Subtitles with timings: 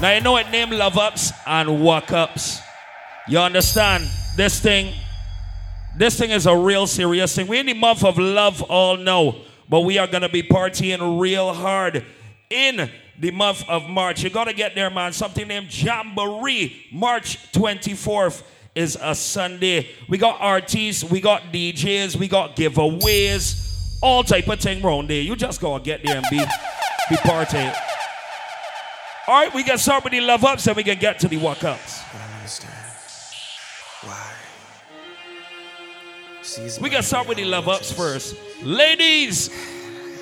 [0.00, 2.60] Now you know it name love ups and wuk ups.
[3.26, 4.08] You understand?
[4.36, 4.94] This thing,
[5.96, 7.48] this thing is a real serious thing.
[7.48, 9.34] We're in the month of love all now,
[9.68, 12.04] but we are gonna be partying real hard
[12.48, 12.88] in
[13.18, 14.22] the month of March.
[14.22, 15.12] You gotta get there, man.
[15.12, 18.44] Something named Jamboree, March 24th
[18.76, 19.88] is a Sunday.
[20.08, 25.22] We got artists, we got DJs, we got giveaways, all type of thing around there.
[25.22, 26.38] You just gotta get there and be
[27.08, 27.97] be partying.
[29.28, 31.62] All right, we got somebody with love ups and we can get to the wuk
[31.62, 32.00] ups.
[32.14, 32.72] I understand
[34.00, 34.32] why.
[36.80, 38.36] We got somebody with love ups first.
[38.62, 39.50] Ladies,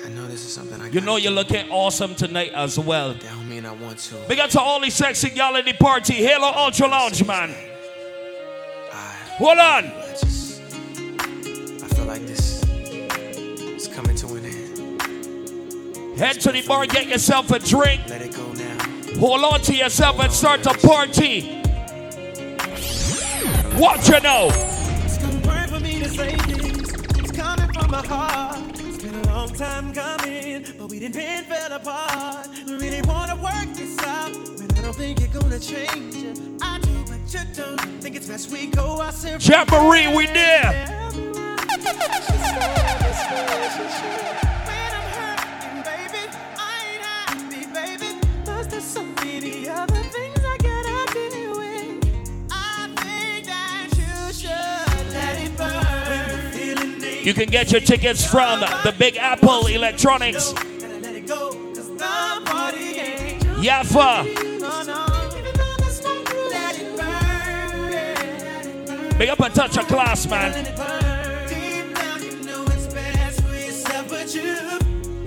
[0.05, 3.13] I know this is something I you know you're looking awesome tonight as well.
[3.13, 4.15] That don't mean I want to.
[4.27, 6.15] Big up to all the sexy gal in the party.
[6.15, 7.55] Halo Ultra Lounge, man.
[8.91, 8.95] I,
[9.37, 9.85] Hold on.
[9.85, 16.19] I just, I feel like this is coming to an end.
[16.19, 18.01] Head to the bar, get yourself a drink.
[19.19, 21.63] Hold on to yourself and start to party.
[23.75, 24.49] What you know?
[25.03, 26.93] It's gonna for me to say this.
[27.17, 28.59] It's coming from my heart.
[28.75, 32.47] It's been a long time coming, but we didn't been fell apart.
[32.67, 36.39] We really wanna work this out, but I don't think you're gonna change it.
[36.61, 38.01] I do, but you don't.
[38.01, 40.97] Think it's best we go our separate Jamboree, we there.
[53.97, 56.51] You should let it burn.
[56.51, 60.53] Feeling the You can get your tickets from the Big Apple Electronics.
[60.53, 64.25] Gotta let it go, 'cause the party ain't Yaffa.
[64.59, 65.05] no, no.
[66.51, 69.17] Let it burn, let it burn.
[69.17, 70.53] Big up and Touch of Class, man.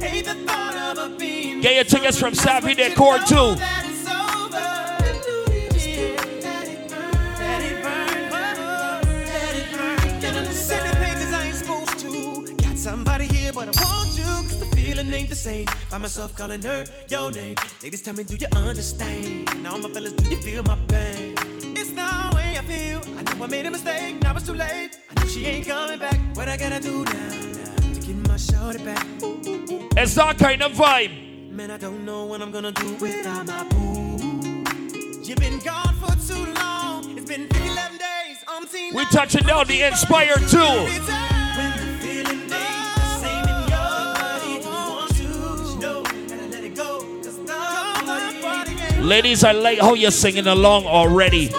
[0.01, 0.09] Let it burn.
[0.09, 1.19] Deep down, you know it's best for yourself, but you hate the thought of a
[1.19, 1.61] being.
[1.61, 3.56] Get your tickets from Savvy Decor too.
[12.81, 14.25] Somebody here, but I want you.
[14.25, 15.66] 'cause the feeling ain't the same.
[15.91, 17.55] Find myself calling her your name.
[17.82, 19.50] Ladies, tell me, do you understand?
[19.62, 21.34] Now, my fellas, do you feel my pain?
[21.77, 23.00] It's the way I feel.
[23.19, 24.93] I know I made a mistake, now it's too late.
[25.11, 26.19] I know she ain't coming back.
[26.34, 27.80] What I gotta do now, now
[30.03, 31.50] It's that kind of vibe.
[31.53, 34.65] Man, I don't know what I'm gonna do without my boo.
[35.22, 37.19] You've been gone for too long.
[37.19, 38.43] It's been 11 days.
[38.49, 41.10] I'm seeing We touching down the Inspired too.
[49.03, 51.50] Ladies, I like how you're singing along already.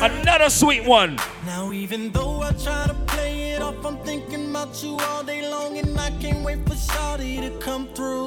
[0.00, 1.16] Another sweet one.
[1.46, 3.03] Now, even though I try to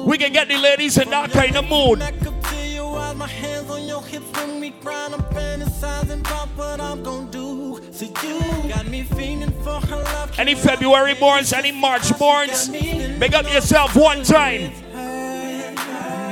[0.06, 1.98] We can get the ladies in that kind of mood.
[1.98, 5.14] Back up to you, eyes, my hands on your hips when we grind.
[5.14, 7.80] I'm fantasizing about what I'm gonna do.
[7.92, 10.38] So you got me feeling for her love.
[10.38, 12.70] Any February borns, any March borns,
[13.18, 14.72] make up yourself one time.
[14.94, 15.78] And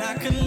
[0.03, 0.47] I could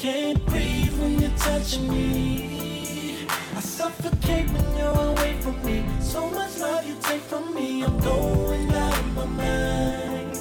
[0.00, 3.26] can't breathe when you touch me.
[3.54, 5.84] I suffocate when you're away from me.
[6.00, 7.84] So much love you take from me.
[7.84, 10.38] I'm going out of my mind.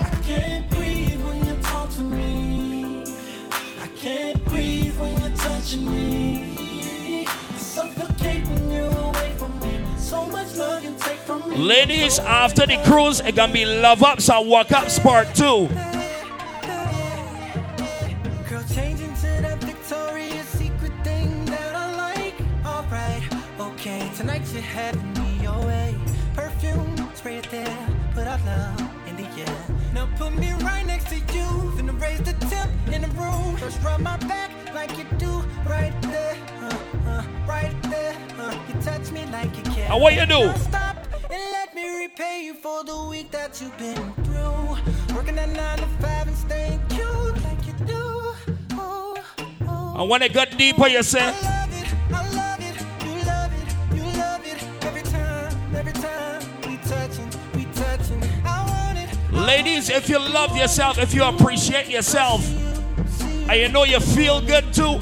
[0.00, 3.04] I can't breathe when you talk to me.
[3.80, 7.24] I can't breathe when you're touching me.
[7.28, 9.78] I suffocate when you're away from me.
[9.96, 11.56] So much love you take from me.
[11.56, 15.68] Ladies, after the cruise, it gonna be love ups and wuk ups part two.
[24.78, 25.94] Having me your way.
[26.34, 27.78] Perfume, spray it there,
[28.14, 29.60] put love in the air.
[29.92, 33.56] Now put me right next to you, finna raise the temp in the room.
[33.56, 35.32] First rub my back like you do,
[35.66, 36.76] right there, uh,
[37.12, 38.14] uh, right there.
[38.38, 39.90] Uh, you touch me like you care.
[39.90, 40.42] And what you do?
[40.68, 40.96] Stop
[41.30, 45.14] and let me repay you for the week that you've been through.
[45.14, 48.04] Working at nine to five and staying cute like you do.
[48.72, 49.16] Oh,
[49.66, 49.94] oh.
[49.98, 51.34] And when it got deeper, you say,
[59.48, 62.46] Ladies, if you love yourself, if you appreciate yourself,
[63.48, 65.00] and you know you feel good too,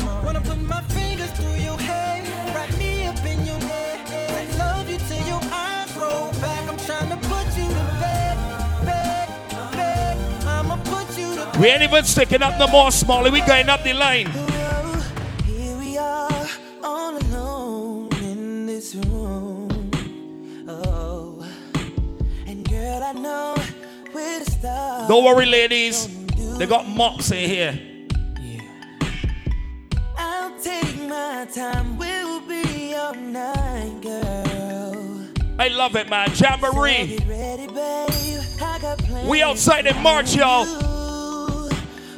[11.59, 13.33] We ain't even sticking up no more, Smallie.
[13.33, 14.31] We going up the line.
[25.09, 26.09] Don't worry, ladies.
[26.57, 27.79] They got mops in here.
[30.17, 31.99] I'll take my time.
[31.99, 35.29] We'll be all night, girl.
[35.59, 36.31] I love it, man.
[36.35, 37.07] Jamboree.
[37.19, 38.41] Get ready, babe.
[38.63, 40.65] I got plans We outside in March, y'all.
[40.65, 40.77] for you.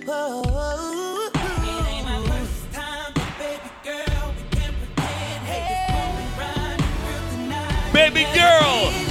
[0.07, 0.15] Whoa.
[0.15, 1.61] Oh, oh, oh.
[1.65, 5.03] It ain't my first time, but baby girl, we.
[5.45, 7.93] Hey, it's going right real tonight.
[7.93, 9.08] Baby girl.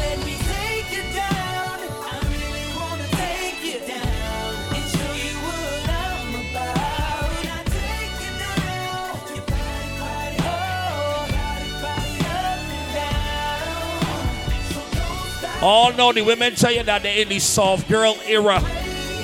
[15.62, 18.62] All know the women tell you that they're in the soft girl era.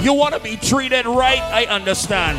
[0.01, 1.39] You want to be treated right?
[1.39, 2.37] I understand.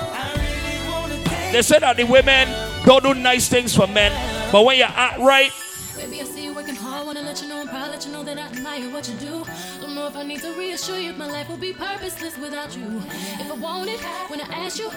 [0.00, 2.48] I really wanna take They say that the women
[2.84, 4.10] don't do nice things for men,
[4.50, 5.52] but when you act right,
[5.96, 7.06] Baby, I see you working hard.
[7.06, 7.90] Wanna let you know I'm proud.
[7.90, 9.44] Let you know that I admire what you do.
[9.80, 11.12] Don't know if I need to reassure you.
[11.12, 13.02] My life will be purposeless without you.
[13.38, 14.90] If I want it, when I ask you,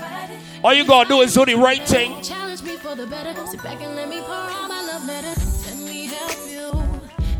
[0.63, 2.21] all you gotta do is do the right thing.
[2.23, 3.35] challenge me for the better.
[3.45, 5.39] Sit back and let me pour out my love letter.
[5.67, 6.84] Let me help you.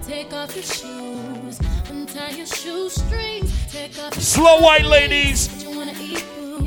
[0.08, 1.60] Take off your shoes.
[1.90, 3.52] Untie your shoestrings.
[3.72, 5.50] Take off your Slow white ladies.
[5.50, 6.60] What you wanna eat, boo?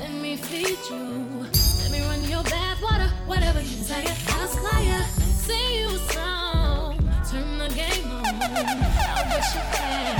[0.00, 1.46] Let me feed you.
[1.82, 4.16] Let me run your bath water, whatever you desire.
[4.28, 5.02] I'll supply ya.
[5.44, 6.96] Sing you a song.
[7.30, 8.24] Turn the game on.
[8.24, 10.16] I'll your hair.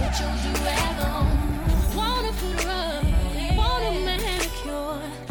[0.00, 0.34] Put your
[1.00, 1.30] on.
[1.94, 3.56] Wanna put a rub.
[3.56, 5.23] Want a manicure.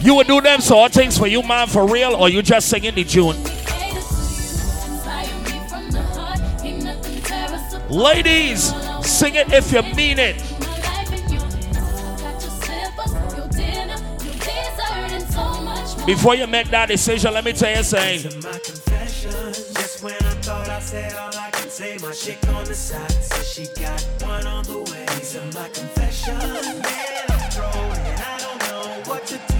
[0.00, 2.70] You would do them sort of things for you, man, for real, or you just
[2.70, 3.36] singing the tune?
[7.90, 8.72] Ladies,
[9.04, 10.36] sing it if you mean it.
[16.06, 18.40] Before you make that decision, let me tell you something.
[22.00, 22.12] my
[27.28, 29.59] I'm thrown and I don't know what to do.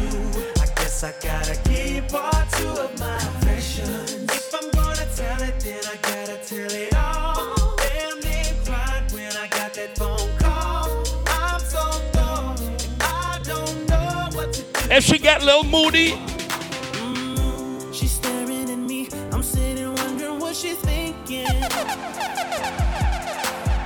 [1.03, 4.25] I guess I gotta keep part two of my confession.
[4.29, 7.77] If I'm gonna tell it, then I gotta tell it all.
[7.77, 8.21] Damn,
[8.67, 11.03] cried when I got that phone call.
[11.27, 12.55] I'm so thrown,
[13.01, 14.91] I don't know what to do.
[14.91, 19.09] If she get a little moody, mm, She's staring at me.
[19.33, 21.47] I'm sitting wondering what she's thinking.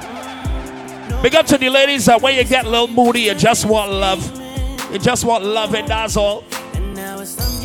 [0.01, 3.35] Mm, big up to the ladies uh, that when you get a little moody, you
[3.35, 4.21] just want love.
[4.91, 6.43] You just want love, and that's all.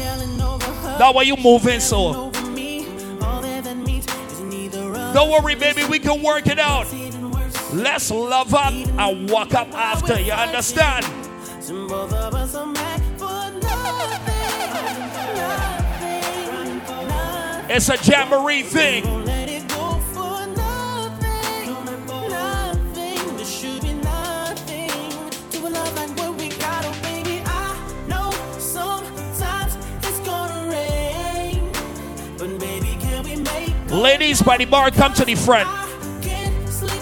[0.09, 0.97] And now it's some yelling over her.
[0.97, 2.15] That's why you moving so.
[2.15, 2.85] Over me.
[3.21, 6.87] All that that means is neither of Don't worry, baby, we can work it out.
[7.73, 10.19] Let's love up and wuk up after.
[10.19, 11.05] You understand?
[17.71, 19.03] It's a jamboree thing.
[33.91, 35.67] Ladies by the bar, come to the front.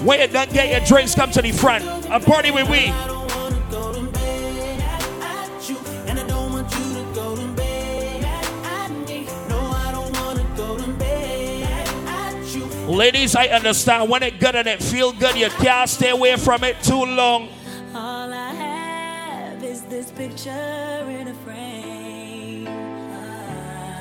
[0.06, 1.84] When you done get your drinks, come to the front.
[1.84, 2.88] And party with we.
[2.88, 5.78] I don't wanna go to bed at, at you,
[6.08, 9.26] and I don't want you to go to bed at, at me.
[9.50, 11.64] No, I don't wanna go to bed
[12.08, 12.64] at, at you.
[12.88, 16.64] Ladies, I understand when it good and it feel good, you can't stay away from
[16.64, 17.50] it too long.
[17.94, 22.66] All I have is this picture in a frame.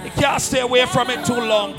[0.05, 1.75] You can't stay away from it too long.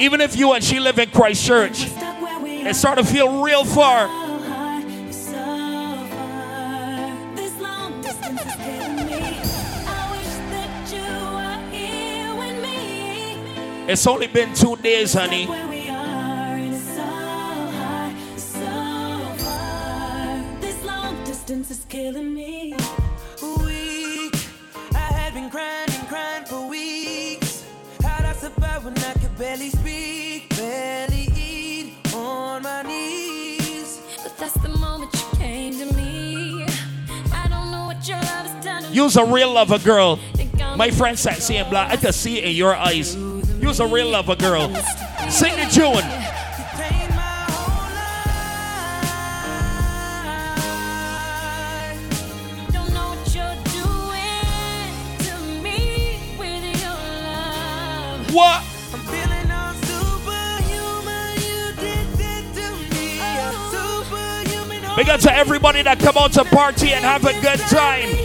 [0.00, 3.66] Even if you and she live in Christchurch, Stuck where it start to feel real
[3.66, 4.08] far.
[13.86, 15.46] It's only been two days, honey.
[21.26, 22.69] Distance is killing me.
[38.92, 40.18] You's a real lover girl.
[40.76, 43.14] My friends that see in black, I can see it in your eyes.
[43.60, 44.74] You's a real lover girl.
[45.28, 46.04] Sing the tune.
[58.32, 58.64] What?
[64.96, 68.19] Big up to everybody that come out to party and have a good time.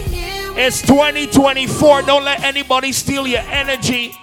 [0.58, 2.04] It's 2024.
[2.04, 4.18] Don't let anybody steal your energy.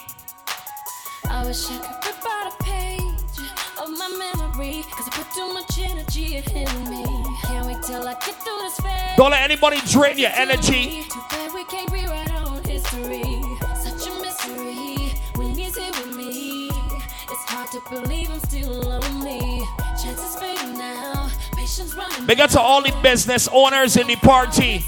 [1.28, 3.38] I wish I could rip out a page
[3.78, 4.82] of my memory.
[4.92, 7.04] Cause I put too much energy in me.
[7.42, 9.16] Can't wait till I get through this phase.
[9.18, 11.02] Don't let anybody drain your energy.
[11.02, 13.42] Too bad we can't rewrite our own history.
[13.76, 16.68] Such a mystery when he's here with me.
[16.68, 19.62] It's hard to believe I'm still lonely.
[20.02, 21.28] Chances fading now.
[21.54, 22.24] Patience running.
[22.24, 24.82] Big up to all the business owners in the party.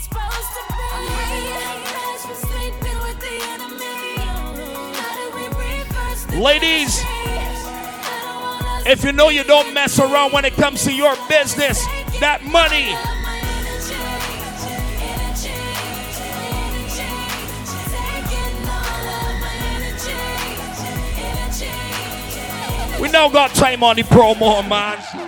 [6.34, 7.00] Ladies,
[8.86, 11.84] if you know you don't mess around when it comes to your business,
[12.18, 12.92] that money.
[23.00, 25.24] We now got time on the promo, man.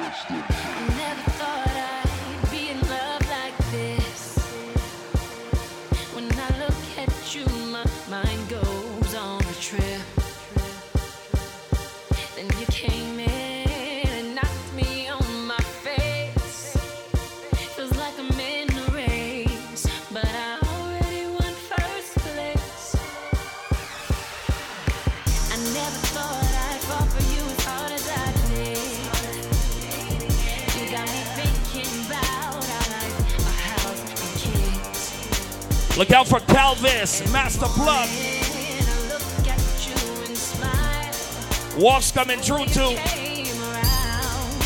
[35.97, 38.07] Look out for Calvis, Master Plug.
[38.07, 39.95] And I look at you
[40.27, 41.81] and smile.
[41.81, 42.95] Walks coming through too.
[42.97, 44.63] Came around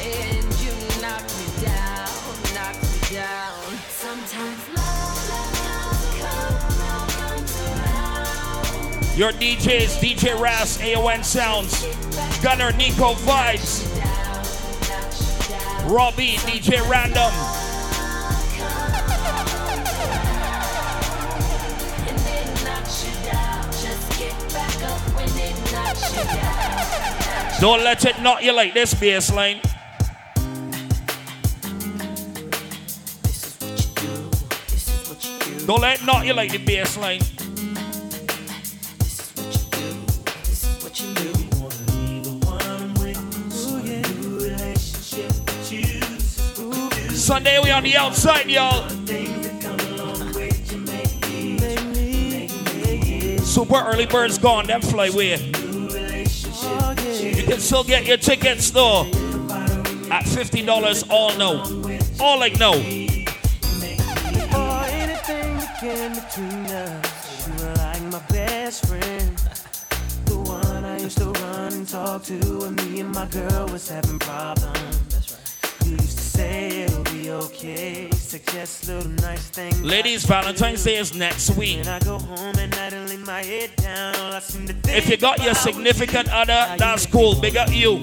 [0.00, 0.70] and you
[1.02, 2.06] knocked me down,
[2.54, 3.78] knocked me down.
[3.88, 5.30] Sometimes love,
[6.78, 9.18] love comes around.
[9.18, 11.84] Your DJs, DJ Ras, AON Sounds,
[12.44, 13.88] Gunner, Nico Vibes,
[15.90, 17.59] Robbie, DJ Random.
[27.60, 29.60] Don't let it knock you like this bass line.
[35.66, 37.20] Don't let it knock you like the bass line.
[47.14, 48.99] Sunday we on the outside, y'all.
[53.60, 55.36] Super early birds gone, them fly away.
[55.36, 55.86] You
[57.44, 59.02] can still get your tickets though
[60.10, 61.60] at $50 all no.
[62.18, 62.72] All like no.
[71.72, 74.98] And talk to when me and my girl was having problems.
[75.10, 75.86] That's right.
[75.86, 78.10] You used to say be okay.
[78.12, 79.80] Suggest little nice things.
[79.82, 81.78] Ladies, Valentine's Day is next week.
[81.78, 84.72] When I go home at night and lay my head down, all I seem to
[84.72, 87.40] think If you got your significant other, that's cool.
[87.40, 88.00] Big up you.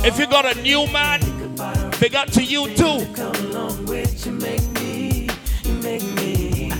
[0.00, 1.20] If you got a new man,
[2.00, 3.06] big up to you too.
[3.14, 5.28] Come along with you, make me,
[5.64, 6.72] you make me.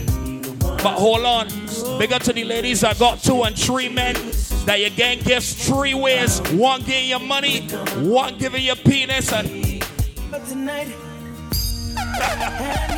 [0.61, 1.49] But hold on.
[1.99, 4.15] Big up to the ladies that got two and three men.
[4.69, 6.43] That you getting gifts three ways.
[6.53, 7.63] One giving you money,
[8.05, 9.49] one giving you penis, and
[10.31, 10.89] But tonight,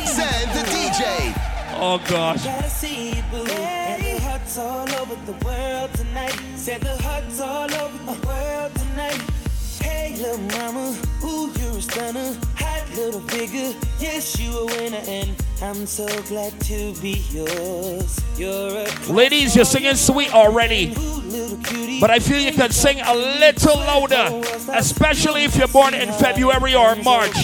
[0.05, 1.33] Zen the DJ.
[1.79, 2.43] oh gosh.
[2.43, 3.45] gotta see you, boo.
[3.49, 6.37] And the hearts all over the world tonight.
[6.57, 9.40] Said the hearts all over the world tonight.
[10.01, 12.35] Hey, little mama, ooh, you're a stunner.
[12.55, 14.99] Hot little figure, yes, you a winner.
[15.07, 15.29] And
[15.61, 18.19] I'm so glad to be yours.
[18.35, 20.95] You're Ladies, you're singing sweet already.
[20.97, 22.01] Ooh, little cutie.
[22.01, 24.41] But I feel you could sing a little louder,
[24.73, 27.37] especially if you're born in February or March.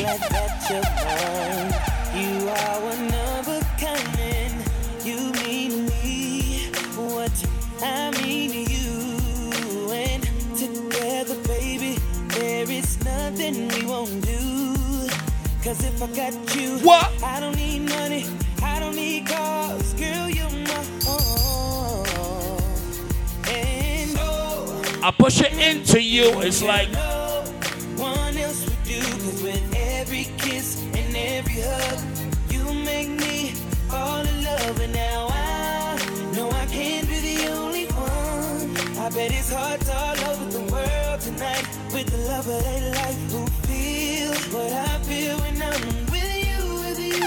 [13.29, 14.73] Nothing we won't do.
[15.63, 17.11] Cause if I got you, What?
[17.21, 18.25] I don't need money,
[18.63, 22.05] I don't need cars, girl, you're my all.
[23.49, 26.39] And oh, I push it into you.
[26.41, 27.43] It's like no
[27.97, 29.01] one else would do.
[29.01, 31.99] Cause with every kiss and every hug,
[32.49, 33.51] you make me
[33.89, 34.79] fall in love.
[34.79, 38.97] And now I know I can't be the only one.
[38.97, 40.46] I bet it's hearts all over
[41.27, 42.17] tonight with the
[43.31, 45.81] who feel what I feel when I'm
[46.11, 47.21] with you, with you,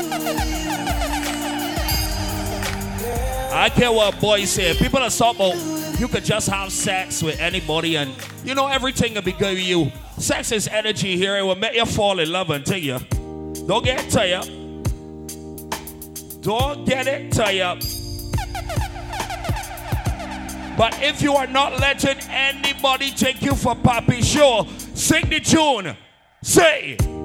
[3.52, 4.74] I care what boys say.
[4.74, 5.54] People are about
[5.98, 8.10] you could just have sex with anybody and
[8.42, 9.92] you know everything will be good with you.
[10.16, 11.36] Sex is energy here.
[11.36, 12.98] It will make you fall in love until you.
[13.66, 14.48] Don't get tired.
[16.40, 17.84] Don't get it tired.
[20.80, 25.96] But if you are not letting anybody take you for Papi Sure, sing the tune.
[26.42, 27.19] Say.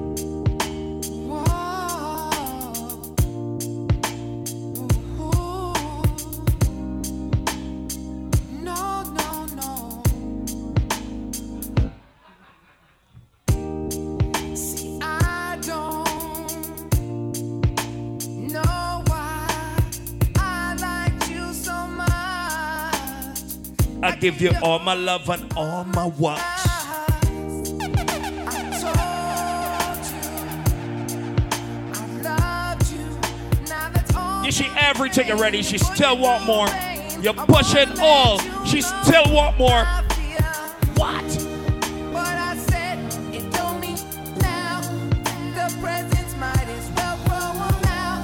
[24.15, 26.39] I give you all my love and all my told
[30.09, 30.21] you
[31.91, 33.05] I loved you.
[33.67, 34.45] Now that's all.
[34.45, 35.61] Yeah, she everything already.
[35.63, 36.69] She still want more.
[37.21, 38.39] You're pushing all.
[38.63, 39.83] She still want more.
[40.95, 41.25] What?
[42.13, 42.97] But I said
[43.35, 43.97] it don't mean
[44.39, 44.79] now.
[45.55, 48.23] The presents might as well grow on now.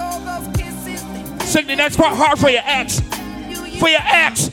[0.00, 1.04] All those kisses.
[1.38, 3.00] they Sing the next part hard for your ex.
[3.48, 4.50] you, you For your ex.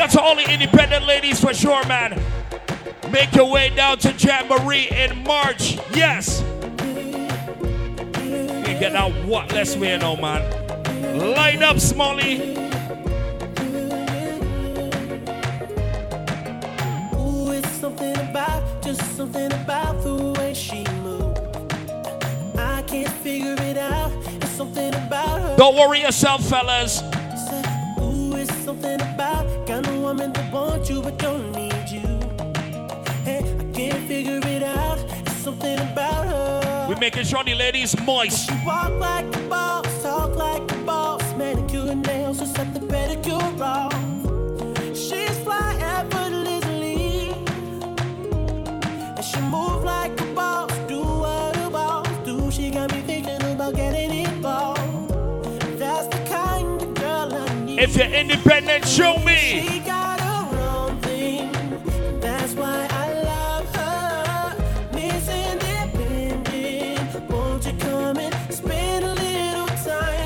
[0.00, 2.18] Big up to all the independent ladies for sure, man.
[3.10, 5.78] Make your way down to Jamboree in March.
[5.92, 6.40] Yes.
[8.24, 10.40] You get that what less way now, man.
[11.18, 11.76] Line up.
[11.76, 11.80] Ooh,
[17.52, 21.38] it's something about, just something about the way she moves.
[22.56, 24.10] I can't figure it out.
[24.40, 25.56] It's something about her.
[25.58, 27.02] Don't worry yourself, fellas.
[30.90, 32.08] You but don't need you.
[33.24, 34.98] Hey, I can't figure it out.
[35.26, 36.86] It's something about her.
[36.88, 38.48] We're making sure the ladies moist.
[38.48, 41.22] She walk like a boss, talk like a boss.
[41.36, 43.94] Manicure and nails, just set the pedicure off.
[45.04, 47.30] She's fly effortlessly.
[49.16, 52.50] And she move like a boss, do what a boss do.
[52.50, 55.10] She got me thinking about getting involved.
[55.78, 57.78] That's the kind of girl I need.
[57.78, 59.79] If you're independent, show me.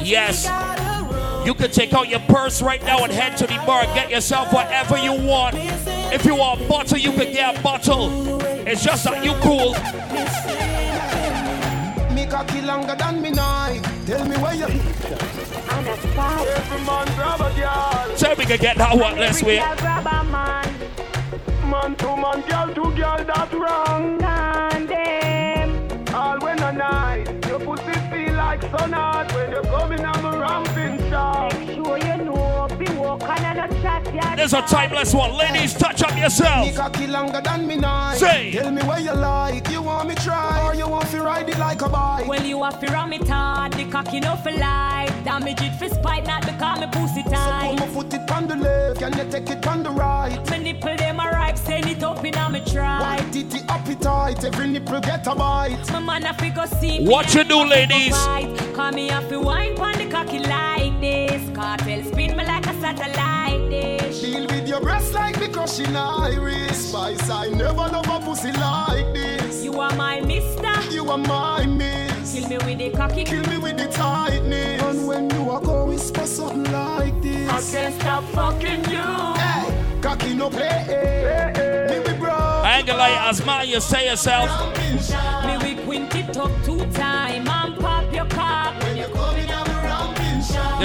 [0.05, 0.47] Yes.
[0.47, 3.57] got her own You can take out your purse right now and head to the
[3.67, 5.57] bar get yourself whatever you want.
[5.57, 8.41] If you want a bottle, you can get a bottle.
[8.67, 9.73] It's just that you cool.
[12.15, 13.81] Me cocky longer than me night.
[14.07, 14.67] Tell me where you.
[14.67, 14.79] Every
[16.85, 18.17] man grab a girl.
[18.17, 19.59] So we can get that one this way.
[21.71, 24.74] Man to man, girl to girl, that's wrong.
[28.81, 30.94] Like when you're coming the ramping
[34.37, 35.33] There's a timeless one.
[35.33, 36.75] Ladies, touch up yourself.
[36.75, 38.17] cocky longer than me night.
[38.19, 38.53] Say.
[38.53, 39.69] Tell me where you like.
[39.71, 42.27] You want me try or you want to ride it like a bike?
[42.27, 45.13] Well, you have to ram it hard, the cocky no for life.
[45.25, 47.33] Damage it for spite, not because me pussy tight.
[47.33, 47.79] So tight.
[47.79, 50.39] come put it on the left, can you take it on the right?
[50.51, 53.01] My nipple them a ripe, send it up in a me try.
[53.01, 55.91] White titty appetite, every nipple get a bite.
[55.93, 58.17] My man have to go see What you do, have to go ladies?
[58.17, 58.75] fight.
[58.75, 61.43] Call me have to wine pon the cocky like this.
[61.55, 62.03] Cartel
[62.85, 64.21] satellite dish.
[64.21, 66.91] Deal with your breast like me crushing iris.
[66.91, 69.65] Spice, I never love a pussy like this.
[69.65, 70.75] You are my mister.
[70.93, 72.35] You are my miss.
[72.35, 73.25] Kill me with the cocky.
[73.25, 74.83] Kill me with the tightness.
[74.83, 77.49] And when you are go whisper something like this.
[77.49, 79.09] I can't stop fucking you.
[79.43, 80.69] Hey, cocky no play.
[80.69, 82.33] Hey, Me we bro.
[82.33, 84.51] I ain't gonna lie, as man, you say yourself.
[85.47, 88.75] Me we quint it up two time and pop your cock.
[88.83, 89.07] When you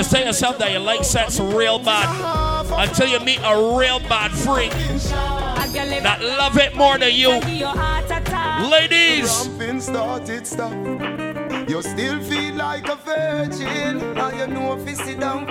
[0.04, 0.40] coming on the ramping shot.
[0.40, 4.32] You say yourself that you like sex real bad until you meet a real bad
[4.32, 4.72] freak
[6.04, 7.40] that love it more than you.
[7.42, 8.70] give your heart attack.
[8.70, 10.74] Ladies, Ramping started stop.
[11.70, 15.48] You still feel like a virgin, and you know if you sit down.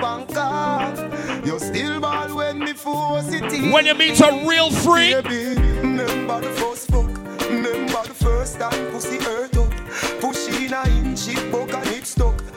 [1.44, 3.70] You still ball when me force it in.
[3.70, 7.08] when you meet a real freak, Baby, remember the first fuck.
[7.48, 9.70] Remember the first time pussy hurt up.
[10.20, 12.47] Push in a inch, it buck and it stuck.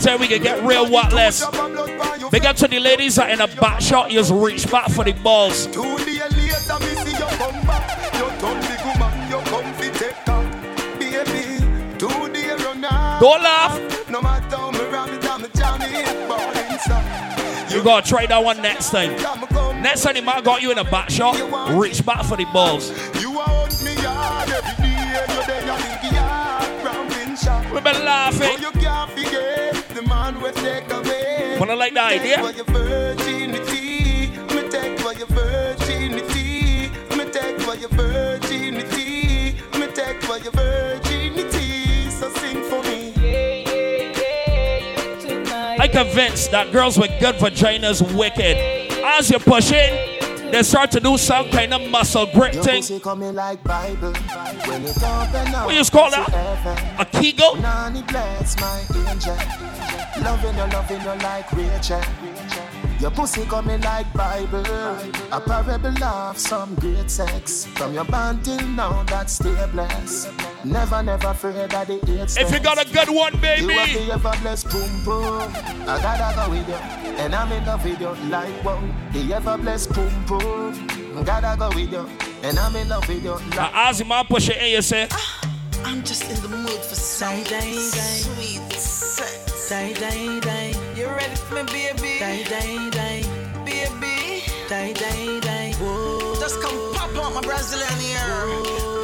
[0.00, 1.44] Tell we can get real whatless.
[2.30, 5.04] Big up to the ladies that in a back shot, you just reach back for
[5.04, 5.64] the balls.
[5.64, 5.70] See.
[13.20, 13.74] Don't laugh.
[17.70, 17.76] Me.
[17.76, 19.10] You gotta try that one next time.
[19.82, 21.36] Next time the man got you in a back shot,
[21.76, 22.90] reach back for the balls.
[23.20, 23.32] You
[23.84, 23.94] me
[27.78, 28.40] We've been laughing.
[28.42, 28.60] Oh, eh?
[28.60, 31.56] you can't forget the man will take away.
[31.60, 32.38] Wanna like the idea?
[32.38, 34.30] Take your virginity.
[34.52, 36.90] Me take for your virginity.
[37.16, 39.54] Me take for your virginity.
[39.78, 42.10] Me take for your virginity.
[42.10, 43.14] So sing for me.
[45.78, 48.56] I convinced that girls with good vaginas wicked.
[49.04, 50.17] As you push in,
[50.52, 53.34] they start to do some kind of muscle grip Your thing.
[53.34, 54.12] like Bible.
[54.12, 56.96] When it open up What you call that?
[56.98, 57.56] A Kegel?
[57.56, 58.80] Nanny bless my
[59.10, 59.36] angel.
[60.22, 62.00] Loving you, loving you like Rachel.
[63.00, 64.64] Your pussy coming like Bible.
[65.30, 67.64] A parable of some great sex.
[67.66, 70.30] From your band till now, that's stay blessed.
[70.64, 72.36] Never, never afraid of the AIDS.
[72.36, 74.10] If you got a good one, You have baby.
[74.10, 75.42] ever blessed boom boom.
[75.86, 76.74] I gotta go with you,
[77.22, 78.82] and I'm in love with you like wow.
[79.12, 81.24] The ever blessed boom boom.
[81.24, 82.08] Gotta go with you,
[82.42, 83.56] and I'm in love with you like.
[83.56, 85.50] Now, as your push it in, you say, ah,
[85.84, 88.22] I'm just in the mood for some Die, die, die.
[88.26, 89.68] sweet sex.
[89.68, 90.72] Die, die, die.
[91.08, 92.18] You ready for me, baby?
[92.20, 93.22] Die, die, die.
[93.64, 95.72] Baby, Die, die, die.
[95.80, 96.34] Whoa.
[96.34, 98.20] just come pop out my Brazilian ear.
[98.20, 98.97] Pull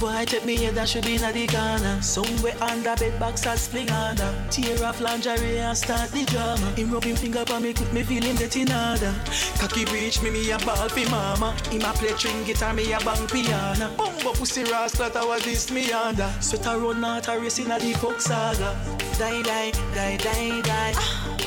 [0.00, 2.00] Boy, take me here, that should be in the corner.
[2.00, 4.32] Somewhere under bed box or spling under.
[4.48, 6.70] Tear off lingerie and start the drama.
[6.76, 9.12] Him rub him finger on me, quick me feel him getting harder.
[9.58, 11.50] Cocky reach me, me a ball fi mama.
[11.70, 13.90] Him a play string guitar, me a bang piano.
[13.96, 16.30] Bumbo pussy rascal, that was this me under.
[16.40, 18.78] Sweat a run out a race in a the coke saga.
[19.18, 20.92] Die, die, die, die, die.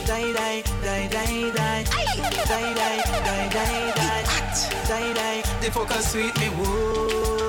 [0.06, 1.84] Die, die, die, die, die.
[1.88, 4.24] Die, die, die, die, die.
[4.88, 5.42] Die, die.
[5.62, 7.40] The focus sweet me, whoa.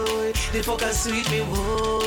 [0.53, 1.99] The focus sweet me, whoa.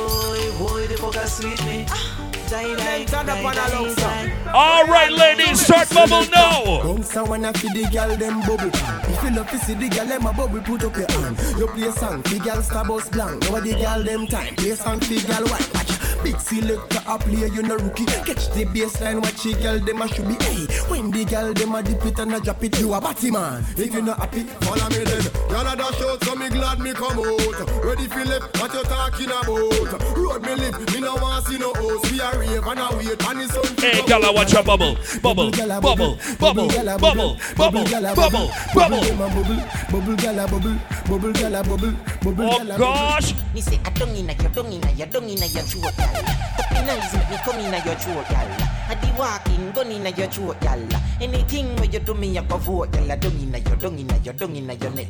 [0.60, 1.86] Whoa, the focus sweet me.
[1.90, 2.30] Ah.
[2.48, 4.52] Die, die, Turn up die, on a die, low die.
[4.54, 6.84] All right, ladies, start bubble now.
[6.84, 9.90] Bounce and when I see the girl them bubble If you love to see the
[9.90, 13.10] girl them a bubble Put up your hand You play song The girl star bus
[13.10, 15.85] blank Now the girl them time Play song the girl white Watch
[16.26, 18.06] Big selector a play you no rookie.
[18.06, 20.66] Catch the baseline Watch the girl them a should be Hey.
[20.90, 23.64] When the girl them a dip it and a drop it You a batty man.
[23.78, 25.22] If you not happy Follow me then.
[25.50, 27.86] Girl a dash out So me glad me come out.
[27.86, 30.18] Ready for left What you talking about?
[30.18, 33.28] Road me live Me no want see no host We a rave and a wait
[33.30, 34.98] And the sun Hey, gala, watch your bubble.
[35.22, 39.30] Bubble, gala, bubble, bubble, gala, bubble, bubble, gala, bubble, bubble, bubble.
[39.30, 39.62] bubble,
[39.92, 40.76] bubble, gala, bubble,
[41.08, 43.36] bubble, gala, bubble, bubble, Oh gala, gosh.
[43.54, 46.15] Me say I don't inna your don't inna your don't inna your throat, gal.
[46.60, 48.48] Up nice make me come inna your throat, gal.
[48.88, 50.80] I be walking gun inna your throat, gal.
[51.22, 53.12] Anything where you do me, I go vote, gal.
[53.12, 55.08] I don't inna your don't inna your don't inna your neck.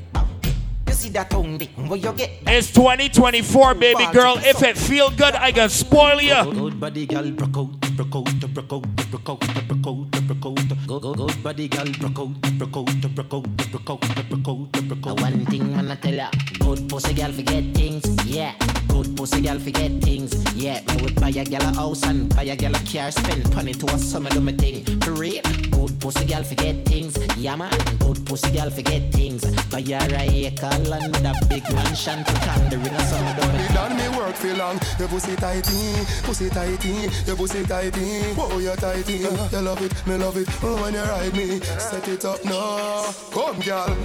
[0.87, 2.31] You see that tongue dick where you get?
[2.47, 4.37] It's 2024, baby girl.
[4.37, 6.53] If it feel good, I can spoil you.
[6.53, 10.87] Good body gal broke out, broke out, broke out, broke out, broke out, broke out.
[10.87, 14.71] Go go good body gal broke out, broke out, broke out, broke out, broke out,
[14.87, 15.21] broke Uh, out.
[15.21, 16.29] One thing I'ma tell ya,
[16.59, 18.53] good pussy girl forget things, yeah.
[18.87, 20.81] Good pussy girl forget things, yeah.
[20.87, 23.73] Me would buy a gal a house and buy a gal a car, spend money
[23.73, 24.83] to a summer do my thing.
[25.01, 27.71] For real, good pussy girl forget things, yeah man.
[27.99, 29.43] Good pussy girl forget things.
[29.71, 33.33] Buy her a acre land with a big mansion, put on the ring of summer
[33.39, 34.79] do my Me done me work for long.
[34.99, 37.84] Your pussy tighty, pussy tighty, your pussy tighty.
[37.93, 39.17] Oh, you tighty.
[39.17, 40.49] You love it, me love it.
[40.63, 43.13] Oh, when you ride me, set it up now.
[43.31, 43.97] Come, girl.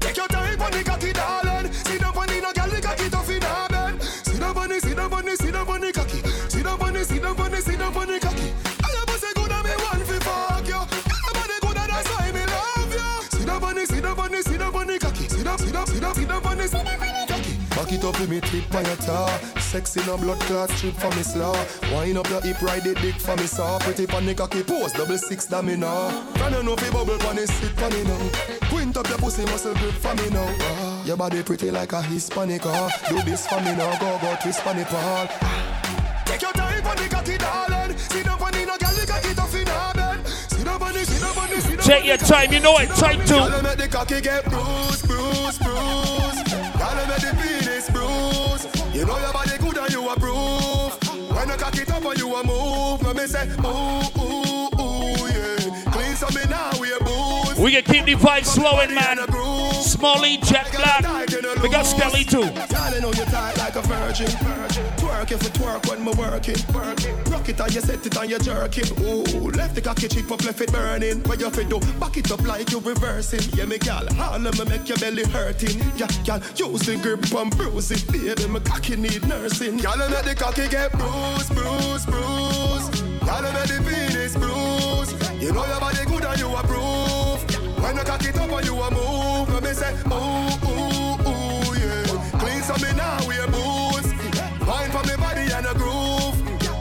[0.00, 1.72] Take your time on the cocky, darling.
[1.72, 4.02] Sit down on the no girl, the cocky tough in her bed.
[4.02, 6.22] Sit down on the, sit down on the, sit down on the cocky.
[6.48, 8.52] Sit down on the, sit down on the, sit down on the cocky.
[8.82, 10.74] I your pussy good and me want fi fuck you.
[10.74, 13.38] Your body good and that's why me love you.
[13.38, 15.28] Sit down on the, sit down on the, sit down on the cocky.
[15.28, 17.14] Sit down, sit down, sit down, sit down on the, sit down on the cocky.
[17.14, 17.23] Back
[17.94, 19.28] it up with me tip on your tar
[19.60, 21.54] Sexy no blood clot strip for me slaw
[21.92, 24.92] Wind up your hip ride the dick for me saw Pretty pan the cocky pose
[24.92, 28.02] double six da me now Can you know fi bubble pan it sit for me
[28.04, 28.68] now?
[28.68, 30.46] Quint up your pussy muscle grip for me now.
[30.60, 32.88] Ah, Your body pretty like a Hispanic ah.
[33.08, 35.28] Do this for me now go go twist pan it ball.
[36.26, 37.96] Take your time on the cocky darling.
[37.98, 40.26] Sit down on the no girl the cocky tough in her bed.
[40.26, 42.76] Sit down on the sit down on the sit down Take your time, you know
[42.78, 43.62] it, Girl, to.
[43.62, 46.50] make the cocky get bruised, bruised, bruised.
[46.50, 47.63] Girl, make the bruise.
[48.94, 50.92] You know your body good and you approve.
[51.34, 54.13] When you cock it up and you a move, let me say ooh
[57.64, 59.16] We can keep the vibes flowing, man.
[59.80, 61.00] Smallie, Jet Black.
[61.62, 62.40] We got Skelly too.
[62.40, 64.26] You know you tight like a virgin.
[64.98, 66.56] Twerk if you twerk when me working.
[67.32, 68.90] Rock it and you set it and you jerk it.
[69.00, 71.22] Ooh, left the cocky cheek up, left it burning.
[71.22, 73.40] Where you fit do, back it up like you reversing.
[73.58, 75.80] Yeah, me gal, all of me make your belly hurting.
[75.96, 78.06] Yeah, gal, use the grip and bruise it.
[78.12, 79.78] Baby, my cocky need nursing.
[79.78, 83.24] Gal, make the cocky get bruised, bruised, bruised.
[83.24, 85.14] Gal, make the penis bruise.
[85.42, 87.03] You know your body good and you approve.
[87.84, 91.76] When I cock it up and you I move, let me say ooh ooh ooh
[91.76, 92.40] yeah.
[92.40, 94.08] Clean some me now wear boots.
[94.64, 96.32] Wine for me body and a groove.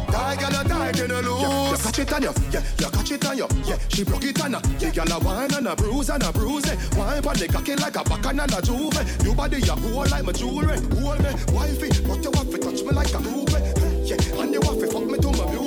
[0.08, 1.84] Tight girl a tight and a loose.
[1.84, 2.64] You catch it on you, yeah.
[2.80, 3.78] You catch it on you, yeah.
[3.90, 4.92] She broke it on her, yeah.
[4.92, 6.72] Girl a wine and a bruise and a bruise.
[6.96, 9.26] Wine for the cocky like a back and a juve.
[9.26, 10.80] You body you hold like my jewelry.
[11.04, 13.52] Hold me, wifey, but you want to touch me like a groove.
[14.08, 15.63] Yeah, and you want to fuck me to my music.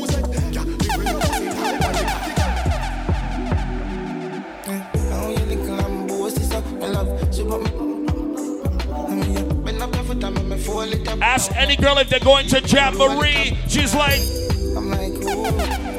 [11.23, 13.57] Ask any girl if they're going to Jamboree.
[13.69, 14.21] She's like,
[14.77, 15.97] I'm like, ooh.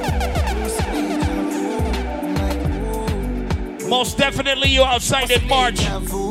[3.90, 5.80] most definitely you're outside in March.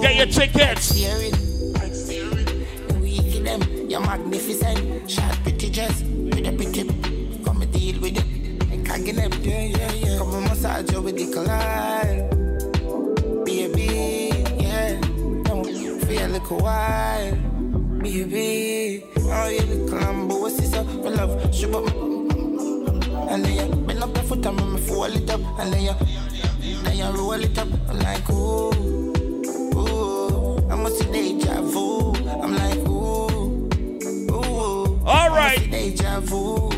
[0.02, 0.92] Get your tickets.
[3.00, 5.10] Weak in them, you're magnificent.
[5.10, 6.84] Shot pretty dress with a pretty.
[7.44, 8.24] Come and deal with it.
[9.04, 9.32] Get them.
[9.42, 10.18] Yeah, yeah, yeah.
[10.18, 12.30] Come and massage you with the collide.
[13.44, 15.00] Baby, yeah.
[15.44, 17.55] Don't feel a little while.
[18.06, 21.52] Baby, oh, you little Lambo, sister, for love.
[21.52, 21.88] Shoot up
[23.32, 25.40] and then you bend up your foot and me fall it up.
[25.58, 27.66] And then you, then you roll it up.
[27.88, 28.70] I'm like, ooh,
[29.74, 30.70] ooh.
[30.70, 32.14] I must see deja vu.
[32.28, 33.68] I'm like, ooh,
[34.30, 35.00] ooh.
[35.04, 35.68] All right.
[35.68, 36.70] Deja vu.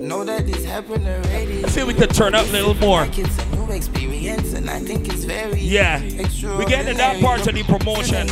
[0.00, 1.66] Know that this happened already.
[1.66, 3.04] I feel we could turn up a little more.
[3.12, 6.00] It's a new experience, and I think it's very Yeah.
[6.00, 8.26] We get to that part of the promotion.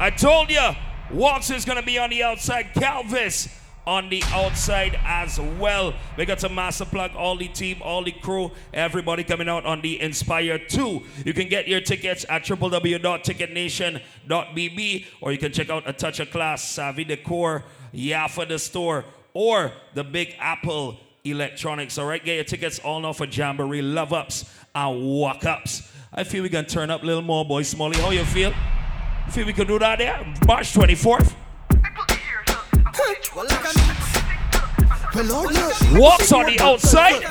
[0.00, 0.70] I told you,
[1.10, 2.74] Waltz is going to be on the outside.
[2.74, 3.48] Calvis
[3.88, 5.94] on the outside as well.
[6.16, 9.80] We got to master plug all the team, all the crew, everybody coming out on
[9.80, 11.02] the Inspire 2.
[11.24, 16.30] You can get your tickets at www.ticketnation.bb or you can check out A Touch of
[16.30, 21.96] Class, Savvy Decor, Yafa the Store, or the Big Apple Electronics.
[21.96, 25.90] All right, get your tickets all now for Jamboree Love Ups and Wuk Ups.
[26.12, 27.62] I feel we can turn up a little more, boy.
[27.62, 28.52] Smallie, how you feel?
[29.30, 30.24] Feel we can do that there?
[30.46, 31.34] March 24th.
[35.98, 37.22] Walks on the outside.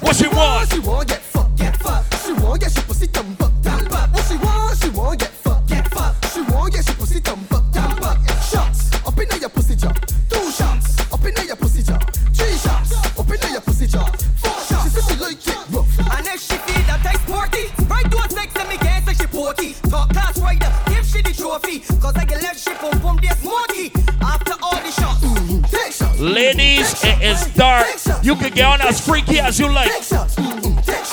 [0.00, 0.72] What she want?
[0.72, 2.14] She want get fucked.
[2.24, 3.57] She get she pussy dumb
[26.18, 27.86] Ladies, it is dark.
[28.24, 29.88] You can get on as freaky as you like.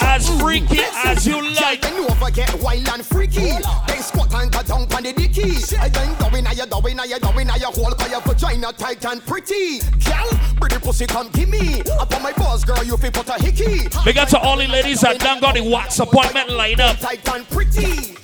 [0.01, 1.81] As freaky as you like.
[1.81, 3.51] Then over get wild and freaky.
[3.87, 5.77] Then squat and go down on the dicky.
[5.79, 8.73] I then go in, I go in, I go in, I hole by your vagina
[8.73, 9.79] tight and pretty.
[10.03, 11.81] Girl, pretty pussy come give me.
[11.99, 13.87] Up on my balls, girl, you feel put a hickey.
[14.05, 16.97] Big up to all the ladies that done got the wax appointment lined up.
[16.97, 18.15] Tight and pretty.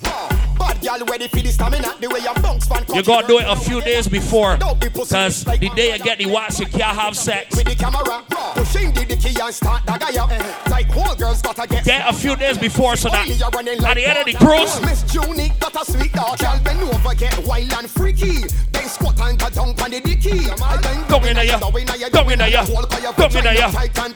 [0.82, 1.96] Girl ready for the stamina.
[2.00, 4.58] The way your bounce fan You gotta do it a few days before.
[4.58, 7.56] Cause the day you get the wax, you can't have sex.
[7.56, 8.24] with the camera.
[8.56, 10.70] Pushing the dicky and start the guy up.
[10.70, 11.86] Like whole girls gotta get.
[11.86, 15.52] Get a few days before so that at the end of the cruise, Miss Junie
[15.60, 16.40] got a sweet dog.
[16.40, 18.48] Girl bend over, get wild and freaky.
[18.72, 20.50] Then squat and go down on the dicky.
[20.50, 22.66] Come in here, come in here, come in here,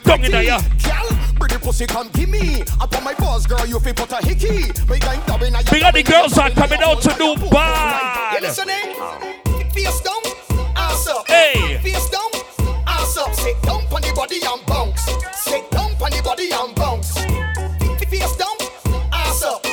[0.04, 0.60] come in here.
[0.82, 1.08] Girl,
[1.40, 2.62] pretty pussy come give me.
[2.82, 4.72] Up on my balls, girl, you feel put a hickey.
[4.90, 7.50] We going down in a big up the girls are coming out to do You
[7.52, 8.42] bad.
[8.42, 8.96] listening?
[9.72, 10.22] Face down,
[10.76, 11.28] ass up.
[11.28, 11.78] Hey.
[11.84, 12.32] Face down,
[12.88, 13.34] ass up.
[13.36, 15.02] Sit down on the body and bounce.
[15.34, 17.14] Sit down on the body and bounce.
[18.10, 18.56] Face down,
[19.12, 19.66] ass up.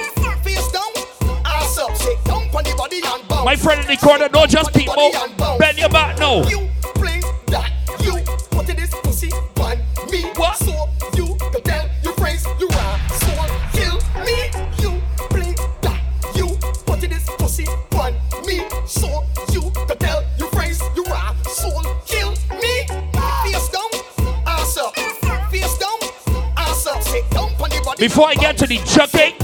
[0.44, 0.92] Face down,
[1.44, 1.96] ass up.
[1.96, 3.44] Sit down on the body and bounce.
[3.44, 5.58] My friend in the corner, don't just out.
[5.58, 6.42] Bend your back now.
[6.48, 7.70] You play that.
[8.02, 8.14] You
[8.50, 9.78] put this pussy on
[10.10, 10.22] me.
[10.36, 10.56] What?
[10.56, 12.98] So you can tell your friends you are
[28.02, 29.34] Before I get to the chucking,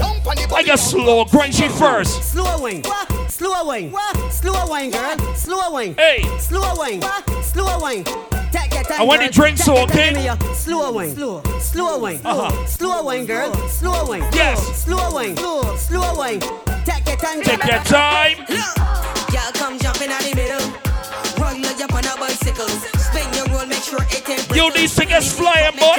[0.53, 2.21] I get slow, grungy first.
[2.33, 2.83] Slow wine.
[3.29, 3.93] Slow wine.
[4.29, 5.17] Slow wine, girl.
[5.33, 5.95] Slow wine.
[5.95, 6.23] Hey.
[6.39, 7.01] Slow wine.
[7.41, 8.03] Slow wine.
[8.51, 8.99] Take your time.
[8.99, 9.29] I want girl.
[9.29, 10.35] the drinks, Take okay?
[10.55, 11.15] Slow wine.
[11.15, 11.41] Slow.
[11.61, 12.19] Slow wine.
[12.25, 12.65] Uh-huh.
[12.65, 13.53] Slow wine, girl.
[13.69, 14.27] Slow wine.
[14.33, 14.83] Yes.
[14.83, 15.37] Slow wine.
[15.37, 15.75] Slow.
[15.77, 16.41] Slow wine.
[16.83, 17.41] Take your time.
[17.41, 18.39] Take your time.
[19.31, 20.67] Y'all come jump in the middle.
[21.39, 22.67] Run like up on a bicycle.
[22.67, 25.95] Spin your roll, make sure it ain't You these things flying, boy.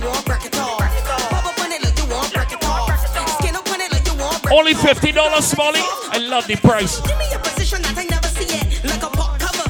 [0.00, 1.28] Up on it like you want break it off.
[1.28, 3.38] Pop up on it like you want break it off.
[3.40, 5.82] Skin up on it like you want break Only $50, Smallie.
[6.12, 7.00] I love the price.
[7.00, 8.84] Give me a position that I never see it.
[8.84, 9.66] Like a pot cover.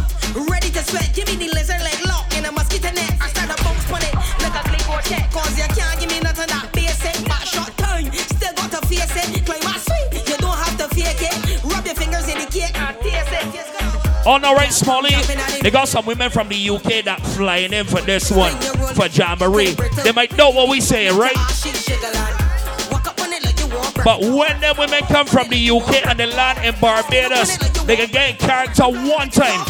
[0.50, 1.14] Ready to sweat.
[1.14, 1.80] Give me the lizard
[14.30, 15.62] Oh no, right, Smallie.
[15.62, 18.52] They got some women from the UK that flying in for this one
[18.92, 19.74] for Jamboree.
[20.04, 21.32] They might know what we saying, right?
[24.04, 28.10] But when the women come from the UK and they land in Barbados, they can
[28.10, 29.60] get character one time.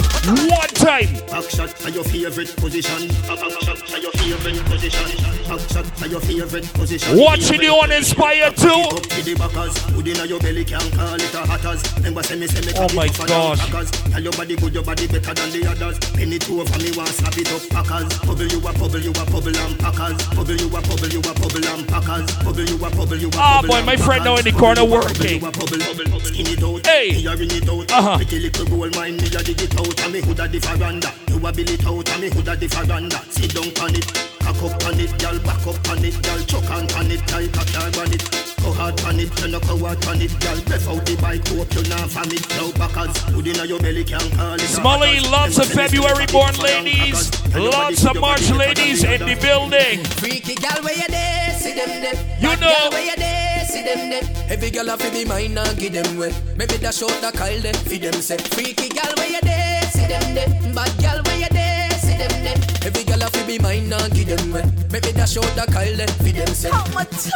[0.51, 1.07] One time.
[1.39, 3.07] Back shot to your favorite position.
[3.29, 5.07] Back shot to your favorite position.
[5.47, 7.17] Back shot to your favorite position.
[7.17, 8.67] Watching you on Inspire too.
[8.67, 9.89] Up to the backers.
[10.29, 11.81] Your belly can call it a hatters.
[11.97, 13.71] Remember say me say Oh my gosh.
[14.11, 15.99] Tell your body good, your body better than the others.
[16.13, 18.19] Penny two over me want slap it up packers.
[18.27, 20.19] Bubble you a bubble, you a bubble and packers.
[20.35, 22.27] Bubble you a bubble, you a bubble and packers.
[22.43, 25.39] Bubble you a bubble, you a Ah, boy, my friend now in the corner working.
[25.39, 27.15] Skin it out, Hey.
[27.15, 27.93] me a ring it out.
[27.95, 28.17] Uh-huh.
[28.17, 30.01] Pretty little gold mine, me a dig it out.
[30.03, 31.28] And me hood a the veranda.
[31.39, 33.23] You a bill it out, and me hood a the veranda.
[33.31, 34.11] Sit down on it,
[34.43, 37.47] cock up on it, girl, back up on it, girl, chuck on on it, girl,
[37.55, 38.27] cock your on it.
[38.59, 40.59] Go hard on it, you no go hard on it, girl.
[40.67, 42.43] Breath out the bike, hope you not from it.
[42.59, 44.67] Now backers, hood inna your belly can call it.
[44.67, 47.55] a lots of Them say me February born ladies, crackers.
[47.55, 50.03] Tell your body lots of March ladies in the building.
[50.19, 52.19] Freaky gal where you there, see them there.
[52.43, 52.91] You know.
[52.91, 54.27] where you there, see them there.
[54.51, 56.35] Every gal have to be mine and give them way.
[56.59, 58.39] Maybe that short that call them, feed them say.
[58.39, 60.51] Freaky gal where you there, see them there.
[60.75, 62.59] Bad gal where you there, see them there.
[62.87, 64.65] Every gal have to be mine and give them way.
[64.91, 66.71] Maybe that short that call them, feed them say.
[66.71, 67.31] How much too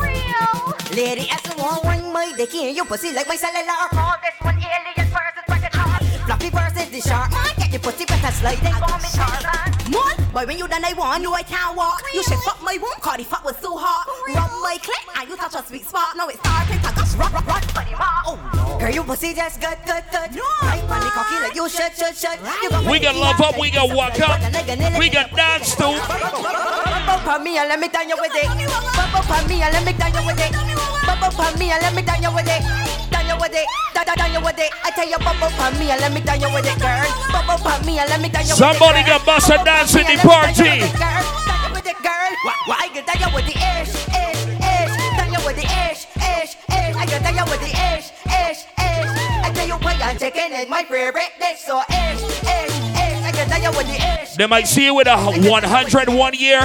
[0.00, 0.74] real?
[0.94, 3.90] Lady, as you want one my dick in your pussy like my cellular.
[3.90, 6.02] Call this one alien versus bracket chart.
[6.24, 6.50] Fluffy
[6.86, 7.30] versus the shark.
[7.30, 9.90] Man, get your pussy better sliding for me, Tarzan.
[9.90, 12.02] Man, boy, when you done I want, you I can't walk.
[12.14, 14.06] You should fuck my womb, cause the fuck was so hot.
[14.28, 16.16] Rub my clit, and you touch a sweet spot.
[16.16, 18.22] Now it's starting to gush, rub, rub, rub, buddy, ma.
[18.26, 18.78] Oh, no.
[18.78, 20.30] Girl, your pussy just good, good, good.
[20.34, 20.46] No.
[20.62, 22.38] Right on the cocky like you should, should, should.
[22.62, 24.98] You gon' We got love up, we got you walk up, but a nigga nilly.
[24.98, 25.94] we got dance too.
[25.94, 28.46] Bump up on me and let me down you with it.
[28.46, 30.52] Bump up on me and let me down you with it.
[31.06, 33.15] Bump up on me and let me down you with it.
[33.36, 34.70] Down you with it, down, down, down you with it.
[34.82, 37.04] I tell you, bump up me and let me down you with it, girl.
[37.28, 38.64] Bump up me and let me down you with it.
[38.64, 39.20] Somebody girl.
[39.20, 40.80] got bust a dance in the and let me down you party.
[40.80, 41.20] with it, girl.
[41.44, 41.84] Down you with.
[42.46, 44.92] Why, why get down you with the ish, ish, ish.
[45.20, 46.96] Down you with the ish, ish, ish.
[46.96, 49.10] I get down you with the ish, ish, ish.
[49.44, 53.20] I tell you what, I'm chicken is my favorite dish, so ish, ish, ish.
[53.20, 54.32] I get down you with the ish.
[54.40, 56.60] They might see you with a 101 year.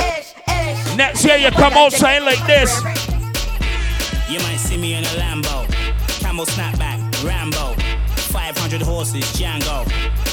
[0.95, 2.71] Next year you come outside like this.
[4.31, 5.30] You might see me in a Lambo,
[6.31, 7.73] camel snapback, Rambo,
[8.31, 9.83] 500 horses, Django,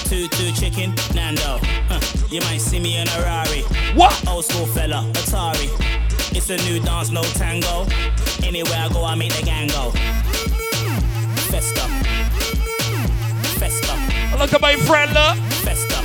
[0.08, 1.58] two two chicken, Nando.
[1.88, 1.98] Huh.
[2.30, 3.62] You might see me in a Rari.
[3.96, 4.14] What?
[4.28, 5.66] Old school fella, Atari.
[6.36, 7.84] It's a new dance, no tango.
[8.44, 9.90] Anywhere I go, I make the gang go.
[11.50, 11.88] Festa,
[13.58, 14.38] festa.
[14.38, 15.36] Look at my friend, look.
[15.66, 15.98] Festa.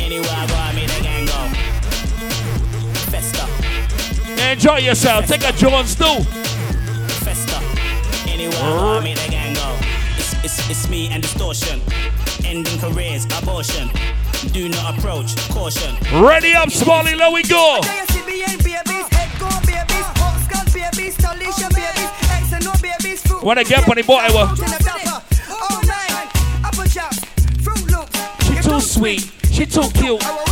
[0.00, 1.40] Anywhere I go, I make the gang go.
[3.12, 3.46] Festa,
[4.50, 5.26] Enjoy yourself.
[5.26, 6.47] Take a Jones too.
[8.38, 8.56] Festa.
[8.56, 9.76] Anywhere I go, I make the gang go.
[10.16, 11.80] It's, it's, it's me and distortion.
[12.44, 13.90] Ending careers, abortion.
[14.52, 15.94] Do not approach, caution.
[16.24, 17.16] Ready up, Smallie.
[17.16, 17.80] Let we go.
[23.42, 24.26] Wanna get on the boy?
[24.34, 24.54] Well,
[28.42, 29.32] she too sweet.
[29.50, 30.47] She too cute.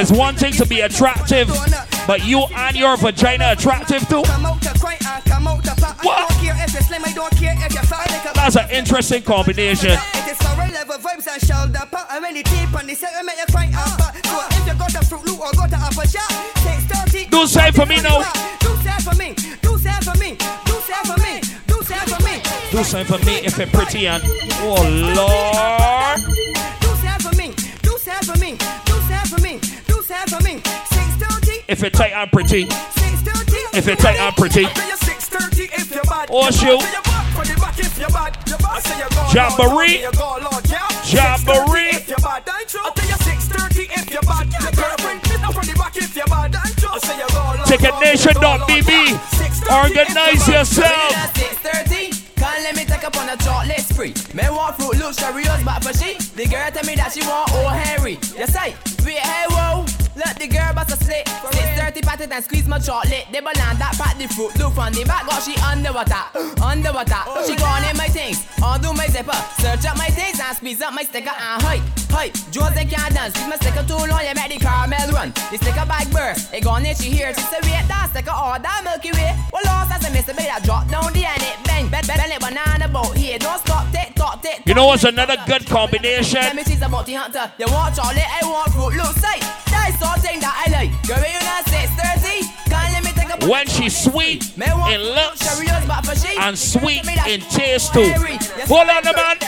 [0.00, 1.48] It's one thing to be attractive,
[2.06, 4.22] but you and your vagina attractive too.
[6.02, 6.30] What?
[8.36, 9.98] That's an interesting combination.
[17.28, 18.22] Do say for me now.
[18.60, 19.34] Do something for me.
[19.62, 20.36] Do something for me.
[21.66, 22.40] Do something for me.
[22.70, 24.22] Do something for me if it's pretty and
[24.62, 24.86] oh
[25.16, 26.38] lord.
[31.68, 32.62] If it tight, I'm pretty.
[33.76, 34.64] If it tight, I'm pretty.
[36.30, 36.80] Oh shoot.
[39.28, 40.00] Jamboree.
[41.04, 41.92] Jamboree.
[47.66, 48.90] Ticketnation.bb.
[49.70, 51.12] Organize yourself.
[51.34, 52.36] 6:30.
[52.36, 54.14] Can't let me take up on a chocolate spree.
[54.32, 57.52] Me want fruit look Cheerios, but for she, the girl tell me that she want
[57.52, 58.18] old Henry.
[58.34, 58.74] Yes, I.
[59.04, 59.97] Wait, hey, whoa.
[60.18, 61.26] Let the girl bust a slit.
[61.26, 63.26] 6:30 pat it and squeeze my chocolate.
[63.30, 64.50] They banana that pat the fruit.
[64.58, 66.18] Look from the back, got she underwater,
[66.58, 67.22] underwater.
[67.46, 70.92] She gone in my things, undo my zipper, search up my things and squeeze up
[70.92, 72.34] my sticker and hype, hype.
[72.50, 75.30] Jose can't dance, squeeze my sticker too long, you make the caramel run.
[75.54, 77.30] The sticker bag burst, it gone in she here.
[77.34, 79.38] She say wait, that sticker all that Milky Way.
[79.54, 82.32] Well, lost as a miss, baby, that drop down the end it bang, bend, bend
[82.32, 83.38] it banana boat here.
[83.38, 84.66] Don't stop, tick, tock, tick.
[84.66, 86.42] You know what's another good combination?
[86.42, 87.52] Let me tease about the hunter.
[87.58, 88.98] You want chocolate, I want fruit.
[88.98, 89.38] Look, say,
[89.88, 90.90] that's something that I like.
[91.06, 95.40] Girl, when you not 6:30, When she's sweet in looks
[96.38, 98.12] and sweet in taste too.
[98.66, 99.38] Hold on, the man.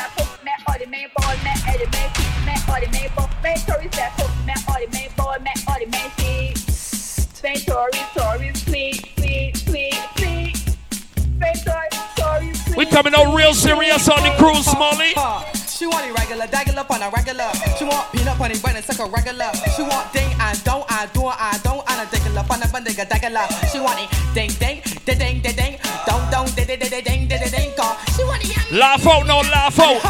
[12.76, 15.59] We coming out real serious on the cruise, Smallie.
[15.80, 17.48] She want it regular, regular on a regular.
[17.78, 19.48] She want peanut bunny bread and suck a regular.
[19.74, 21.80] She want ding and don't I do I don't
[22.12, 23.48] dig a on a bandiga dagala.
[23.72, 27.02] She want it ding ding ding ding ding ding don't don't ding ding ding ding
[27.02, 27.72] ding ding ding.
[28.12, 30.04] She want it Laugh out, no laugh out.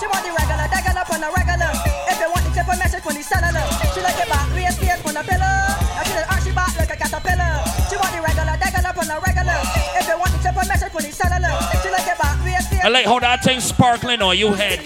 [0.00, 1.72] She want the regular, regular on a regular.
[2.08, 3.20] If you want the chip, message for the.
[3.20, 3.85] It
[12.84, 14.80] I like how that thing sparkling on you head.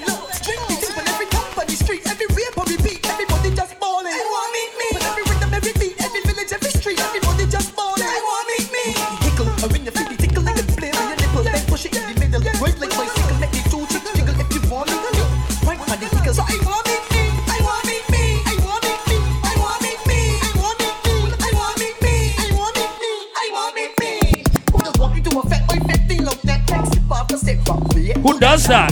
[28.41, 28.91] Does that?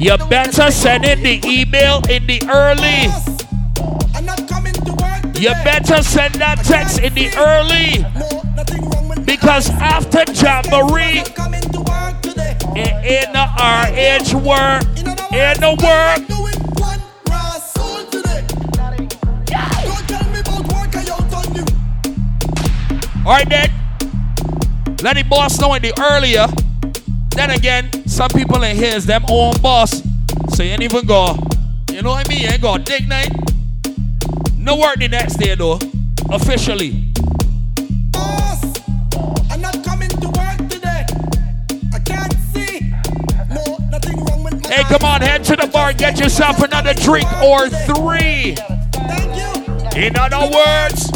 [0.00, 3.06] You better send in the email in the early.
[5.40, 8.04] You better send that text in the early.
[9.24, 11.22] Because after Jamboree,
[12.74, 14.82] it ain't no RH work.
[15.32, 16.18] Ain't no work.
[23.24, 23.70] Alright then.
[25.02, 26.46] Let the boss know in the earlier.
[27.42, 30.00] Then again, some people in here is them own boss.
[30.54, 31.36] So you ain't even go.
[31.90, 32.42] You know what I mean?
[32.42, 33.30] You ain't go dig night.
[34.56, 35.80] No work the next day though.
[36.30, 37.10] Officially.
[39.50, 41.04] I'm not coming to work today.
[41.92, 42.94] I can't see.
[43.50, 46.94] No, nothing wrong with my Hey, come on, head to the bar, get yourself another
[46.94, 48.54] drink or three.
[49.96, 51.11] In other words,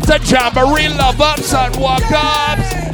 [0.00, 0.14] today.
[0.14, 2.86] after Jamboree, love ups and wuk ups.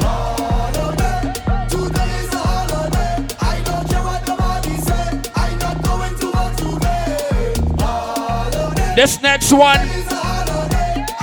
[8.95, 9.81] This next one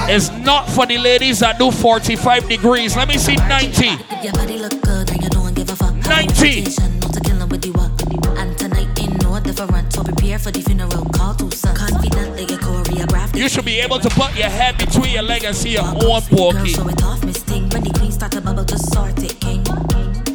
[0.09, 2.95] is not for the ladies that do 45 degrees.
[2.95, 3.85] Let me see 90.
[4.23, 5.93] Your body look good and you don't give a fuck.
[5.93, 6.63] 90.
[6.63, 7.91] Not to kill with you up.
[8.39, 9.93] And tonight ain't no different.
[9.93, 11.05] So prepare for the funeral.
[11.13, 11.75] Call to son.
[11.75, 12.78] Confident they get choreographed.
[13.39, 16.21] You should be able to put your head between your leg and see your own
[16.23, 16.73] porky.
[16.73, 17.69] Show it off, Miss Ting.
[17.69, 19.63] When the queen start to bubble, just sort it, king.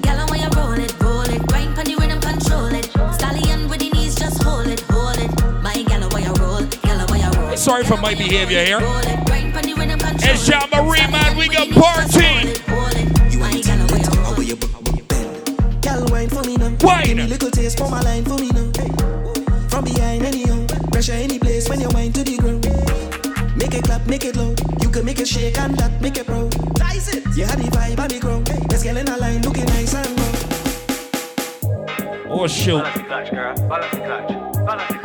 [0.00, 1.46] Gal, when you roll it, roll it.
[1.46, 2.88] Grind pon the rhythm, control it.
[3.12, 5.28] Stallion with the knees, just hold it, hold it.
[5.60, 7.54] My gal, when you roll, gal, when you roll.
[7.58, 8.78] Sorry for my behavior here.
[8.80, 11.36] It's pon the rhythm, control It's Jamboree, man.
[11.36, 12.56] We got party.
[15.84, 18.72] Girl, wine for me Give me little taste for my line for me now.
[18.72, 18.88] Hey.
[19.68, 20.64] From behind anyhow.
[20.90, 22.63] Pressure any place when you wine to the ground.
[23.64, 24.60] Make it clap, make it loud.
[24.82, 26.54] You can make it shake and that make it proud.
[26.78, 27.24] Rise it.
[27.34, 28.46] You had the vibe on the ground.
[28.46, 28.60] Hey.
[28.68, 30.34] Let's get in a line looking nice and round.
[32.28, 32.84] Oh, shoot.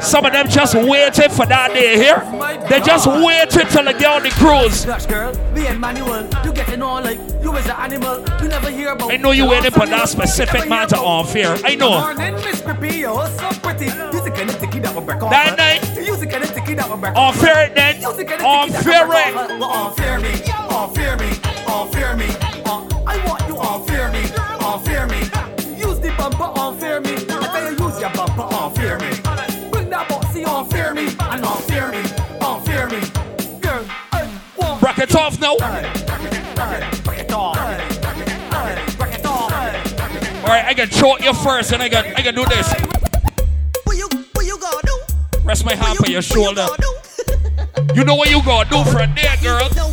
[0.01, 2.19] Some of them just waited for that day here.
[2.67, 4.83] They just waited till they get on the cruise.
[4.83, 6.27] Flash girl, me and manual.
[6.43, 8.25] You get to know like you is an animal.
[8.41, 9.09] You never hear about.
[9.09, 11.55] I know you waiting for that specific matter unfair.
[11.63, 12.01] I know.
[12.01, 13.85] Morning, Miss Pippi, you're so pretty.
[13.85, 15.31] You the kind of sticky that will break off.
[15.31, 16.05] That night.
[16.05, 17.75] You the kind of sticky that will break Unfair it
[18.17, 18.19] then.
[18.19, 19.35] You the kind of Unfair it.
[19.61, 20.31] Unfair me,
[21.17, 22.27] me, unfair me.
[22.65, 24.23] Uh, I want you unfair me,
[24.59, 25.19] unfair me.
[25.77, 27.13] Use the bumper, unfair me.
[27.13, 29.69] I tell you use your bumper, unfair me.
[29.71, 32.03] Bring that boxy, unfair me, and unfair me,
[32.41, 32.99] unfair me.
[33.61, 34.81] Girl, I want.
[34.81, 35.55] Break it off now.
[37.03, 37.57] Break it off.
[40.41, 42.73] All right, I can choke you first, and I can I can do this.
[45.43, 46.67] Rest my hand on your shoulder.
[47.99, 49.88] You know what you gonna do from there, girl.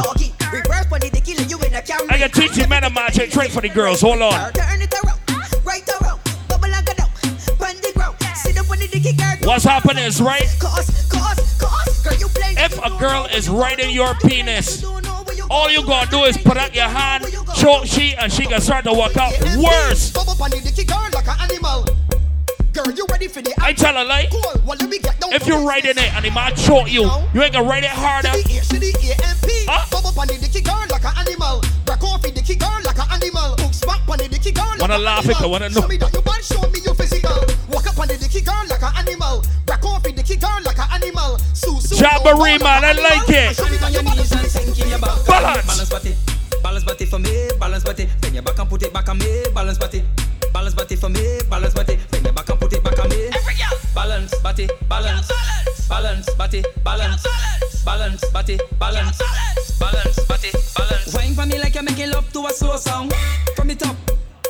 [0.52, 2.12] Reverse on the dicky, you in a camera.
[2.12, 4.00] I can teach you men a magic trick for the girls.
[4.02, 4.52] Hold on.
[4.52, 5.20] Turn it around,
[5.64, 7.08] right around, go down,
[7.58, 8.16] bend the ground.
[8.36, 9.36] Sit up on the dicky, girl.
[9.44, 10.42] What's happening is right.
[12.56, 14.84] If a girl is right in your penis,
[15.50, 17.24] all you gonna do is put out your hand,
[17.56, 19.32] choke she, and she can start to walk out.
[19.56, 20.12] Worse.
[20.12, 21.84] Bubble on the dicky girl like an animal.
[22.72, 24.32] Girl, you ready for the I tell her like,
[25.38, 25.64] Cool.
[25.64, 25.84] Well, let me get down.
[25.84, 28.30] if you're in it and the man choke you, you ain't gonna ride it harder.
[28.30, 29.66] The A, to A-M-P.
[29.90, 31.60] Bubble on the dicky girl like an animal.
[32.04, 33.56] Off the dicky girl like an animal.
[33.58, 35.80] Hook smack on the dicky girl like Wanna an laugh it, I wanna know.
[35.80, 37.34] Show me that you bad, show me your physical.
[37.72, 39.42] Walk up on the dicky girl like an animal.
[39.84, 41.38] Off the dicky girl like an animal.
[41.52, 43.56] Sue, Jamboree, man, I like it.
[43.56, 44.02] Show me that you
[45.00, 45.26] bad.
[45.26, 45.66] Balance.
[45.66, 46.16] Balance body.
[46.62, 47.50] Balance body for me.
[47.58, 48.08] Balance body.
[48.20, 49.43] Bend your back and put it back on me.
[55.94, 56.64] Balance body.
[56.82, 57.24] Balance.
[57.84, 58.58] Balance body.
[58.80, 59.18] Balance.
[59.78, 60.50] Balance body.
[60.76, 61.14] Balance.
[61.14, 63.12] Wine for me like you're making love to a slow song.
[63.54, 63.94] From the top,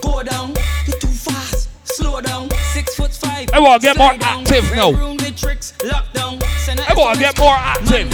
[0.02, 0.54] go down.
[0.86, 1.68] You're too fast.
[1.84, 2.48] Slow down.
[2.72, 3.50] Six foot five.
[3.52, 4.40] I wanna get more down.
[4.40, 4.92] active now.
[4.92, 5.74] Red room tricks.
[5.84, 6.40] Lock down.
[6.64, 8.10] Send a I wanna get more active.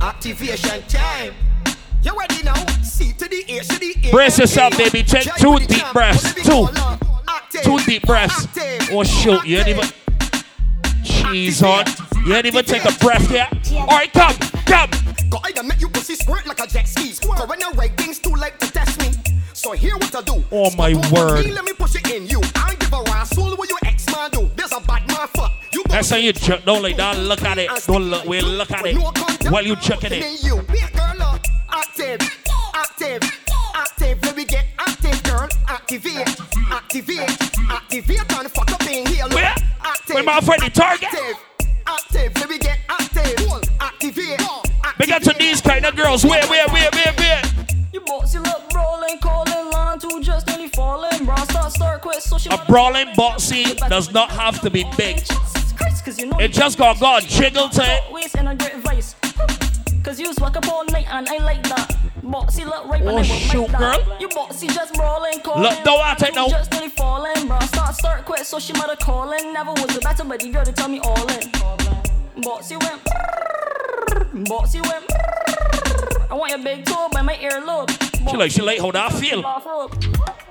[0.00, 1.34] Activation time.
[2.04, 2.54] You ready now?
[2.84, 4.12] C to the A, to the A.
[4.12, 5.02] Brace yourself, baby.
[5.02, 6.34] Take two deep breaths.
[6.34, 6.68] Two.
[7.64, 8.46] Two deep breaths.
[8.92, 9.44] Oh, shoot.
[9.44, 9.99] You ain't even.
[11.30, 11.84] Cheese on.
[12.26, 13.52] You ain't even take a breath yet.
[13.72, 14.34] All right, come.
[14.66, 14.90] Come.
[15.30, 17.14] Go ahead and make you pussy squirt like a jet ski.
[17.24, 19.34] Go when I write things too late to test me.
[19.52, 20.42] So here what I do.
[20.50, 21.44] Oh, my Stop word.
[21.44, 22.40] Me, let me push it in you.
[22.56, 24.50] I give a rascal what your ex man do.
[24.56, 25.52] There's a bad man fuck.
[25.72, 26.64] You That's how you jerk.
[26.64, 27.16] Don't lay down.
[27.18, 27.70] Look at it.
[27.86, 28.24] Don't look.
[28.24, 28.96] Wait, look at it.
[29.50, 30.42] While you checking it.
[30.42, 30.56] you.
[30.56, 31.46] Girl up.
[31.70, 32.20] Active.
[32.74, 33.22] Active.
[33.74, 34.22] Active.
[34.22, 35.48] Let me get active, girl.
[35.68, 36.28] Activate.
[36.70, 37.30] Activate.
[37.70, 38.52] Activate and
[40.10, 40.26] Active.
[40.26, 41.08] Where my friend, the target?
[41.12, 41.36] Active.
[41.86, 42.36] Active.
[42.36, 43.70] Let me get active.
[43.80, 44.40] Activate.
[44.98, 46.24] Big up to these kind of girls.
[46.24, 47.42] Where, where, where, where, where?
[47.92, 51.24] You bossy look brawling, calling line two just nearly falling.
[51.24, 54.96] Bro, start, start, quit, so she A brawling boxy does not have to be oh,
[54.96, 55.22] big.
[56.04, 58.12] Cause you know It just got God jiggle to it.
[58.12, 59.14] Waist and a great vice.
[60.02, 61.99] Cause you work up all night and I like that.
[62.30, 64.16] Bossy look right Oh, I shoot, girl.
[64.20, 65.62] You bossy just brawling, calling.
[65.62, 66.48] Look, don't act it now.
[66.48, 67.58] Just nearly falling, bro.
[67.60, 69.52] Start, start, quit, so she mother calling.
[69.52, 71.50] Never was a better, but the girl to tell me all in.
[72.42, 73.02] Bossy went.
[74.48, 75.04] Bossy went.
[76.30, 77.90] I want your big toe by my earlobe.
[78.30, 79.42] She like, she like, hold on, I feel.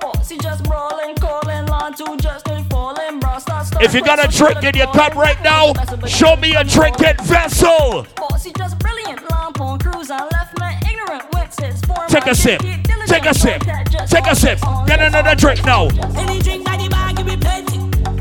[0.01, 3.39] Bossy just brawling, calling, line two just nearly falling, bro.
[3.39, 5.71] Start, start, If you got a quit, so she drink in your cup right now,
[6.07, 8.05] show me a drinking vessel.
[8.17, 11.38] Bossy just brilliant, lamp on cruise and left man ignorant.
[11.49, 12.61] Went sits, form Take a sip.
[13.07, 13.61] Take a sip.
[14.07, 14.59] Take a sip.
[14.85, 15.87] Get another drink now.
[16.15, 17.77] Any drink the bag, give me plenty.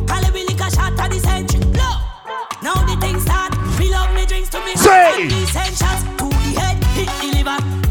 [0.06, 1.60] Call me liquor shot at the century.
[1.60, 3.54] Look, now the thing start.
[3.78, 4.88] We love me drinks to me Say.
[4.88, 7.87] hot and me send shots to the head, hit the liver.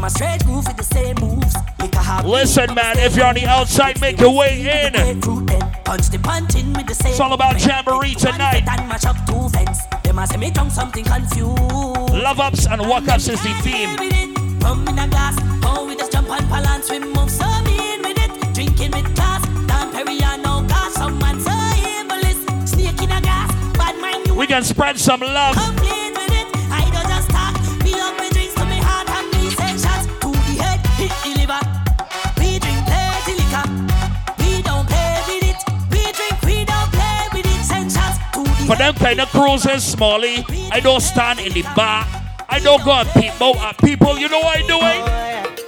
[0.00, 1.54] Them a straight with the same moves.
[1.78, 5.20] Liquor have Listen, man, if you're on the outside, make your way in.
[5.84, 7.10] Punch the punch in with the same.
[7.10, 8.64] It's all about Jamboree tonight.
[8.66, 9.80] And mash up two fence.
[10.02, 11.58] Them a say me drunk something confused.
[12.16, 13.94] Love ups and wuk ups is the theme.
[14.60, 15.36] Rum in a glass.
[15.64, 16.90] Oh, we just jump balance.
[16.90, 18.54] We move so mean with it.
[18.54, 19.44] Drinking with class.
[19.68, 20.94] Dan Perry and no gas.
[20.94, 23.52] Some man so evil Snake in a gas.
[23.76, 25.56] Bad mind you We can spread some love.
[38.70, 42.06] For them kind of cruises, Smallie, I don't stand in the bar.
[42.48, 44.16] I don't go and peep out at people.
[44.16, 45.02] You know what I doing?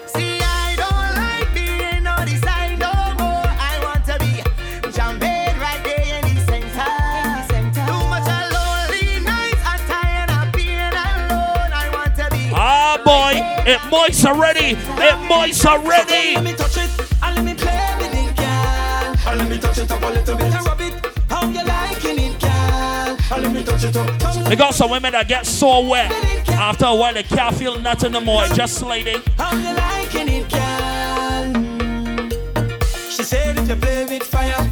[0.06, 3.42] See, I don't like being on the side no more.
[3.58, 4.38] I want to be
[4.94, 6.94] jumping right there in the center.
[7.74, 9.58] Too much of lonely nights.
[9.66, 11.74] I'm tired of being alone.
[11.74, 12.52] I want to be.
[12.54, 14.78] Ah, boy, it moist already.
[14.78, 16.36] It moist already.
[16.36, 16.90] Let me touch it
[17.20, 19.16] and let me play with it, girl.
[19.26, 20.91] And let me touch it up a little bit.
[23.32, 26.12] They got some women that get so wet.
[26.48, 28.44] After a while, they can't feel nothing no more.
[28.48, 29.22] Just sliding.
[29.38, 31.52] How you liking it, girl?
[33.08, 34.62] She said if you play with fire,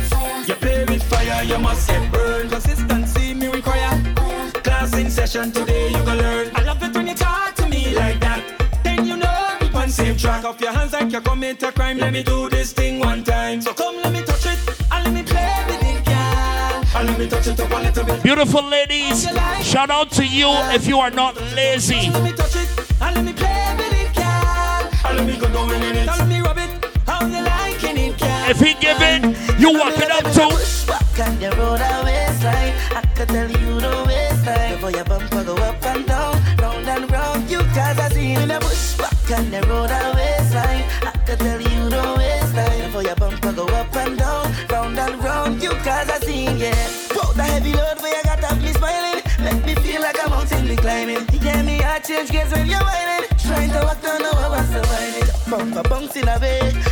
[0.46, 2.50] you play with fire, you must get burned.
[2.50, 3.98] Consistency me require.
[4.62, 6.50] Class in session today, you gonna learn.
[6.54, 8.42] I love it when you talk to me like that.
[8.84, 10.44] Then you know we on same track.
[10.44, 11.96] Off your hands like you commit a crime.
[11.96, 13.62] Let me do this thing one time.
[13.62, 14.09] So come,
[18.22, 19.28] Beautiful ladies,
[19.62, 22.10] shout out to you if you are not lazy.
[28.48, 30.48] If he give it, you walk it up too.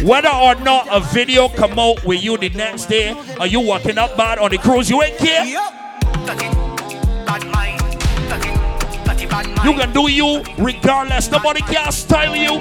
[0.04, 3.98] Whether or not a video come out with you the next day, are you walking
[3.98, 4.90] up bad on the cruise?
[4.90, 5.46] You ain't care.
[9.64, 11.30] You can do you regardless.
[11.30, 12.58] Nobody can style you.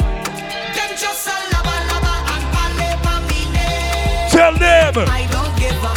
[4.32, 4.94] Tell them.
[4.94, 5.97] Just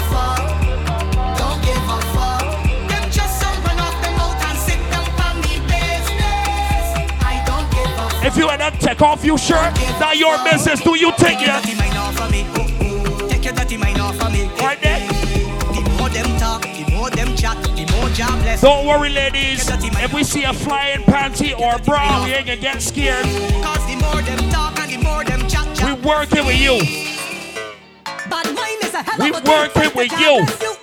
[8.23, 10.81] If you ain't not take off your shirt, now your business.
[10.81, 11.47] Do you take it?
[11.47, 12.45] Dirty mind off of me.
[13.29, 14.45] Take your dirty mind off of me.
[14.61, 15.01] Right there.
[15.73, 18.61] The more them talk, the more them chat, the more jobless.
[18.61, 19.69] Don't worry, ladies.
[19.71, 23.25] If we see a flying panty or bra, we ain't gonna get scared.
[23.25, 26.79] Cause the more them talk and the more them chat, We working with you.
[28.29, 29.51] Bad mind is a hell We of a thing.
[29.51, 30.80] working with you.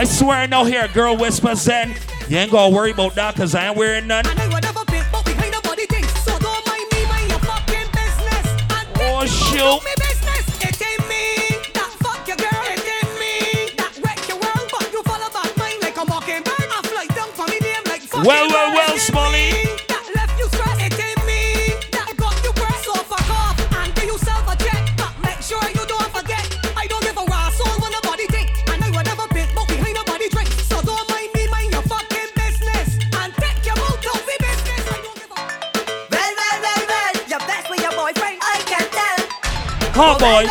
[0.00, 1.94] I swear, no here, a girl whispers then.
[2.26, 4.26] You ain't gonna worry about that because I ain't wearing none.
[4.26, 5.04] And I would never pit,
[40.02, 40.48] Oh, boy.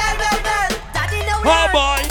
[1.43, 1.71] Learn.
[1.73, 2.08] boy.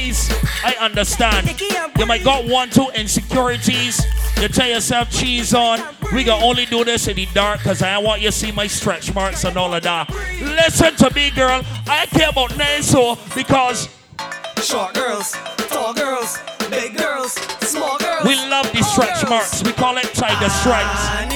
[0.00, 1.58] I understand.
[1.98, 4.04] You might got one, two insecurities.
[4.40, 5.80] You tell yourself cheese on.
[6.14, 8.66] We can only do this in the dark because I want you to see my
[8.66, 10.10] stretch marks and all of that.
[10.40, 11.62] Listen to me, girl.
[11.86, 13.88] I care about Nanso because
[14.62, 15.32] Short girls,
[15.68, 16.38] tall girls,
[16.70, 18.24] big girls, small girls.
[18.24, 19.62] we love the stretch marks.
[19.62, 21.35] We call it tiger stripes.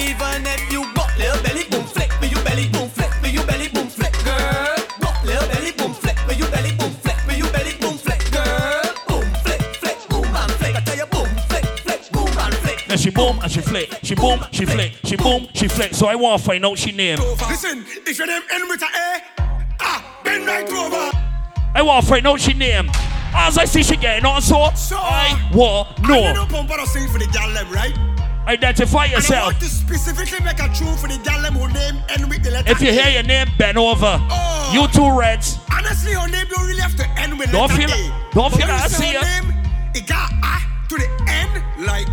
[13.01, 13.99] And she boom and she flick.
[14.03, 14.93] She boom, she flick.
[15.05, 15.95] She boom, she flick.
[15.95, 17.19] So I want to find out she name.
[17.19, 19.23] Listen, if your name end with a A,
[19.81, 21.11] ah, bend right over.
[21.75, 22.91] I want to find out she name.
[23.33, 27.19] As I see she getting on, so I want I know pump out sing for
[27.19, 27.97] the gal them, right?
[28.47, 29.45] Identify And I yourself.
[29.53, 32.51] want to specifically make a tune for the gal them who name end with the
[32.51, 34.19] letter If you hear your name, bend over.
[34.31, 34.71] Oh.
[34.75, 35.59] You two reds.
[35.73, 38.31] Honestly, your name don't really have to end with Don't letter feel- A.
[38.35, 39.55] don't But feel when I see her name,
[39.95, 42.09] it got A to the end, like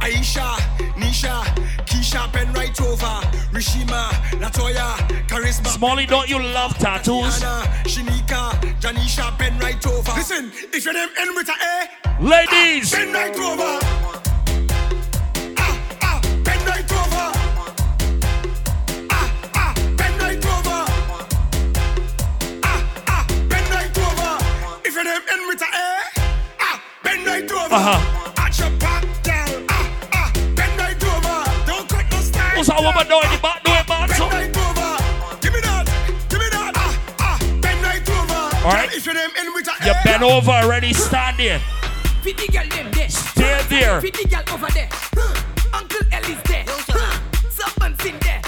[0.00, 0.56] Aisha,
[0.96, 1.44] Nisha,
[1.86, 3.20] Keisha, pen right over,
[3.52, 4.08] Rishima,
[4.40, 4.96] Latoya,
[5.28, 5.68] Charisma.
[5.76, 7.42] Smallie, don't you love tattoos?
[7.42, 10.12] Anna, Shinika, Janisha, pen right over.
[10.12, 12.92] Listen, if your name end with a A, Ladies.
[12.94, 13.78] Penny cover.
[15.56, 17.32] Ah ah, pen right over.
[19.10, 20.84] Ah, ah, penny cover.
[22.62, 24.32] Ah, ah, penny cover.
[24.84, 26.02] If you name in with a eh,
[26.60, 27.68] ah, pen right over.
[27.70, 28.19] Ah, ah,
[32.60, 32.82] no style.
[32.84, 33.30] What's that woman doing?
[33.32, 34.28] The back doing bad, Pen so.
[34.28, 35.40] right over.
[35.40, 35.84] Give me that.
[36.28, 36.72] Give me that.
[36.76, 38.66] Ah, ah, pen right over.
[38.66, 38.92] All right.
[38.92, 41.60] If your name end with a You A, bend over already, stand there.
[42.22, 43.08] Fit the girl them there.
[43.08, 44.00] Stay there.
[44.00, 44.88] Fit the girl over there.
[45.72, 46.64] Uncle Ellie's there.
[46.68, 47.20] Huh.
[47.48, 48.42] Serpent's in there.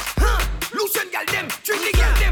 [0.75, 1.49] Lucian girl them.
[1.65, 2.32] Treat the girl them.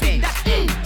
[0.00, 0.24] Bend.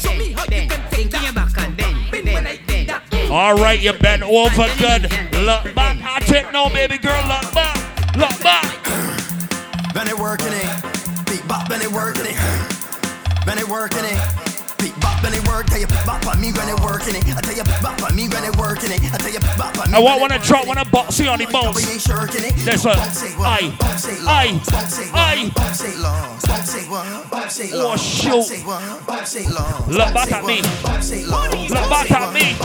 [0.00, 3.30] Show me how you can take your back and bend, bend, bend, bend.
[3.30, 5.02] All right, you bent over good.
[5.44, 5.98] Look back.
[6.02, 7.22] I take no, baby girl.
[7.28, 8.16] Look back.
[8.16, 8.84] Look back.
[9.94, 11.26] Been it working it.
[11.26, 13.46] Big bop, been it working it.
[13.46, 14.51] Been it working it.
[15.52, 15.66] Work.
[15.66, 17.24] Tell you bop on me when it working it.
[17.36, 19.04] I tell you big bop on me when it working it.
[19.12, 19.96] I tell you bop on me.
[19.96, 21.76] I want one to drop one of boxy on the bones.
[22.64, 22.98] This one.
[22.98, 23.72] Aye.
[24.26, 24.60] Aye.
[25.12, 25.52] Aye.
[27.74, 28.48] Oh, shoot.
[29.88, 30.62] Look back at me.
[31.68, 32.56] Look back at me.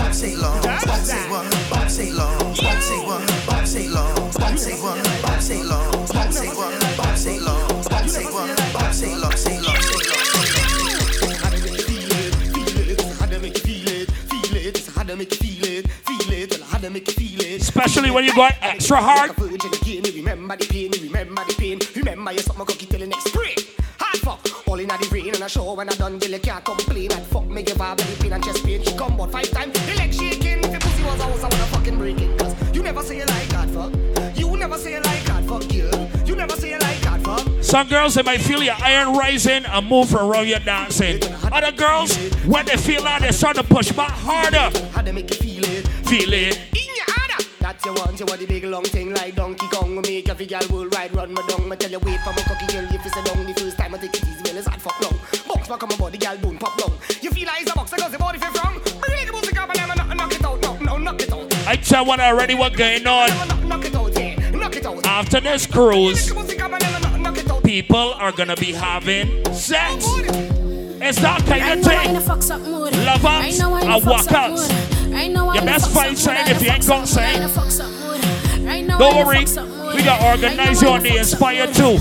[17.61, 19.31] Especially when you go extra hard.
[19.39, 21.79] Remember the pain, remember the pain.
[21.95, 23.55] Remember you suck my cookie till the next spring.
[23.99, 27.11] Hard fuck, all in the rain and a show when I done Billy can't complain.
[27.11, 28.83] And fuck me give her belly pain and chest pain.
[28.83, 30.59] She come about five times, the leg shaking.
[30.63, 32.37] If your pussy was a house, I wanna fucking break it.
[32.39, 33.46] Cause you never say you like
[37.77, 41.21] Some girls they might feel your iron rising and move around your dancing.
[41.53, 44.71] Other girls, when they feel that, they start to push back harder.
[44.89, 45.87] How they make you feel it?
[46.09, 46.57] Feel it.
[46.73, 47.45] In your harder.
[47.59, 49.95] That's you want, you want the big long thing like Donkey Kong.
[49.95, 51.69] We make every girl will ride, run my dung.
[51.69, 52.83] Me tell you wait for my cocky girl.
[52.85, 54.99] If you sit down the first time, I take it easy, well it's hard fuck
[54.99, 55.19] long.
[55.47, 56.97] Box back on my body, girl, boom pop long.
[57.21, 58.73] You feel like it's a box, because the body feel from.
[59.01, 61.67] Bring the music up and then knock, knock it out, no, no, knock it out.
[61.67, 63.29] I tell one already what going on.
[63.69, 65.05] Knock it out, yeah, knock it out.
[65.05, 66.33] After this cruise,
[67.63, 70.05] people are gonna be having sex.
[70.99, 72.13] It's that kind of thing.
[73.05, 74.69] Love ups and wuk ups.
[75.55, 77.41] Your best fight sign if you ain't got sign.
[78.87, 79.45] Don't worry,
[79.95, 81.97] we got organized you on the Inspire too.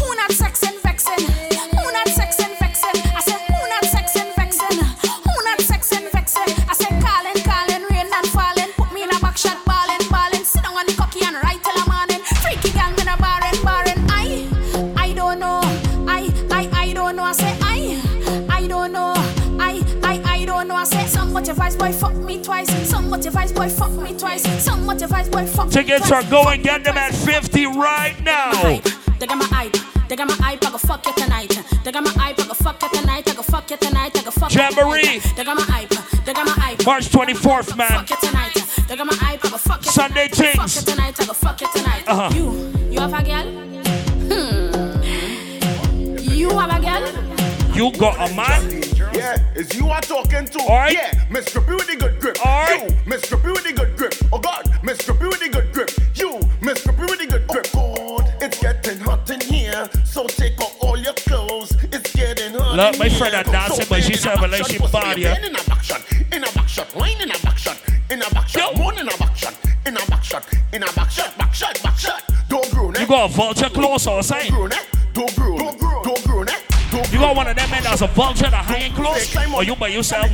[21.70, 22.88] Some boy fuck me twice.
[22.88, 24.42] Some motivice boy fuck me twice.
[24.62, 28.80] Some motivice boy fuck Tickets are going, get them at 50 right now.
[29.18, 29.76] They got my hype.
[30.08, 30.64] They got my hype.
[30.64, 31.58] I go fuck you tonight.
[31.84, 32.38] They got my hype.
[32.38, 33.28] I go fuck you tonight.
[33.28, 34.16] I go fuck you tonight.
[34.16, 35.00] I go fuck you Jamboree.
[35.02, 35.32] tonight.
[35.36, 36.24] They got my hype.
[36.24, 36.86] They got my hype.
[36.86, 37.88] March 24th, man.
[37.88, 38.54] Fuck you tonight.
[38.88, 39.44] They got my hype.
[39.44, 40.52] I go fuck you Sunday tonight.
[40.56, 40.74] things.
[40.74, 41.20] Fuck you tonight.
[41.20, 42.04] I go fuck you tonight.
[42.06, 42.30] Uh-huh.
[42.34, 43.65] You, you have a girl?
[47.76, 48.70] You got a man?
[49.12, 50.58] Yeah, is you are talking to.
[50.60, 50.94] Alright.
[50.94, 51.60] Yeah, Mr.
[51.60, 52.38] B with the good grip.
[52.40, 52.88] Alright.
[52.88, 53.36] You, Mr.
[53.36, 54.14] B with the good grip.
[54.32, 55.12] Oh God, Mr.
[55.12, 55.90] B with the good grip.
[56.14, 56.96] You, Mr.
[56.96, 57.66] B with the good grip.
[57.74, 59.90] Oh God, it's getting hot in here.
[60.06, 61.76] So take off all your clothes.
[61.92, 62.76] It's getting hot.
[62.76, 63.18] Look, my here.
[63.18, 65.24] friend are dancing, but she's in a having back like shot, she bust me body,
[65.24, 65.34] a yeah.
[65.34, 67.78] bend In a back shot, in a back shot, wine in a back shot,
[68.10, 69.54] in a back shot, more in a back shot,
[69.84, 72.22] in a back shot, in a back shot, back shot, back shot.
[72.48, 73.00] Don't groan, eh?
[73.02, 74.50] You got a vulture close or something?
[74.50, 74.84] Don't groan, eh?
[75.12, 76.04] Don't groan, don't groan,
[77.12, 79.36] You got one of them men that's a vulture that hanging close?
[79.54, 80.24] Or you by yourself?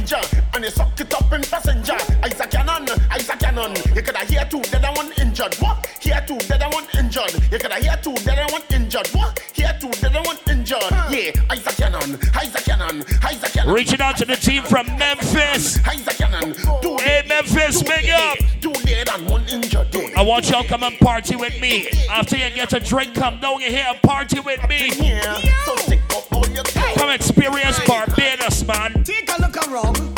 [0.55, 1.97] And you suck it up in passenger.
[2.23, 3.75] A cannon, a cannon.
[3.95, 5.55] You coulda hear two, dead and one injured.
[5.57, 5.87] What?
[6.01, 7.35] Hear two, dead and one injured.
[7.51, 9.09] You coulda hear two, dead and one injured.
[9.09, 9.42] What?
[9.83, 10.83] Hear two, dead and one injured.
[11.11, 13.75] Yeah, ice a cannon, ice a cannon, ice a cannon.
[13.75, 15.79] Reaching out to the team from Memphis.
[15.87, 16.55] Ice a cannon.
[16.81, 18.39] Two Hey, Memphis, big up.
[18.61, 19.89] Two dead and one injured.
[20.17, 21.89] I want y'all come and party with me.
[22.11, 24.91] After you get a drink, come down here and party with me.
[24.91, 26.97] So take off all your clothes.
[26.97, 29.03] Come experience Barbados, man.
[29.05, 30.17] Take a look around.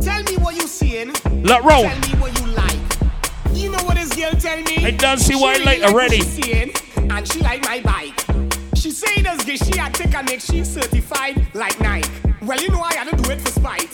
[0.00, 1.12] Tell me what you seeing.
[1.42, 1.90] Look round.
[1.90, 2.78] Tell me what you like.
[3.52, 4.86] You know what this girl tell me?
[4.86, 6.20] I done see why I like already.
[6.20, 8.23] Seeing, and she like my bike.
[8.84, 12.06] She say this girl she had take a neck, she certified like Nike.
[12.42, 13.93] Well, you know I had to do it for spite.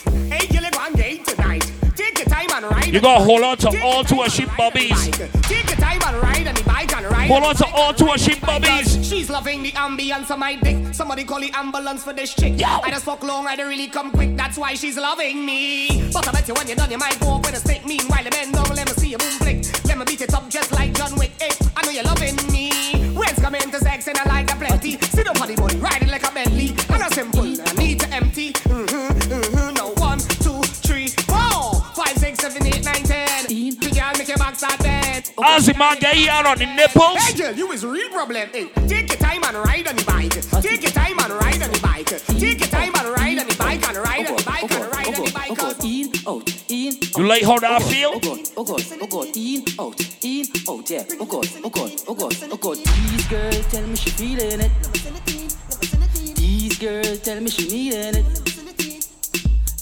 [2.60, 5.18] You gotta hold on to all two of sheep and ride on the bubbies.
[5.18, 5.42] bike.
[5.42, 7.28] Take your time and ride on the bike and ride.
[7.28, 10.56] Hold on to all two of ride sheep the She's loving the ambience of my
[10.56, 10.94] dick.
[10.94, 12.60] Somebody call the ambulance for this chick.
[12.62, 14.36] I just fuck long, I don't really come quick.
[14.36, 16.10] That's why she's loving me.
[16.12, 17.86] But I bet you when you're done, you might go with a stick.
[17.86, 19.84] Meanwhile, the men down, let me see you boom flick.
[19.86, 21.32] Let me beat it up just like John Wick.
[21.40, 22.70] Hey, I know you're loving me.
[23.14, 24.98] When's coming to sex and I like a plenty.
[24.98, 26.74] Sit up on the body, ride it like a Bentley.
[26.90, 28.52] And a simple, I need to empty.
[34.60, 35.24] Girl, make your back start bend.
[35.36, 37.18] Ozzy man, get you out on the nipples.
[37.18, 38.48] Hey girl, you is real problem.
[38.52, 40.30] Hey, take your time and ride on the bike.
[40.62, 42.06] Take your time and ride on the bike.
[42.06, 45.06] Take your time and ride on the bike and ride on the bike and ride
[45.06, 45.84] on the oh oh oh bike.
[45.84, 48.12] In, out, in, You like how that feel?
[48.14, 51.04] Oh God, oh God, oh God, in, out, in, out, yeah.
[51.20, 52.76] Oh God, oh God, oh God, oh God.
[52.76, 54.72] These girls tell me she feeling it.
[56.36, 58.26] These girls tell me she needing it.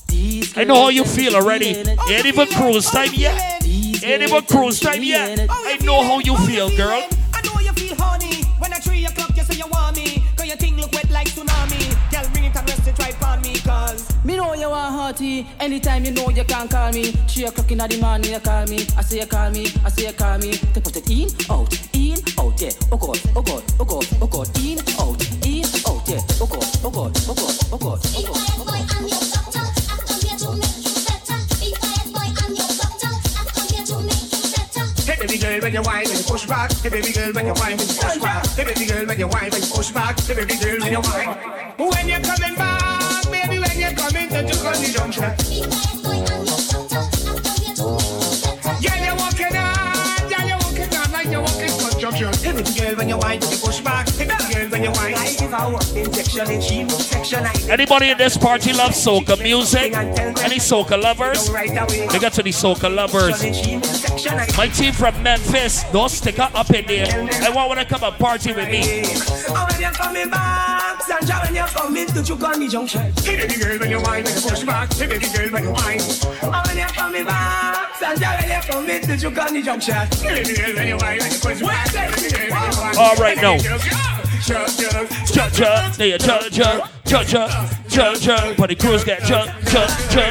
[0.09, 1.75] These I know how you girls tell me feel already.
[1.75, 2.11] feeling it.
[2.11, 3.59] Ain't even cruise time yet.
[4.03, 5.47] Even cruise time yet.
[5.51, 7.07] I know how you feel, girl.
[7.35, 10.23] I know you feel horny when at 3 o'clock you say you want me.
[10.37, 11.95] Cause your thing look wet like tsunami.
[12.11, 14.09] Girl, bring it and rest it right on me, cause.
[14.25, 15.47] Me know you want hearty.
[15.61, 17.13] Anytime you know you can call me.
[17.29, 18.87] Three o'clock in the morning you call me.
[18.97, 19.67] I say you call me.
[19.85, 20.53] I say you call me.
[20.53, 22.71] To put it in, out, in, out, yeah.
[22.93, 26.23] Oh God, oh God, oh God, oh God, in, out, in, out, yeah.
[26.41, 28.88] Oh God, oh God, oh God, oh God, oh God.
[35.19, 36.71] Baby girl, when you whine and push back.
[36.83, 38.57] Baby girl, when you whine and push back.
[38.57, 40.17] Baby girl, when you whine and push back.
[40.27, 41.37] Baby girl, when you whine.
[41.77, 45.31] When you're coming back, baby, when you're coming to Jukonji Junction.
[48.81, 52.31] Yeah, you're walking on, yeah, you're walking on like you're walking construction.
[52.59, 54.09] Hey girl, when you whine, you push back.
[54.09, 55.15] Hey girl, when you whine.
[55.15, 57.47] I give a work injection in she section.
[57.71, 59.95] Anybody in this party love soca music?
[59.95, 61.49] Any soca lovers?
[61.49, 63.41] They got to the soca lovers.
[64.57, 67.29] My team from Memphis, don't stick up up in there.
[67.45, 69.05] I want when to come and party with me.
[69.51, 73.13] Oh, when you're coming back, Sandra, when you're coming to Jukonji Junction.
[73.23, 74.93] Hey, baby girl, when you whine, when you push back.
[74.95, 76.01] Hey, baby girl, when you whine.
[76.43, 79.95] Oh, when you're coming back, Sandra, when you're coming to Jukonji Junction.
[79.95, 82.48] Hey, baby girl, when you whine, when you push back.
[82.53, 83.59] All right, now.
[83.59, 88.55] Cha cha, they a cha cha, cha cha, cha cha.
[88.57, 90.31] But the crews get cha cha cha.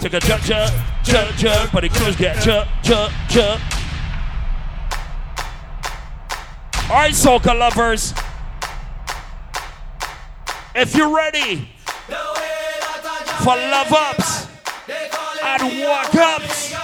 [0.00, 0.70] Take a cha cha,
[1.02, 1.70] cha cha.
[1.72, 3.60] But the crews get cha cha cha.
[6.90, 8.14] All right, soca lovers.
[10.74, 11.68] If you're ready
[13.42, 14.46] for love ups
[15.42, 16.74] and wuk ups.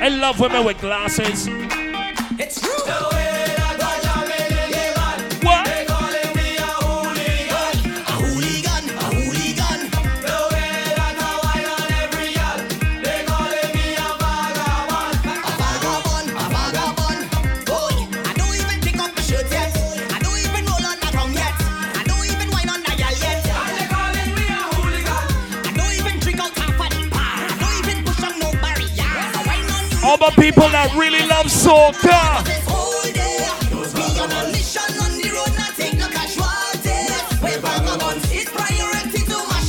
[0.00, 1.46] I love women with glasses.
[2.40, 3.17] It's true.
[30.40, 32.46] People that really love soca.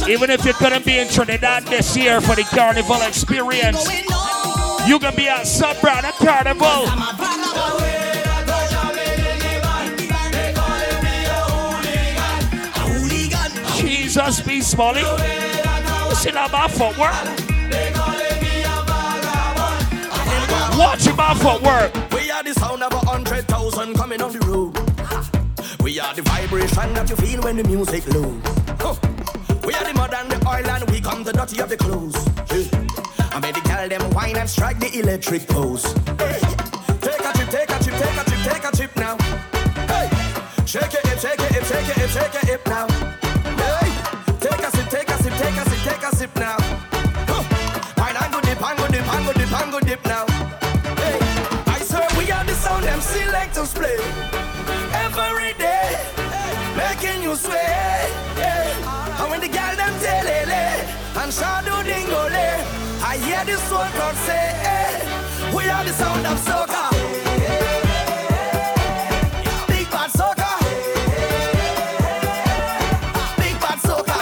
[0.08, 3.86] Even if you couldn't be in Trinidad this year for the carnival experience,
[4.88, 6.86] you can be at Sunbrand Carnival.
[13.78, 15.02] Jesus be.
[15.02, 17.39] You see that my footwork?
[20.80, 21.94] Watch your my work.
[22.14, 24.74] We are the sound of a hundred thousand coming on the road.
[25.84, 28.34] We are the vibration that you feel when the music low.
[28.80, 28.96] Huh.
[29.66, 32.16] We are the mud and the oil and we come the dirty of the clothes.
[32.50, 32.70] Hey.
[33.32, 35.84] I made the girl them wine and strike the electric pose.
[57.50, 58.10] Making you sway.
[58.38, 59.22] Yeah.
[59.22, 60.50] And when the girl them tell it,
[61.18, 62.48] and shadow dingole,
[63.04, 66.90] I hear the soul crowd say, eh, we are the sound of soca.
[69.68, 70.52] Big bad soca.
[73.38, 74.20] Big bad soca.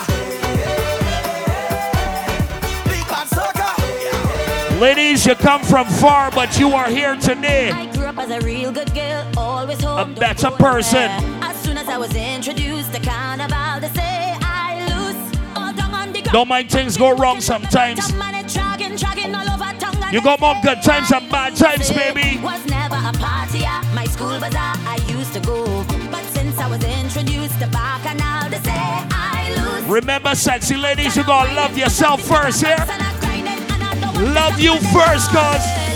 [2.86, 4.80] Big bad soca.
[4.80, 7.72] Ladies, you come from far, but you are here today.
[7.72, 10.12] I grew up as a real good girl, always home.
[10.12, 11.27] A better person.
[16.32, 18.14] Don't mind things go wrong sometimes.
[18.16, 20.04] money dragging, dragging all over tongue.
[20.04, 22.40] and You got more good times and bad times, baby.
[22.44, 23.64] Was never a party
[23.94, 24.76] my school bazaar.
[24.86, 25.64] I used to go,
[26.12, 29.86] but since I was introduced to Bacchanal, they say I lose.
[29.86, 32.78] Remember, sexy ladies, you gotta love yourself first here.
[34.34, 35.87] Love you first, cause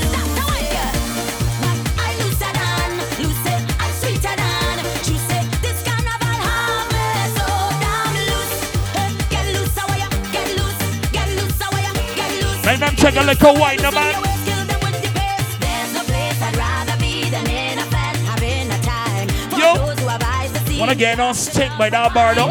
[17.00, 19.28] be than in a flat, having a time.
[19.60, 19.76] Yo.
[19.76, 20.80] those who have eyes to see.
[20.80, 22.48] Wanna get on stick by that Bardo?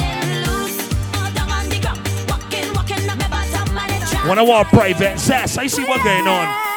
[4.29, 5.57] Wanna walk private sass?
[5.57, 6.70] I see what going on.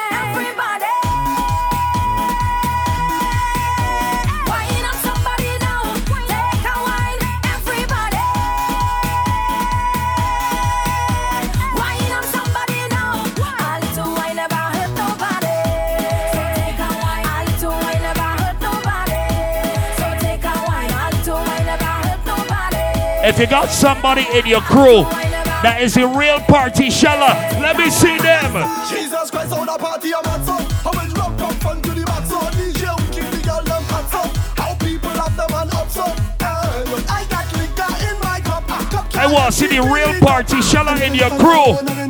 [23.26, 25.00] If you got somebody in your crew
[25.64, 28.52] that is a real party sheller, let me see them.
[28.84, 30.60] Jesus Christ, the party a mad son.
[30.84, 32.28] How much rum come fun to the back.
[32.52, 32.84] DJ
[33.16, 34.12] keep the girl them hot.
[34.60, 35.88] How people have the man up.
[35.96, 41.00] Eh, I got liquor in my cup I want to see the real party sheller
[41.02, 42.03] in your crew.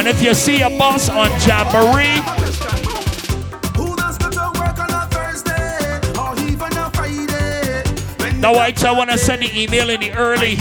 [0.00, 2.22] And if you see a boss on Jamboree,
[3.74, 7.82] the does go to work on a Thursday or even a Friday?
[8.16, 10.56] When now I I want to send the email in the early.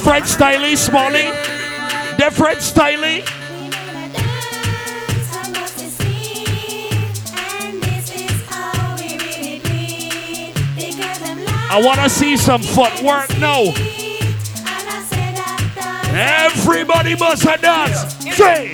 [0.00, 2.16] Different styling, Smallie.
[2.16, 3.22] Different styling.
[11.68, 13.74] I want to see some footwork now.
[16.16, 18.14] Everybody must have dance.
[18.34, 18.69] Say.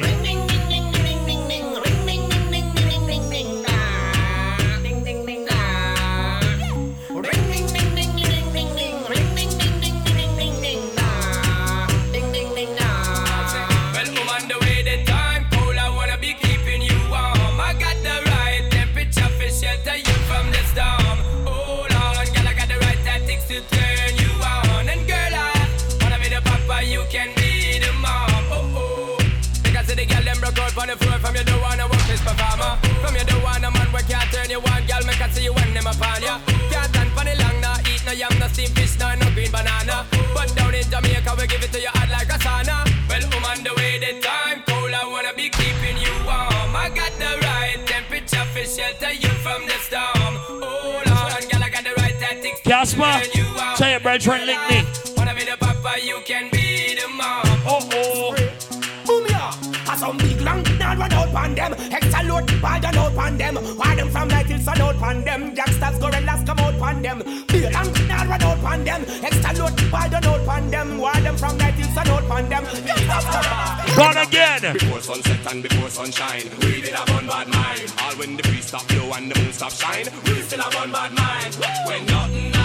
[27.11, 28.29] Can be the mom.
[28.51, 29.19] Oh oh,
[29.63, 32.21] because the girl them broke out on the floor from you don't wanna work this
[32.21, 32.79] performer.
[33.03, 35.53] From you don't wanna man where can't turn you on, girl, make I see you
[35.55, 36.41] when them upon ya.
[36.71, 39.51] Can't stand for the long, nah, eat no yam, no steamed fish, no, no green
[39.51, 40.07] banana.
[40.35, 42.85] But down in Jamaica, we give it to you hot like a sauna.
[43.09, 46.75] Well, woman, the way the time cold, I wanna be keeping you warm.
[46.75, 50.35] I got the right temperature for shelter you from the storm.
[50.59, 52.61] Oh, Hold on, girl, I got the right tactics.
[52.67, 53.77] Casper, on.
[53.77, 54.83] say it, brethren, link me.
[55.17, 56.56] Wanna be the papa, you can be
[61.37, 61.73] on them.
[61.93, 62.65] Extra load and
[62.97, 63.57] out on them.
[63.57, 65.55] Why them from night till sun out on them.
[65.55, 67.19] Gangsters gorillas come out on them.
[67.49, 69.05] Big long now run out on them.
[69.23, 70.99] Extra load and out on them.
[70.99, 72.65] Why them from night till sun out on them.
[73.97, 74.73] Gone again.
[74.73, 77.93] Before sunset and before sunshine, we did have one bad mind.
[78.03, 80.93] All when the breeze stop blow and the moon stop shine, we still have one
[80.93, 81.55] bad mind.
[81.87, 82.56] When nothing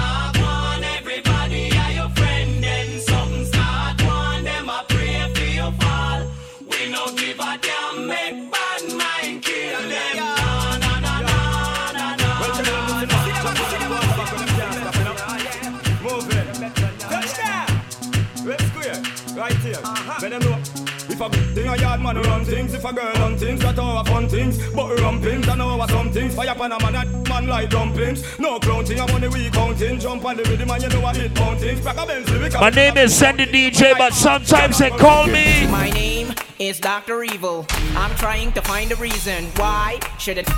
[21.22, 24.28] a thing a yard man run things, if a girl run things, that all fun
[24.28, 24.57] things.
[24.74, 26.36] But rumpings, I know what some things.
[26.36, 28.39] Fire pan a man, a man like dumplings.
[28.39, 29.99] No clownting, I'm on the week counting.
[29.99, 31.82] Jump on the rhythm and you know I hit mountains.
[31.82, 32.53] Back a Benz lyric.
[32.53, 35.67] My name is Sandy DJ, but sometimes they call me.
[35.67, 37.24] My name is Dr.
[37.24, 37.65] Evil.
[37.95, 40.49] I'm trying to find a reason why should it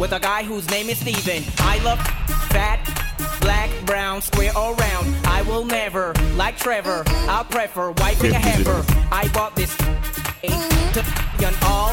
[0.00, 1.44] with a guy whose name is Steven.
[1.58, 1.98] I love
[2.48, 2.80] fat,
[3.40, 5.14] black, brown, square or round.
[5.26, 8.84] I will never, like Trevor, I'll prefer wiping a heifer.
[9.10, 11.04] I bought this to
[11.46, 11.92] on all,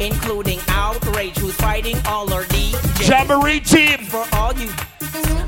[0.00, 3.08] including outrage, who's fighting all our DJs.
[3.08, 3.98] Jamboree team.
[3.98, 4.70] For all you,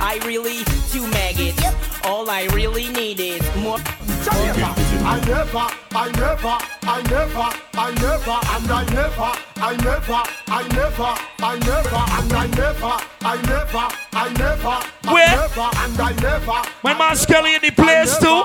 [0.00, 1.60] I really two maggots.
[1.62, 1.74] Yep.
[2.04, 3.78] All I really need is more.
[3.78, 10.22] I never, I never, I never, I never, I never, and I never, I never,
[10.48, 15.46] I never, I never, and I never, I never, I never, I Where?
[15.84, 16.58] and I never.
[16.82, 18.44] My man Skelly in the place too.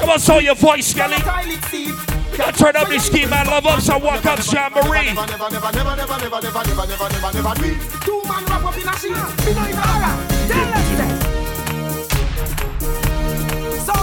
[0.00, 2.13] Come on, show your voice, Skelly.
[2.40, 5.14] I turn up the scheme and love up some wuk up Jamboree.
[5.14, 5.30] let's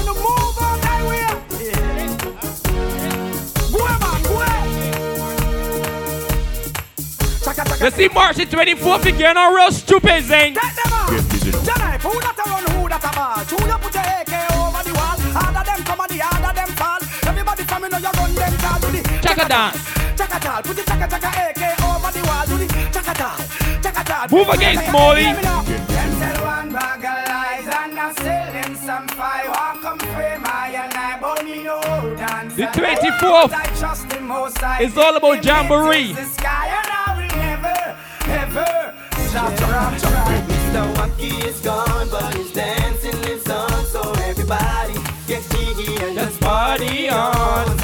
[0.06, 0.52] the move
[7.82, 10.54] You see March 24th again on real stupid thing.
[10.54, 10.64] Them
[12.00, 13.50] who that a run, who that a march?
[13.50, 15.18] Who you put your AK over the wall?
[15.34, 17.01] Harder them come and the harder them fall.
[19.32, 19.78] Chaka dance.
[20.18, 23.38] Chaka tall, put the chaka chaka AK over the wall to the chaka tall,
[23.82, 24.28] chaka tall.
[24.38, 25.24] Move against Molly.
[25.24, 25.62] Hear me now.
[25.64, 29.48] Them tell one bag of lies and I sell them some fire.
[29.48, 31.80] Walk come frame I and I but me no
[32.18, 32.56] dance.
[32.56, 34.84] The 24th I trust the most high.
[34.84, 36.12] It's all about Jamboree.
[36.12, 37.80] The sky and I will never,
[38.36, 38.94] ever
[39.30, 39.56] stop.
[39.56, 40.28] Drop, drop.
[40.52, 40.94] Mr.
[40.96, 43.86] Wacky is gone, but his dancing lives on.
[43.86, 47.81] So everybody get jiggy and just party on.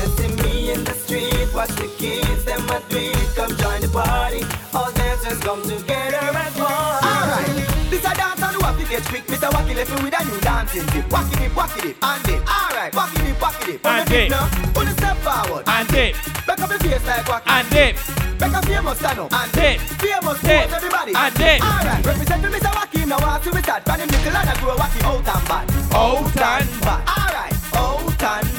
[1.67, 3.35] Watch the kids, them a do it.
[3.35, 4.41] Come join the party.
[4.73, 6.71] All dancers come together as one.
[7.03, 7.47] Alright,
[7.89, 9.25] this a dance on the wacky get quick.
[9.27, 9.49] Mr.
[9.51, 11.05] Wacky left me with a new dancing dip.
[11.09, 12.41] Wacky dip, wacky dip, and dip.
[12.47, 13.85] Alright, wacky dip, wacky dip.
[13.85, 14.31] And the dip dip.
[14.31, 14.73] now.
[14.73, 15.63] Put a step forward.
[15.67, 16.15] And dip.
[16.45, 17.47] Back up your face like wacky.
[17.47, 17.95] And dip.
[18.39, 19.33] Back up famous stand up.
[19.33, 19.79] And dip.
[19.99, 20.71] Famous Dip.
[20.71, 21.13] everybody.
[21.15, 21.59] And dip.
[21.61, 22.71] Alright, represent me Mr.
[22.71, 23.07] Wacky.
[23.07, 23.85] Now I see we start.
[23.85, 25.65] Pan him nickel and I grow wacky out and bad.
[25.93, 27.03] Out and bad.
[27.07, 28.56] Alright, out and bad.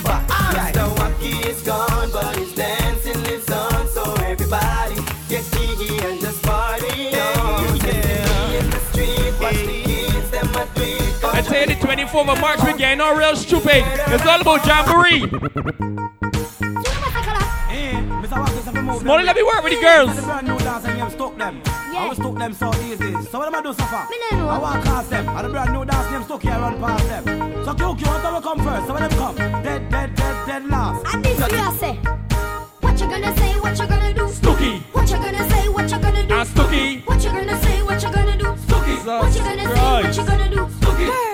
[12.11, 13.69] Tell you, the 24th of March, we getting all real stupid.
[13.71, 14.15] Eh?
[14.15, 15.23] It's all about Jamboree.
[18.99, 20.17] Smallie, let me work with the girls.
[20.17, 21.63] The brand new dance and them stuck them.
[21.67, 23.13] I will stuck them so easy.
[23.31, 24.09] So what am I do so far?
[24.33, 25.29] I want cast them.
[25.29, 27.25] And the brand new dance them stuck here run past them.
[27.65, 28.87] So QQ, what time we come first?
[28.87, 31.15] So when them come, dead, dead, dead, dead last.
[31.15, 31.95] And this you say.
[32.81, 33.59] What you gonna say?
[33.61, 34.29] What you gonna do?
[34.29, 34.81] Stooky.
[34.93, 35.69] What you gonna say?
[35.69, 36.35] What you gonna do?
[36.35, 37.07] And Stooky.
[37.07, 37.83] What you gonna say?
[37.83, 38.45] What you gonna do?
[38.45, 39.07] Stooky.
[39.07, 40.03] What you gonna say?
[40.03, 40.69] What you gonna do?
[40.99, 41.28] Girl,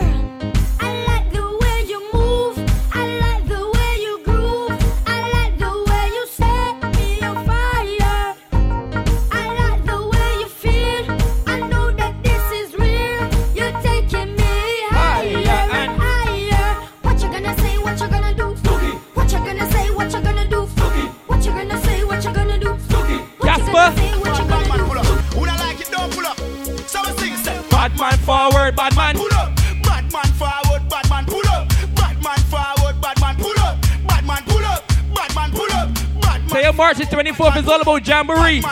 [28.25, 29.17] forward, bad man.
[29.17, 29.55] Pull up.
[29.83, 31.69] Bad man forward, bad man pull up.
[31.95, 33.81] Bad man forward, bad man pull up.
[34.07, 34.89] Bad man pull up.
[35.15, 35.95] Bad man pull up.
[36.21, 36.49] Bad man.
[36.49, 38.63] Say your March the 24th is all about Jamboree.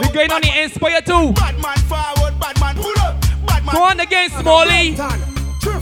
[0.00, 1.32] We're going on the Inspire too.
[1.32, 3.20] Bad man forward, bad man pull up.
[3.46, 3.74] Bad man.
[3.74, 4.96] Go on again, Smallie.
[5.60, 5.80] True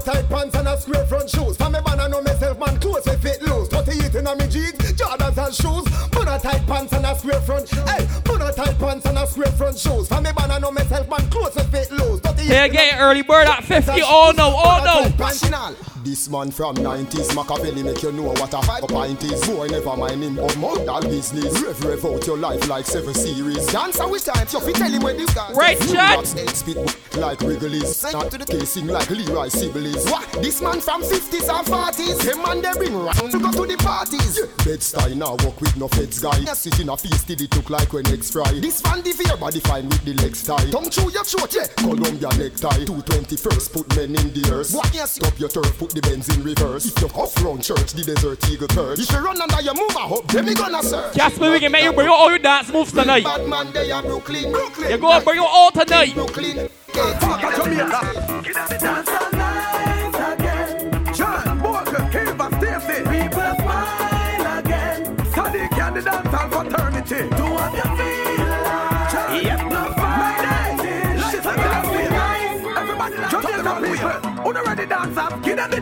[0.00, 1.56] tight pants and a square front shoes.
[1.56, 3.68] For me man, I know myself, man, clothes we fit loose.
[3.68, 6.08] 38 in a me jeans, Jordans and shoes.
[6.10, 7.68] Put a tight pants and a square front.
[7.70, 10.08] Hey, put a tight pants and a square front shoes.
[10.08, 12.20] For me man, I know myself, man, clothes we fit loose.
[12.20, 14.00] 38 Here again, early bird at 50.
[14.02, 15.86] All no, all oh, no.
[16.02, 19.46] This man from 90s, Machiavelli make you know what a fight pint is.
[19.46, 21.60] Boy, never mind him of modal business.
[21.60, 23.66] Rev, rev out your life like seven series.
[23.66, 25.52] Dancer with time, you fit tell him where this guy.
[25.52, 26.26] Right, Chad.
[26.26, 26.78] Spit
[27.16, 28.02] like Wrigley's.
[28.12, 30.10] Not to the casing like Leroy Sibbles.
[30.10, 30.26] What?
[30.42, 32.24] This man from 50s and 40s.
[32.24, 34.38] Them man they bring round to go to the parties.
[34.40, 34.64] Yeah.
[34.64, 36.44] Bed style now walk with no feds guy.
[36.54, 38.50] Sit in a feast till it look like when eggs fry.
[38.58, 40.70] This fan the fear body fine with the legs tie.
[40.70, 41.66] Tongue through your throat, yeah.
[41.76, 42.84] Columbia necktie.
[42.88, 44.72] 221st put men in the earth.
[44.72, 44.94] What?
[44.94, 45.12] Yes.
[45.12, 46.86] Stop your turf, put the Benz in reverse.
[46.86, 48.98] If you off round church, the desert eagle turn.
[48.98, 51.14] If you run under your move, I hope them me gonna serve.
[51.14, 53.24] Jasper, we can make you bring all your dance moves tonight.
[53.24, 54.52] Bad man, they are Brooklyn.
[54.52, 54.90] Brooklyn.
[54.90, 56.14] You go and bring out all tonight.
[56.14, 56.68] Brooklyn.
[56.92, 58.42] Fuck a Jamaica.
[58.44, 59.29] Get up the dance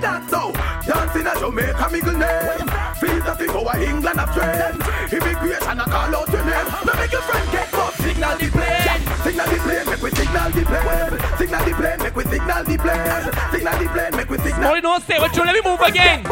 [0.05, 0.29] up?
[0.29, 0.53] Get up dance now.
[0.83, 2.69] Dancing at Jamaica, middle name.
[2.99, 4.83] Feel that it go England of trend.
[5.12, 6.69] Immigration, I call out your name.
[6.87, 7.95] Now make your friend get up.
[7.95, 9.01] Signal the plane.
[9.23, 11.39] Signal the plane, make we signal the plane.
[11.39, 13.25] Signal the plane, make we signal the plane.
[13.53, 14.62] Signal the plane, make we signal.
[14.62, 16.27] Smallie, don't say what you let me move again.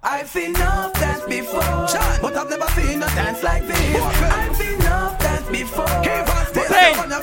[0.00, 1.60] I've seen enough dance before,
[2.22, 3.96] but I've never seen a dance like this.
[4.00, 7.18] I've seen enough dance before, but I've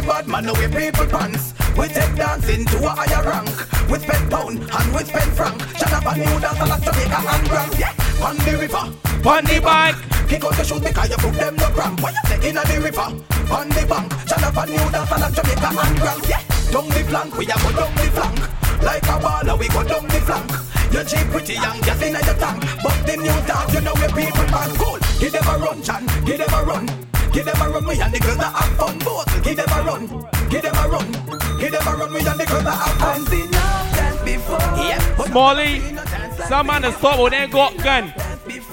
[0.00, 1.54] never and now we people pants.
[1.76, 3.50] We take dancing to a higher rank.
[3.90, 5.60] With pen pound and with pen frank.
[5.76, 7.78] Shut up and new dance like Jamaica and Grand.
[7.78, 8.84] Yeah, on the river,
[9.28, 9.96] on the bike.
[10.28, 12.00] Kick out the shoes because you put them no cramp.
[12.02, 13.08] What you say in the river,
[13.52, 14.12] on the bank.
[14.28, 16.22] Shut up and new dance like Jamaica and Grand.
[16.28, 18.40] Yeah, down the flank, we a go down the flank.
[18.82, 20.50] Like a baller, we go down the flank.
[20.92, 22.62] You cheap pretty young, just in your tank.
[22.82, 24.98] But the new dance, you know we people man cool.
[25.18, 27.09] Give them a run, Chan, give them a run.
[27.32, 28.98] Give them a run, we and the girls that have fun.
[28.98, 30.06] Both, give them a run,
[30.50, 31.12] give them a run.
[31.60, 33.20] Give them a run, we and the girls that have fun.
[33.20, 34.58] I See now, dance before.
[34.82, 34.98] Yeah.
[35.16, 38.12] Smallie, some man has thought when they got gun.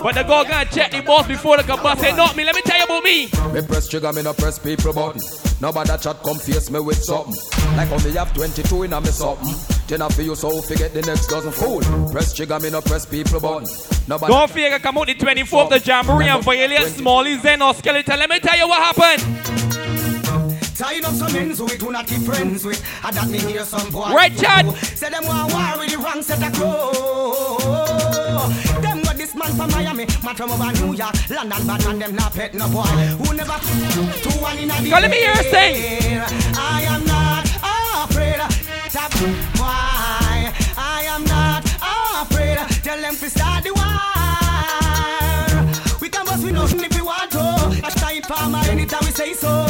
[0.01, 2.01] But the go gonna check the boss before the can bust.
[2.01, 3.25] Say, not me, let me tell you about me.
[3.53, 5.21] Me press trigger, me no press people button.
[5.59, 7.33] Nobody chat come face me with something.
[7.75, 9.55] Like how me have 22 in a me something.
[9.87, 11.81] Then I feel so forget the next dozen fool.
[12.11, 13.67] Press trigger, me no press people button.
[14.07, 18.19] Nobody Don't forget come out the 24th of Jamboree and violate Smallie Zen or Skeleton.
[18.19, 19.23] Let me tell you what happened.
[20.77, 22.83] Tying up some ends with who not keep friends with.
[23.03, 24.13] I that me hear some boy.
[24.13, 24.71] Right, Chad.
[24.75, 27.86] Say them want war with the wrong set of crow.
[28.81, 32.15] Them got this man from Miami, man from over New York, London, but and them
[32.15, 32.83] not pet no boy.
[32.83, 33.57] Who never
[34.23, 36.21] two one in a let me hear you sing.
[36.55, 37.45] I am not
[38.03, 38.39] afraid.
[38.91, 39.13] Tap
[39.57, 40.53] why?
[40.77, 41.63] I am not
[42.21, 42.57] afraid.
[42.83, 43.87] Tell them to start the war.
[46.01, 47.39] We can bust with nothing if we want to.
[47.83, 49.65] I time farmer anytime we say so.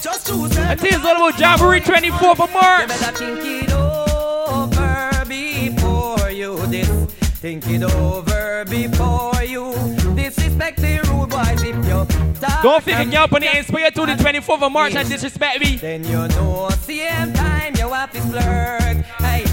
[0.00, 0.78] Just choose them.
[0.78, 2.82] Think it's all about Jamboree 24th of March.
[2.82, 7.25] You better think it over before you this.
[7.46, 9.72] Think it over before you
[10.16, 14.16] disrespect the rude boys if you talk Don't forget y'all on the inspire to the
[14.16, 15.76] 24th of March and disrespect me.
[15.76, 18.96] Then you know same time you have to flirt.
[19.22, 19.44] Hey.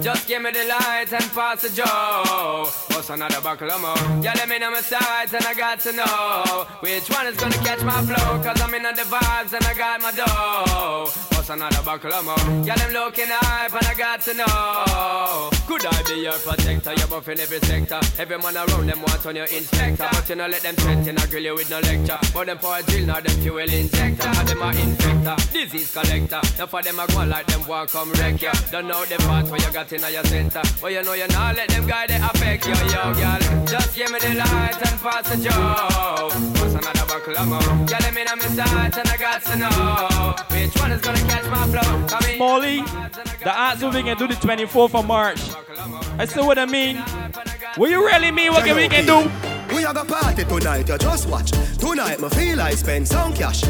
[0.00, 2.70] Just give me the light and pass the joe.
[2.94, 4.22] What's another buckle of more?
[4.22, 7.58] Yeah, let me know my sides and I got to know which one is gonna
[7.66, 8.40] catch my flow.
[8.44, 11.29] Cause I'm in the vibes and I got my dough.
[11.50, 12.64] Another buckle of more?
[12.64, 15.50] Yeah, them looking hype and I got to know.
[15.66, 16.92] Could I be your protector?
[16.94, 18.00] You're buffing every sector.
[18.22, 20.06] Every man around them wants on your inspector.
[20.12, 22.18] But you know, let them threaten, I grill you with no lecture.
[22.32, 24.28] But them for a drill, now them fuel injector.
[24.28, 26.40] And them are infector, disease collector.
[26.56, 28.52] Now for them, I go like them, walk come wreck ya.
[28.70, 30.62] Don't know the part where you got in your center.
[30.80, 33.59] But you know you not let them guy they affect you, yo, girl.
[33.70, 36.28] Just give me the light and pass the joe.
[36.58, 37.86] What's another buckle of more?
[37.88, 41.18] Yeah, let me know my sights and I got to know which one is gonna
[41.18, 42.06] catch my flow.
[42.08, 42.38] Come.
[42.38, 42.80] Molly,
[43.44, 45.40] the answer we can do the 24th of March.
[46.18, 46.96] I see what I mean.
[47.76, 48.50] What you really mean?
[48.50, 49.30] What can we can do?
[49.72, 51.52] We are gonna party tonight, you just watch.
[51.78, 53.62] Tonight, me feel I spend some cash.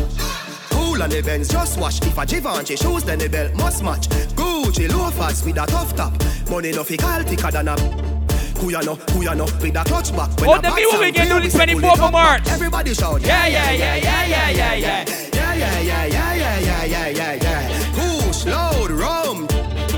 [0.71, 2.01] Cool on the Benz, just watch.
[2.07, 4.09] If a Givenchy shoes, then the belt must match.
[4.35, 6.15] Gucci loafers with a tough top.
[6.49, 8.20] Money no fi call thicker than a.
[8.61, 10.31] Who ya know, who ya know, with a clutch back.
[10.41, 12.05] When Oh, the what we can do play, the we say pull 24th it of
[12.05, 12.13] up.
[12.13, 12.43] March.
[12.49, 15.05] Everybody shout, Yeah, yeah, yeah, yeah, yeah, yeah, yeah.
[15.33, 17.93] yeah, yeah, yeah, yeah, yeah, yeah, yeah, yeah.
[17.95, 19.49] Push, load, rum.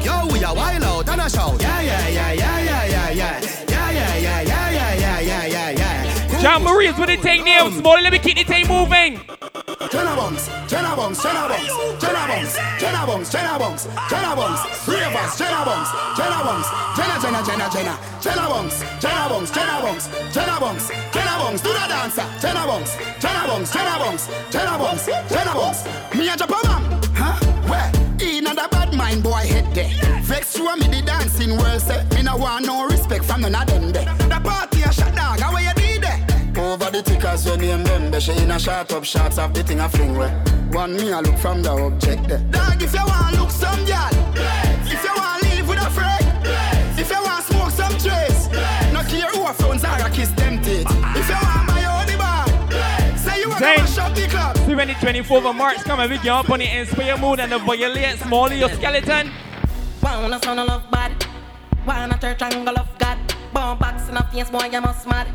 [0.05, 1.61] Yo, we are wild out and a shout.
[1.61, 3.41] Yeah, yeah, yeah, yeah, yeah, yeah, yeah.
[3.69, 6.41] Yeah, yeah, yeah, yeah, yeah, yeah, yeah, yeah, yeah.
[6.41, 7.69] Jamboree is what they take now.
[7.69, 9.21] Smallie, let me keep the thing moving.
[9.93, 15.37] Tenor bounce, tenor bounce, tenor bounce, tenor bounce, tenor bounce, tenor bounce, tenor bounce, ravers,
[15.37, 20.61] tenor bounce, tenor bounce, tenor tenor tenor tenor, tenor bounce, tenor bounce, tenor bounce, tenor
[20.61, 25.55] bounce, tenor bounce, do the dancer, tenor bounce, tenor bounce, tenor bounce, tenor bounce, tenor
[25.61, 25.85] bounce.
[26.17, 26.83] Me a jump a bam,
[27.13, 27.37] huh?
[27.69, 27.93] Where?
[28.27, 29.93] In a bad mind boy head there.
[30.23, 33.67] Vex you me the dancing world say Me no want no respect from none of
[33.67, 34.07] them there.
[34.07, 35.72] The party a shot dog, you.
[36.63, 38.11] Over the tickers when name them.
[38.11, 40.31] They she in a shot up shots of the thing a fling where
[40.71, 42.39] One me a look from the object there.
[42.51, 44.11] Dog if you want look some girl
[44.87, 46.25] If you want live with a friend.
[46.99, 48.49] If you want to smoke some trace.
[48.93, 50.87] Not care who a phones are a kiss them teeth.
[50.89, 51.19] Ah.
[51.19, 52.47] If you want my own the bar
[53.19, 53.79] Say you want to Zane.
[53.79, 54.57] mash up the club.
[54.59, 57.41] See when the 24th of March come and we get up on the Inspire mood
[57.41, 59.33] and the violate Smallie your skeleton.
[60.01, 61.13] Wanna sound of love bad.
[61.87, 63.19] Wanna third triangle of God.
[63.53, 65.27] Bomb box in a face, boy, you must mad.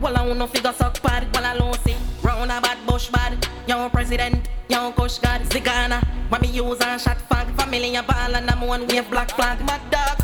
[0.00, 1.28] Well, I wanna figure suck bad.
[1.34, 1.94] Well, I don't see.
[2.22, 3.46] Round a bad bush bad.
[3.66, 5.42] Young president, young kush god.
[5.42, 6.02] Zigana.
[6.30, 7.54] When me use and shot fag.
[7.60, 9.58] Familiar ball and I'm one wave black flag.
[9.66, 10.16] Mad dog.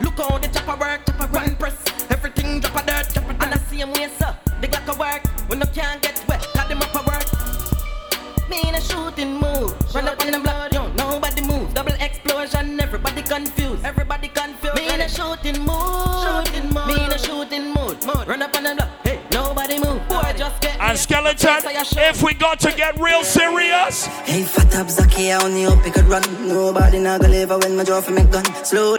[0.00, 1.76] Look how the chopper work, chopper run press.
[2.08, 3.42] Everything drop a dirt, a dirt.
[3.42, 4.34] And the same way, sir.
[4.62, 5.26] The Glock a work.
[5.48, 8.48] When you can't get wet, got them up a work.
[8.48, 9.74] Me in a shooting mood.
[9.94, 11.49] Run up on the block, yo, nobody move.
[11.80, 13.86] Double explosion, everybody confused.
[13.86, 14.74] Everybody confused.
[14.76, 16.44] Me in a shooting mood.
[16.44, 16.86] Shooting mood.
[16.88, 18.04] Me in a shooting mood.
[18.04, 18.28] mood.
[18.28, 20.06] Run up on the block, hey, nobody move.
[20.06, 24.90] Boy, just get And skeleton, if we got to get real serious, Hey, fat up
[24.90, 26.22] Zaki, I only hope he could run.
[26.46, 28.44] Nobody not gonna live when my draw for me gun.
[28.62, 28.96] Slow.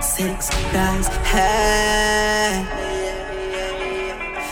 [0.00, 2.88] Six guys, hey.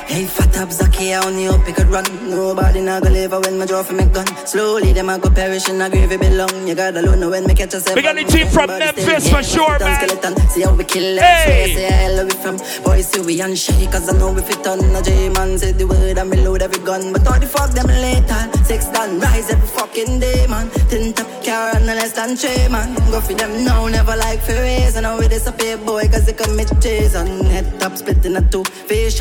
[0.07, 2.05] Hey, fat up Zaki, I only hope he could run.
[2.31, 4.25] Nobody not gonna live when my jaw for me gun.
[4.47, 6.67] Slowly, them I go perish in a grave belong.
[6.67, 7.97] You gotta know when me catch yourself.
[7.97, 9.97] We got the team from Memphis for sure, man.
[10.01, 10.49] Skeleton.
[10.51, 11.25] See how we kill them.
[11.25, 11.71] Hey.
[11.71, 11.75] Hey.
[11.75, 13.87] Say I it from boys, see we and shy.
[13.91, 14.79] Cause I know we fit on.
[14.95, 17.13] A J man said the word and me load every gun.
[17.13, 18.41] But all the fuck them later.
[18.65, 20.71] Six done, rise every fucking day, man.
[20.89, 22.95] Tint up car and less than three, man.
[23.11, 24.95] Go for them now, never like for raise.
[24.97, 27.45] And now we disappear, boy, cause they commit Jason.
[27.47, 29.21] Head top split in a two fish.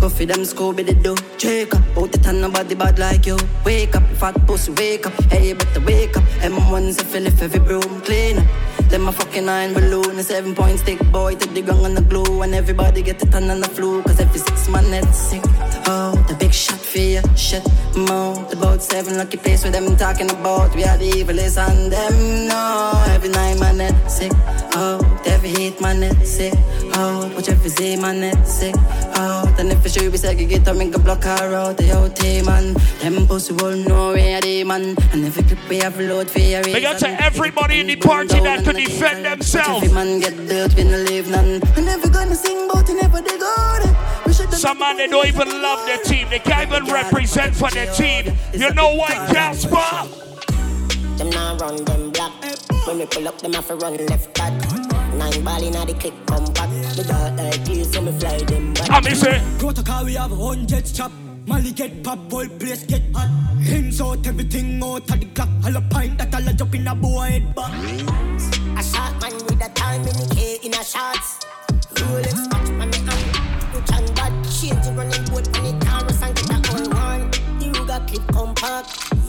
[0.00, 3.36] Go for them Scooby the do Drake up, out it and nobody bad like you.
[3.64, 5.14] Wake up, fat pussy, wake up.
[5.32, 6.24] Hey, better wake up.
[6.40, 8.46] M1's a fill every broom clean up.
[8.96, 12.42] A fucking iron balloon A seven point stick boy Take the gun and the glue.
[12.42, 15.42] And everybody get it on the flu Cause every six man it's sick.
[15.86, 17.64] Oh, the big shot for you Shit,
[17.96, 20.74] mouth About seven lucky place where them talking about.
[20.74, 24.32] We are the evilest and them no Every night my it's sick
[24.78, 26.54] Oh, every hit my it's sick
[26.94, 28.74] Oh, watch every Z my it's sick
[29.16, 32.42] Oh, then if it's you be segregate I make a block her out The OT
[32.42, 34.96] man Them pussy will know where they man.
[35.12, 38.40] And every clip we have load for your Big up to everybody in the party
[38.40, 39.84] that could defend themselves.
[39.84, 41.62] Every man get dirt, we no leave none.
[41.76, 43.96] And never gonna sing it, never they go there.
[44.25, 46.28] We should Some man they don't even love their team.
[46.28, 48.36] They can't even represent for their team.
[48.52, 50.08] You know why, Casper?
[51.16, 52.32] Them now run them black.
[52.86, 54.52] When we pull up, them have to run left back.
[55.14, 56.68] Nine ball in the click come back.
[56.70, 58.90] Me dark like this, so me fly them back.
[58.90, 59.40] I miss it.
[59.58, 61.12] Protocol, we have hundred chop.
[61.46, 63.28] Molly get pop, whole place get hot.
[63.62, 65.48] Hands out, everything out of the clock.
[65.64, 67.72] All a pint that all a jump in a boy head back.
[67.72, 71.46] A shot man with a time in the K in a shots.
[71.94, 72.55] Rolex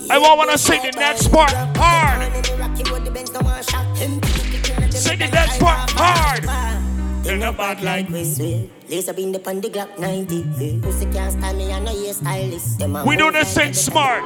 [0.10, 2.46] I won't wanna sing the next part hard.
[4.94, 6.44] Sing the next part hard.
[7.24, 8.10] They're not bad like.
[8.10, 10.80] Lace up in the pan the Glock 90.
[10.82, 12.82] Pussy can't stand me, I know stylist.
[12.82, 14.24] A We do this thing smart.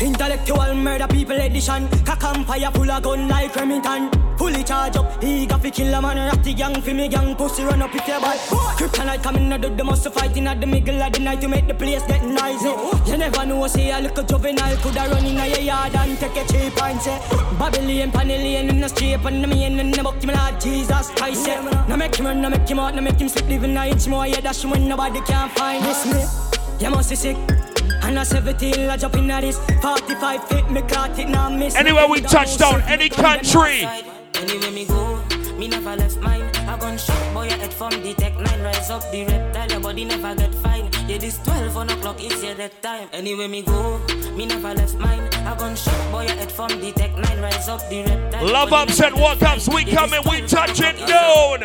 [0.00, 1.86] Intellectual murder people edition.
[2.04, 4.10] Cock and fire full of gun like Remington.
[4.38, 6.42] Fully charge up, he got fi kill a man.
[6.42, 7.36] The gang fi me gang.
[7.36, 8.38] Pussy run up if you bad.
[8.78, 11.66] Kryptonite coming out of the muscle fighting at the middle of the night to make
[11.66, 12.72] the place get noisy.
[13.10, 16.48] You never know, say a little juvenile coulda run in your yard and take a
[16.50, 17.18] cheap and say
[17.58, 21.46] Babylon, Panellian in the street and the man in the book, me Lord Jesus Christ.
[21.46, 21.84] Yeah.
[21.86, 24.08] Now make him run, now make him out, now make him slip, living a inch
[24.08, 24.26] more.
[24.26, 26.82] Yeah, that's when nobody can find this me.
[26.82, 27.69] You must be sick.
[28.10, 31.76] And a 17, I jump in at this 45 feet, me caught it, now miss
[31.76, 33.86] Anywhere we touch down, any country.
[34.34, 35.22] Anywhere me go,
[35.56, 36.42] me never left mine.
[36.66, 38.62] I gun shot boy, your head from the tech nine.
[38.62, 40.90] Rise up the reptile, your body never get fine.
[41.06, 43.08] Yeah, this 12 on o'clock is your that time.
[43.12, 44.00] Anywhere me go,
[44.34, 45.22] me never left mine.
[45.46, 47.40] I gun shot boy, your head from the tech nine.
[47.40, 48.42] Rise up the reptile.
[48.42, 51.60] your Love body ups and wuk ups, we coming, we touch it down.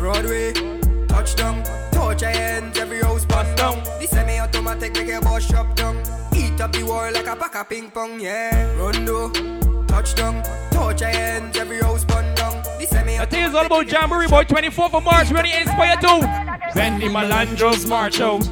[0.00, 0.52] Broadway,
[1.06, 1.62] touchdown,
[2.08, 3.82] touch your hands, every house bust down.
[4.00, 5.96] The semi-automatic make your boss shop down.
[6.34, 8.74] Eat up the world like a pack of ping pong, yeah.
[8.76, 9.30] Rondo,
[9.86, 12.62] touchdown, touch your hands, every house bust down.
[12.78, 16.06] The semi I think it's all about Jamboree Boy 24th of March, ready Inspire 2.
[16.74, 18.48] Bendy Malandro's March out.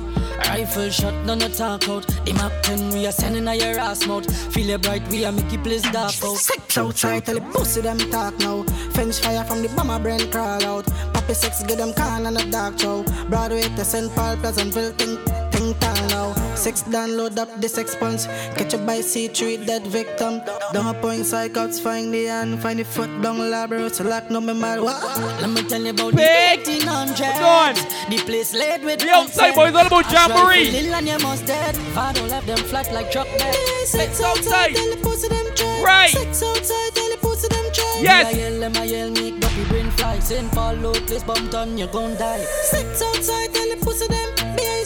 [0.48, 2.06] Rifle shot, none of talk out.
[2.26, 4.26] The map 10, we are sending a your ass mouth.
[4.52, 6.36] Feel it bright, we are make it place dark out.
[6.36, 8.62] Sex outside, tell the pussy them talk now.
[8.92, 10.86] French fire from the bomber brain crawl out.
[11.26, 13.02] Poppy sex, get them can and a dark show.
[13.28, 14.14] Broadway to St.
[14.14, 15.18] Paul, Pleasantville, think,
[15.50, 16.32] think town now.
[16.54, 18.26] Sex download up the six expense.
[18.54, 20.40] Catch a by C3, dead victim.
[20.72, 23.88] Down a point, psychots, find the hand, find the foot down labor.
[23.88, 24.80] So lock no mad.
[24.80, 25.02] What?
[25.40, 26.64] Let me tell you about Big.
[26.64, 27.18] the 1800s.
[27.18, 27.74] What's on?
[28.08, 30.70] The place laid with The outside boys, all about Jamboree.
[30.70, 31.74] Lil and you must dead.
[31.92, 33.52] Father left them flat like truck bed.
[33.84, 34.76] Sex outside.
[34.76, 35.44] tell the pussy them.
[35.82, 36.14] Right.
[36.14, 37.64] Outside, tell the pussy them.
[38.00, 39.45] Yes.
[39.56, 40.18] Me a yell, them a yell, make ducky brain fly.
[40.18, 40.52] St.
[40.52, 42.44] Paul, load, place bump on, you gon' die.
[42.62, 44.26] Sex outside, tell the pussy them.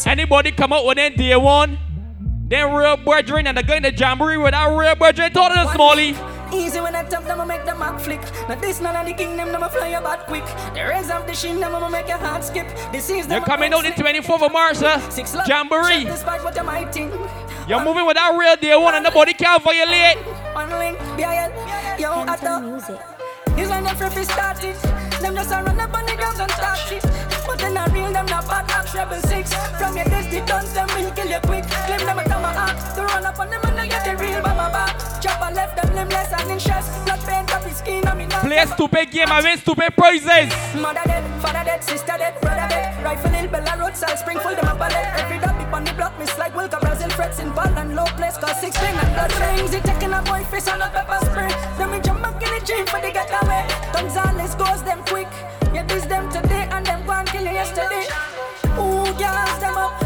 [0.06, 1.78] Anybody come out with them day one?
[2.48, 6.16] Then real brethren and the guy in the Jamboree without real brethren told us Smallie.
[6.52, 8.20] Easy when I tap them, I make them act flick.
[8.48, 10.44] Now this none of the kingdom, them a fly about quick.
[10.74, 12.66] The raise of the shin, them a make your heart skip.
[12.90, 15.00] This is They're coming out the 24th of March, sir.
[15.10, 16.04] Six love, Jamboree.
[16.04, 17.12] Despite what you might think.
[17.68, 20.18] You're moving without real day one and nobody can violate.
[20.54, 23.19] One link, yeah, yo, at the.
[23.56, 24.99] This one the free start.
[25.20, 27.04] Them just a run up on the ground and shit.
[27.46, 29.52] But then I real them not bad act rebel six.
[29.76, 31.64] From your dusty guns, them will kill you quick.
[31.86, 32.96] Claim them a act.
[32.96, 34.96] To run up on them and I get the real by my back.
[35.20, 36.86] Chopper left them limbless and in stress.
[37.04, 38.42] Blood paint up his skin, I mean not.
[38.42, 40.48] Play stupid game and win stupid prizes.
[40.78, 43.04] Mother dead, father dead, sister dead, brother dead.
[43.04, 45.08] Rifle hill, Bella Road, Sal Spring, full them up a lead.
[45.20, 48.06] Every dog big on the block, miss like Wilka, Brazil, frets in ball and low
[48.16, 49.74] place, cause six spring and blood rings.
[49.74, 51.52] It taking a boy face on a pepper spray.
[51.76, 53.66] Then we jump back in the gym for the getaway.
[53.92, 55.28] Gonzales goes them quick.
[55.74, 58.06] Yeah, this them today and them gone kill yesterday.
[58.78, 59.98] Ooh, gas them up.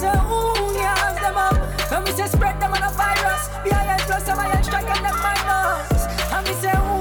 [0.00, 1.56] so ooh, gas them up.
[1.92, 3.42] And we say, spread them on a virus.
[3.62, 6.02] Be a plus, I'm a strike and them minus.
[6.34, 6.99] And we say, ooh,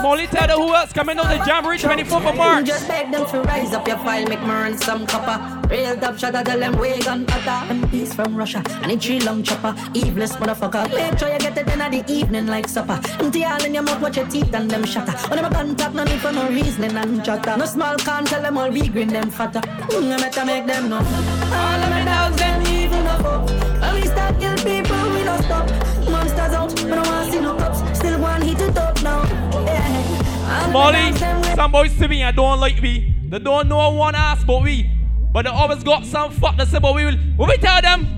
[0.00, 2.66] tell the who else coming on the Jamboree 24th of March.
[2.66, 5.68] Just beg them to rise up your file, make me run some copper.
[5.68, 7.26] Real top shot, tell them we gun.
[7.68, 9.74] And peace from Russia, and it's tree long chopper.
[9.94, 10.88] Eveless motherfucker.
[10.92, 13.00] Make sure you get it in the evening like supper.
[13.20, 15.12] Empty all in your mouth, watch your teeth and them shatter.
[15.28, 17.56] When them a contact, no need for no reasoning and chatter.
[17.56, 19.60] No small can tell them all we green them fatter.
[19.60, 20.96] Mm, I better make them know.
[20.96, 23.48] All of my dogs, them evil no fuck.
[23.82, 25.68] When we start kill people, we don't stop.
[26.08, 27.89] Monsters out, but don't want to see no cops.
[28.00, 29.22] Still one hit it up now.
[29.64, 30.70] Yeah.
[30.72, 31.12] Molly,
[31.54, 33.14] some boys to me and don't like me.
[33.28, 34.90] They don't know one ass but we.
[35.32, 37.16] But they always got some fuck to say but we will.
[37.36, 38.16] What we tell them?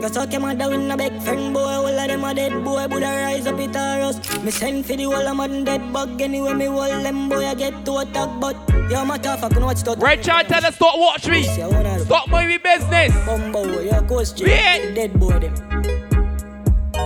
[0.00, 2.86] Cause out your mother with a big friend boy All of them a dead boy
[2.88, 6.52] Buddha rise up it a us Me send for the whole of dead bug Anyway
[6.52, 8.56] me hold them boy I get to attack But
[8.90, 12.58] yo matter fuck no watch that Red Chart tell us stop watch me Stop my
[12.58, 14.36] business Bumbo your ghost.
[14.36, 15.54] Dead boy them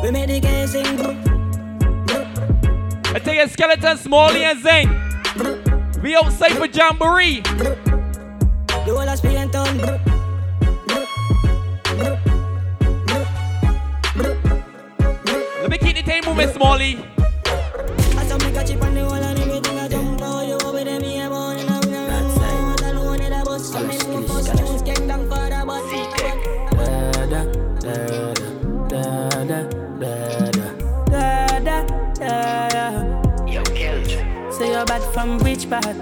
[0.02, 1.41] We made the game sing
[3.14, 6.00] I take a skeleton, Smallie and Zane.
[6.02, 7.42] We outside for Jamboree.
[8.84, 9.76] Of Spain town
[15.60, 17.11] Let me keep the time moving, Smallie.
[35.72, 35.96] bad.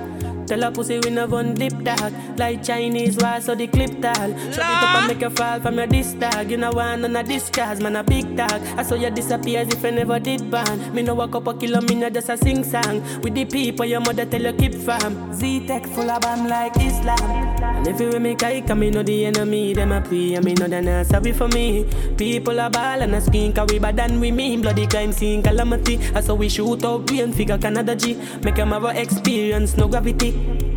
[0.48, 2.12] Tell a pussy we never dip that.
[2.40, 4.32] Like Chinese wall so the clip tall.
[4.50, 7.14] Shut it up and make you fall from your disc dog You know one on
[7.14, 8.62] a discard, man a big tag.
[8.78, 11.52] I saw you disappear as if you never did ban Me no walk up a
[11.52, 13.02] kilo, me no just a sing song.
[13.20, 17.60] With the people your mother tell you keep fam Z-Tech full of bam like Islam.
[17.62, 20.32] And if you make I come, me know the enemy Them a pray.
[20.32, 21.84] And me know they not sorry for me.
[22.16, 24.62] People a ball and a skin Cause we bad than we mean.
[24.62, 26.00] Bloody crime scene calamity.
[26.14, 28.14] I saw we shoot out brain figure Canada G.
[28.42, 30.30] Make them have experience, no gravity.
[30.30, 30.69] and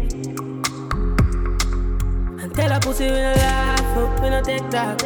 [2.54, 5.02] tell a pussy we no laugh up, we no take talk.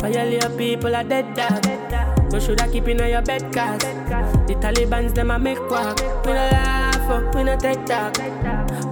[0.00, 2.32] Violate people are dead dog.
[2.32, 6.00] You shoulda keep in your bed cause the Taliban's them a make walk.
[6.24, 8.14] We no laugh up, we no take talk.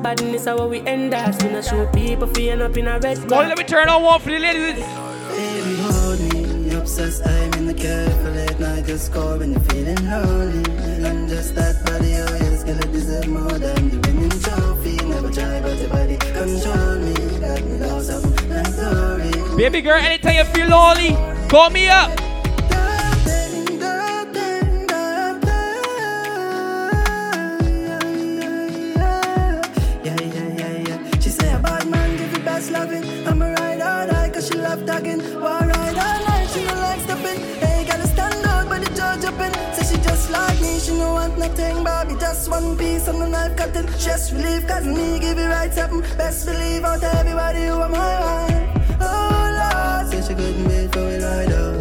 [0.03, 1.43] Badness is how we end us.
[1.43, 4.21] We no show people feeling up in a red Boy, let me turn on one
[4.21, 4.85] for the ladies.
[5.29, 6.75] Baby, hold me.
[6.75, 8.87] Obsessed, I'm in the car for late night.
[8.87, 10.63] Just call when you're feeling lonely.
[11.05, 14.97] And just that body, oh yes, gonna deserve more than the winning trophy.
[15.07, 17.28] Never try, but your body control me.
[19.57, 21.17] Baby girl, anytime you feel lonely,
[21.49, 22.28] call me up.
[41.49, 41.85] Nothing.
[41.85, 43.89] Bobby just one piece on the knife cutting.
[43.89, 46.01] Stress relief cause me give you right something.
[46.17, 48.99] Best believe out everybody are my wife.
[49.01, 51.78] Oh Lord, say she couldn't wait for it right out.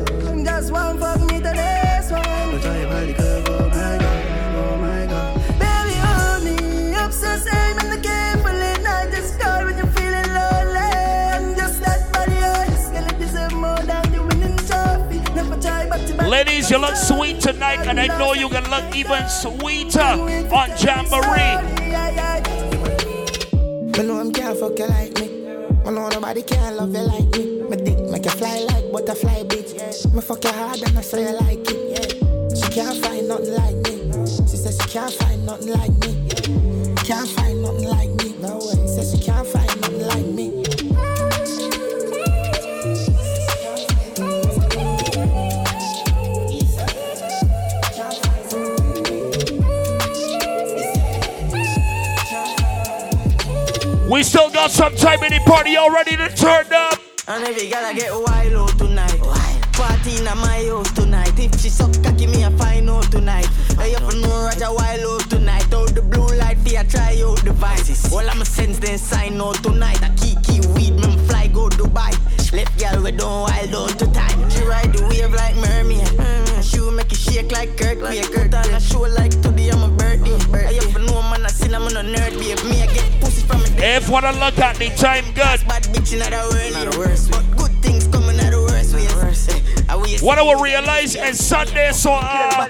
[16.28, 21.56] Ladies, you look sweet tonight, and I know you can look even sweeter on Jamboree.
[24.04, 25.28] Know him can't fuck you like me.
[25.86, 27.64] Know nobody can love you like me.
[27.78, 30.14] Dick make you fly like butterfly, bitch.
[30.14, 32.12] Me fuck you hard and I say you like it.
[32.58, 34.26] She can't find nothing like me.
[34.28, 36.28] She says she can't find nothing like me.
[37.06, 38.36] Can't find nothing like me.
[38.86, 40.47] Says she can't find nothing like me.
[54.18, 55.74] We still got some time in the party.
[55.74, 57.00] Y'all ready to turn up?
[57.28, 59.14] And if you gotta get wild tonight.
[59.74, 61.38] Party in my house tonight.
[61.38, 63.48] If she suck cocky me a find out tonight.
[63.78, 65.72] You for know Roger wild out tonight.
[65.72, 70.02] Out the blue light for try out devices All I'ma sense then sign out tonight.
[70.02, 72.10] I kiki weed me fly go Dubai.
[72.52, 74.50] Left girl we don't wild out to time.
[74.50, 76.08] She ride the wave like mermaid.
[76.18, 79.70] Mm, She will make you shake like Kurt Wake Put on a show like today
[79.70, 80.04] I'm a
[80.58, 82.58] Hey you for know man I sin I'm on a nerd babe.
[82.66, 83.17] Me I get
[83.80, 85.60] If wanna look at the time, good.
[85.68, 88.94] Bad bitch in the world Not the worst But good things coming out the worst
[88.96, 92.68] ways I will What I will realize is Sunday, so uh,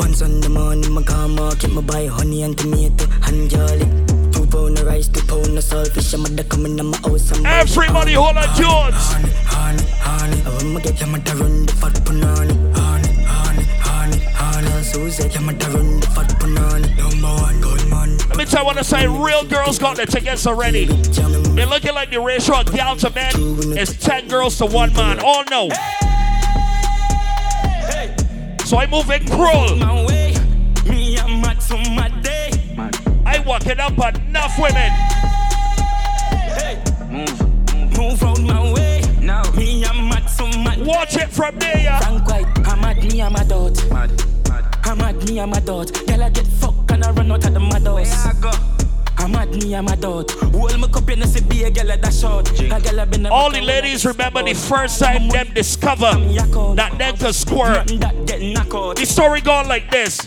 [0.00, 3.86] Once on the morning, my car market, my buy honey and tomato and jolly.
[4.32, 7.30] Two pound of rice, two pound of saltfish, I'm a coming in my house.
[7.32, 8.94] I'm everybody hold on Jones.
[8.96, 12.54] Honey, honey, oh, I'ma get them to run the fat punani.
[12.74, 14.82] Honey, honey, honey, honey.
[14.82, 16.96] So say, I'm run the fat punani.
[16.98, 17.52] No more
[18.42, 20.86] times I want to say real girls got the tickets already.
[20.86, 25.18] They're looking like the ratio of gal to men is 10 girls to one man.
[25.20, 25.68] Oh, All know.
[28.64, 29.76] So I move it cruel.
[30.88, 32.50] Me a mad to my day.
[33.24, 34.92] I walk it up enough women.
[37.96, 39.02] Move out my way.
[39.20, 42.00] Now me a mad to my Watch it from there, yeah.
[42.00, 43.90] Frank White, I'm at me, I'm a dot.
[43.90, 44.10] Mad,
[44.48, 44.78] mad.
[44.84, 45.92] I'm at me, I'm a dot.
[46.06, 48.72] Girl, I get fucked and I run out of the mad house.
[49.18, 50.30] I'm at me, I'm a dot.
[50.30, 52.50] Hold my cup, you know, see be a girl that short.
[52.60, 56.12] A girl I been a All the ladies remember the first time them discover
[56.74, 57.86] that them could squirt.
[57.86, 60.20] The story gone like this.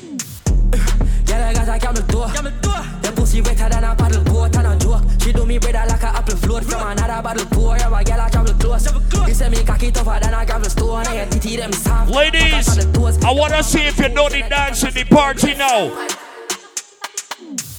[1.26, 2.28] Girl, I got a camel door.
[2.28, 5.04] The pussy wetter than a paddle boat and a joke.
[5.22, 7.78] She do me brother like a apple float from another bottle pour.
[7.78, 8.92] Yeah, my girl, I travel close.
[9.28, 11.08] You say me cocky tougher than a gravel stone.
[11.08, 12.12] I titty them soft.
[12.12, 12.78] Ladies,
[13.24, 16.25] I want to see if you know the dance in the party now.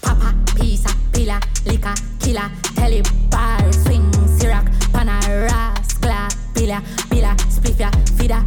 [0.07, 4.07] Papa, pizza, pila, liquor, killer, telly bar, swing,
[4.39, 4.65] syrup,
[4.95, 6.81] panaras, gla, pila,
[7.11, 8.39] pila, spliffia, fida.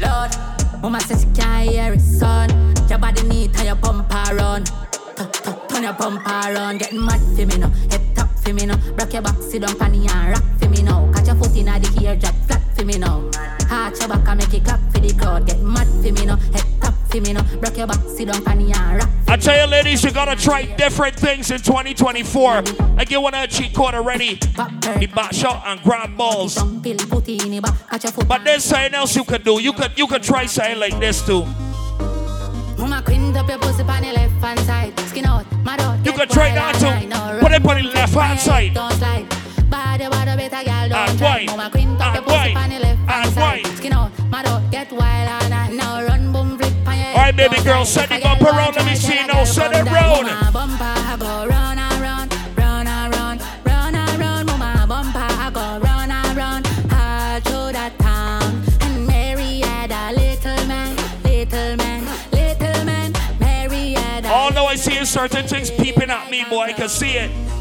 [0.00, 2.48] Lord, oh mama says she can't hear it, son.
[2.88, 4.64] Your body need to your bumper run.
[4.64, 7.70] Tu- tu- Turn your bumper run, get mad for me now.
[7.90, 8.78] Head top for me now.
[8.98, 11.10] Rock your back, sit down, panny and rock for me now.
[11.24, 13.30] Catch your foot in the ear, drop flat for me now.
[13.70, 15.46] Arch your back and make it clap for the crowd.
[15.46, 16.36] Get mad for me now.
[16.36, 17.42] Head for me now.
[17.60, 19.08] Rock your back, sit down, panny and rock.
[19.26, 22.62] I tell you, ladies, you gotta try different things in 2024.
[22.98, 24.34] I get one of the cheat code already.
[24.34, 26.62] The back shot and grab balls.
[26.62, 29.62] But there's something else you could do.
[29.62, 31.46] You could you could try something like this too.
[32.76, 35.00] Mama quint up your pussy on the left hand side.
[35.08, 36.04] Skin out, mad out.
[36.04, 37.40] You can try that too.
[37.40, 39.43] Put it on the left hand side.
[39.70, 41.44] Body, body, better girl, don't try.
[41.46, 43.64] Mama quint up your pussy on the left hand And side.
[43.64, 43.76] wine.
[43.76, 44.10] Skin out,
[44.70, 45.72] get wild night.
[45.72, 48.76] Now run, boom, flip on your All right, baby girl, set a up around.
[48.76, 49.44] Let me see now.
[49.44, 50.26] Set it round.
[50.52, 54.46] Bumper, go round and round, round and round, round and round.
[54.46, 58.62] Mama bumper, go round and round, all through the town.
[58.82, 63.12] And Mary had a little man, little man, little man.
[63.40, 66.64] Mary had a oh, know I see certain things peeping at me, boy.
[66.64, 67.53] I can see it.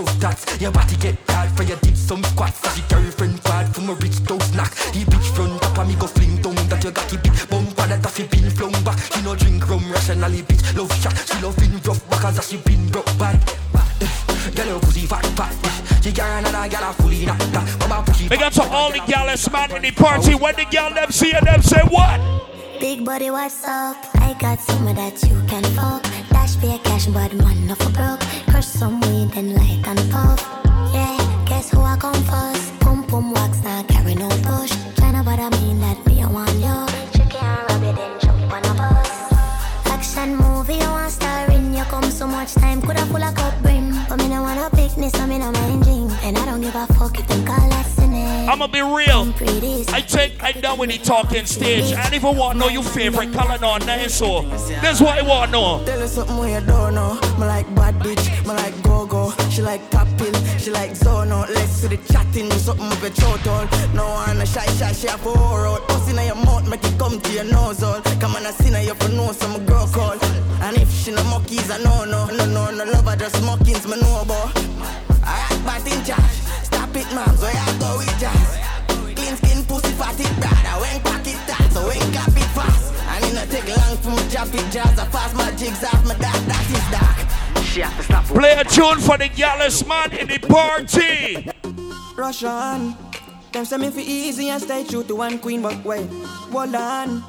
[0.00, 0.60] Bad seat love tats.
[0.60, 2.64] Your body get bad for your dip some squats.
[2.64, 4.70] As your girlfriend bad for my rich toast knock.
[4.92, 7.86] The bitch front up and me go fling down that you got the big bumper
[7.86, 8.98] that a fi pin flung back.
[8.98, 11.16] She no drink rum rationally bitch love shot.
[11.16, 13.38] She love in rough back as she been broke bad.
[14.54, 15.54] Girl your pussy fat fat.
[16.02, 17.88] She carry another girl a fully knocked that.
[17.88, 18.30] Mama push it.
[18.30, 20.34] Big up to all the gals, man, in the party.
[20.34, 22.20] When the gal them see it, them say what?
[22.80, 23.96] Big body, what's up?
[24.14, 26.02] I got some that you can fuck.
[26.30, 28.49] Dash pay cash, but man, no for broke.
[28.80, 30.59] Some weed and light and puff.
[48.70, 49.32] Be real.
[49.92, 51.92] I take I done with the talking stage.
[51.94, 54.42] I don't even want to know your favorite color no nothing so.
[54.82, 55.84] That's what I want to know.
[55.84, 57.14] Tell her something where you don't know.
[57.38, 59.32] Me like bad bitch, me like go go.
[59.50, 61.50] She like pop pill, she like zone out.
[61.50, 63.94] Let's see the chatting, something with your throat all.
[63.94, 65.86] No one a shy shy, she have four out.
[65.88, 68.00] Puss in your mouth, make it come to your nose all.
[68.20, 70.18] Come on, I see now you for know some girl call.
[70.62, 73.86] And if she no monkeys, I know no, no no no love her just mockings,
[73.86, 74.56] me know about.
[75.24, 76.69] Alright, but in charge.
[76.90, 77.36] It, man.
[77.36, 78.58] So I go with jazz.
[79.14, 80.74] Clean skin, pussy, fatty, brother.
[80.82, 82.92] When pack it tight, so when cap it fast.
[83.06, 84.98] And it not take long for me drop it jazz.
[84.98, 87.64] I pass my jigs off my dark, that is dark.
[87.64, 88.24] She have to stop.
[88.24, 91.48] Play a tune for the gals, man, in the party.
[92.16, 92.96] Rush on.
[93.52, 96.08] Them say me fi easy and stay true to one queen, but wait,
[96.52, 97.22] hold on.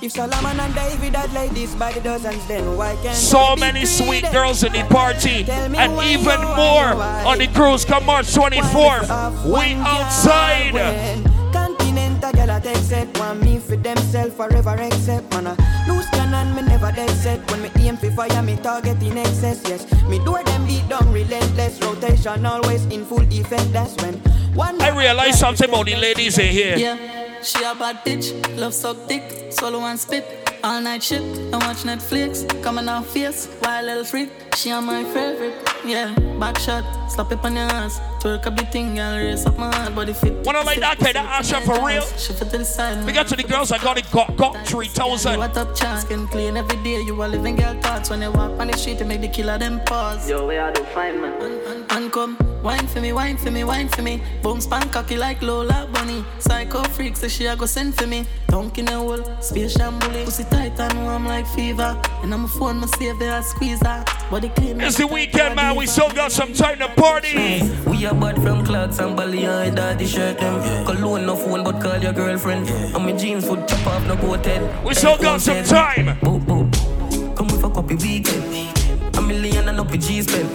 [0.00, 3.84] If Solomon and David had like this by the dozens, then why can't So many
[3.84, 7.24] sweet girls in the party, and even more why?
[7.26, 7.84] on the cruise.
[7.84, 11.24] Come March 24th, we outside.
[11.52, 15.56] Continental girl I take set Want me for themself forever except Man a
[15.88, 19.62] loose cannon me never dead set When me aim for fire me target in excess
[19.66, 24.20] Yes, me door them beat down relentless Rotation always in full effect That's when
[24.54, 26.76] one I realize something about the ladies in here.
[26.76, 30.24] Yeah, she a bad bitch, love suck dick, swallow and spit,
[30.64, 35.04] all night shit, and watch Netflix, coming off face, wild little freak, she a my
[35.04, 35.54] favorite,
[35.84, 39.56] yeah, back shot, slap it on your ass, twerk up the thing, girl, raise up
[39.58, 40.34] my heart, body fit.
[40.44, 42.02] Wanna like that kind of action for real?
[42.16, 44.66] Shift it to the side, We got to the girls I got it got, got
[44.66, 45.38] 3000.
[45.38, 48.58] What up, chance, skin clean every day, you a living girl thoughts, when you walk
[48.60, 50.28] on the street, you make the killer them pause.
[50.28, 51.84] Yo, where are the fine man?
[51.90, 54.20] And come, Wine for me, wine for me, wine for me.
[54.42, 56.24] Boom span cocky like Lola Bunny.
[56.40, 58.26] Psycho freak, so she a go send for me.
[58.48, 60.24] Dunk in a hole, space shambuli.
[60.24, 62.00] Pussy tight and warm like fever.
[62.22, 64.04] And I'm a phone, my save there, I squeeze her.
[64.30, 64.78] Body clean.
[64.80, 65.74] It's the weekend, man.
[65.74, 67.62] We still got some time to party.
[67.86, 70.84] We are bad from clothes and belly and daddy shirt them.
[70.84, 72.68] Cologne no phone, but call your girlfriend.
[72.68, 74.84] And my jeans would chop off no go head.
[74.84, 76.18] We still got some time.
[76.20, 77.36] Boop, boop.
[77.36, 79.16] Come with a copy weekend.
[79.16, 80.48] A million and up with G spend.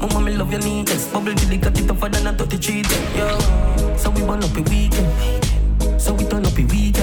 [0.00, 1.10] Mama, me love your neatness.
[1.10, 3.16] Bubble till it got it tougher than a 33 ten.
[3.16, 6.00] Yo, so we burn up a weekend.
[6.00, 6.93] So we turn up a weekend.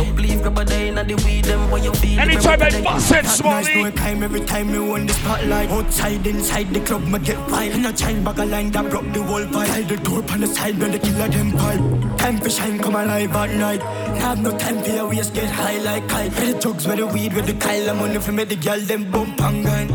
[0.00, 2.18] But believe grab a day in the weed them what you feel.
[2.20, 3.82] Anytime I bust it, Smallie.
[3.82, 5.68] No time every time me won the spotlight.
[5.68, 7.74] Outside, inside the club, me get vibe.
[7.74, 9.66] In a chain bag a line that broke the whole vibe.
[9.66, 12.18] Tell the door on the side where the killer them pipe.
[12.18, 13.82] Time for shine, come alive at night.
[14.22, 16.32] Have no time for your waist, get high like kite.
[16.32, 18.80] Where the drugs, where the weed, where the Kyle, I'm money for me, the girl,
[18.80, 19.88] them bump and gun.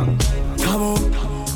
[0.59, 1.11] Come on,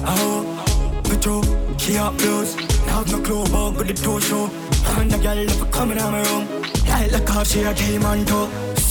[0.08, 1.44] oh, Petro,
[1.78, 2.56] she up close.
[2.56, 4.50] Have no clue about with the toe show.
[4.98, 6.59] And the girl, if coming out my room.
[7.00, 8.50] Like the car, she a came on top.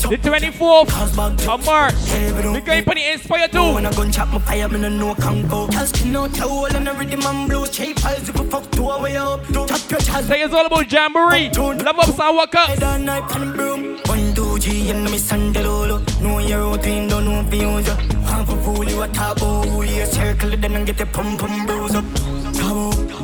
[0.09, 1.95] The 24th of March.
[2.11, 3.75] We're going for the Inspire 2.
[3.75, 5.69] When I gun chop my fire, no know can go.
[5.69, 7.67] Skin out towel and a rhythm and blow.
[7.67, 9.45] Shape piles if you fuck two away up.
[9.49, 10.29] Tap your chest.
[10.29, 11.51] Say it's all about Jamboree.
[11.51, 12.69] Love up and wuk up.
[12.71, 13.99] Head on knife and broom.
[14.07, 16.23] One, two, G, and me sandalolo.
[16.23, 17.97] Know your routine, don't know if you use it.
[18.25, 19.83] One for fool, you a taboo.
[19.83, 22.05] You circle it then and get the pum pum bruise up.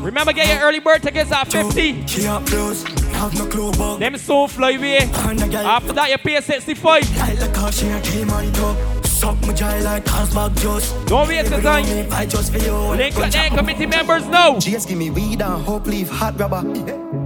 [0.05, 2.07] Remember, get your early bird tickets at 50.
[2.07, 2.85] She up close.
[3.15, 4.01] Have no clue about.
[4.01, 4.99] Them so fly away.
[4.99, 7.17] After that, you pay 65.
[7.19, 8.77] Like the car, she came on top.
[9.07, 11.07] Suck my jaw like Cosmog just.
[11.07, 12.13] Don't waste the time.
[12.13, 12.77] I just for you.
[12.97, 14.59] Link up there, committee members now.
[14.59, 16.63] Just give me weed and hope leave hot rubber.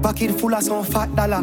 [0.03, 1.43] Pocket full of some fat dollar.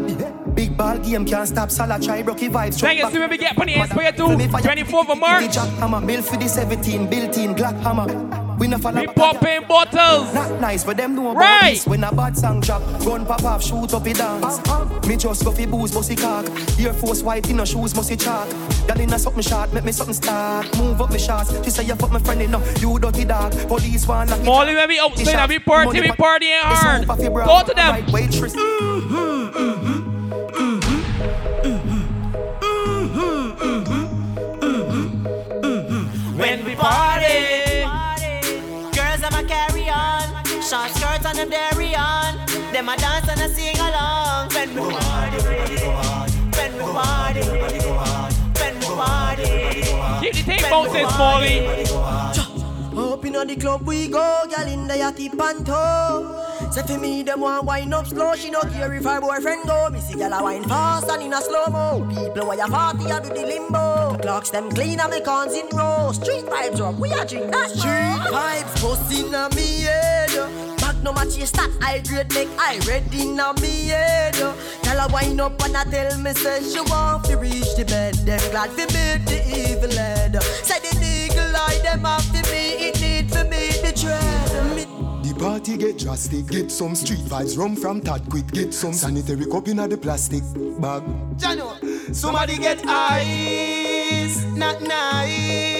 [0.53, 1.99] Big ball game can't stop Salah.
[1.99, 2.79] Try Rocky vibes.
[2.79, 4.23] Thank you, see when we get on Inspire 2.
[4.23, 5.53] 24th of March.
[5.53, 8.44] Jack hammer, bill for the 17, built in Glock hammer.
[8.57, 10.33] We no follow We popping bottles.
[10.33, 11.73] Not nice, but them know about Right.
[11.75, 11.85] this.
[11.85, 14.59] When a bad song drop, gun pop off, shoot up it dance.
[15.07, 16.45] Me just go fi booze, bossy cock.
[16.79, 18.47] Air Force white in a shoes, musty chalk.
[18.87, 20.75] Girl in a something short, make me something start.
[20.77, 21.51] Move up me shots.
[21.65, 22.81] She say you fuck my friend enough.
[22.81, 23.51] You dirty dog.
[23.67, 24.77] Police want lock it Molly, up.
[24.77, 26.17] when we outside, The we party, money we back.
[26.17, 27.05] partying hard.
[27.07, 27.45] sound of your bra.
[27.45, 27.91] Go to them.
[27.91, 28.53] Right waitress.
[35.25, 37.14] When we party,
[41.35, 42.37] short skirts and them dairy on.
[42.71, 44.49] Them a dance and a sing along.
[44.53, 47.41] When we party, when we party,
[48.59, 49.43] when we party.
[50.21, 51.65] Keep the tape bouncing, Smallie.
[52.97, 56.71] Up inna the club we go, girl in the yachty panto.
[56.71, 58.35] Say for me, them want wine up slow.
[58.35, 59.89] She no care if her boyfriend go.
[59.89, 62.07] Me see girl a wine fast and in a slow mo.
[62.09, 64.17] People where you party a do the limbo.
[64.21, 66.11] Clocks them clean and me cons in row.
[66.13, 68.81] Street vibes up, we a drink that street vibes.
[68.81, 70.74] Bust inna me head.
[71.05, 74.33] Back no match your stat, I grade make I red inna me head.
[74.33, 78.15] Girl a wine up and I tell me say she want to reach the bed.
[78.25, 80.41] Them glad fi meet the evil head.
[80.63, 84.75] Say the eagle eye them have to me, it need for me the dread.
[84.75, 84.85] Me
[85.29, 86.47] The party get drastic.
[86.47, 87.55] Get some street vibes.
[87.55, 88.47] Rum from Tad quick.
[88.47, 90.41] Get some sanitary cup in the plastic
[90.81, 91.03] bag.
[91.37, 95.74] Jano, somebody get ice, not nice.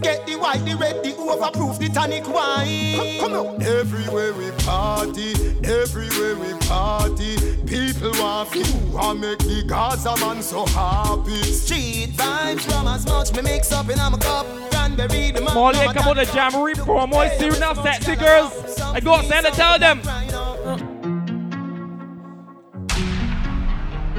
[0.00, 3.20] Get the white, the red, the overproof, the tonic wine.
[3.20, 3.62] Come on.
[3.62, 5.32] Everywhere we party,
[5.64, 8.64] everywhere we party, people want you
[8.98, 11.42] and make the Gaza man so happy.
[11.42, 14.46] Street vibes from as much me mix up in a cup.
[14.70, 15.54] Cranberry, the man.
[15.54, 17.26] Molly, come on the Jamboree promo.
[17.26, 18.80] It's serious now, sexy girls.
[18.80, 20.02] I go outside and tell them.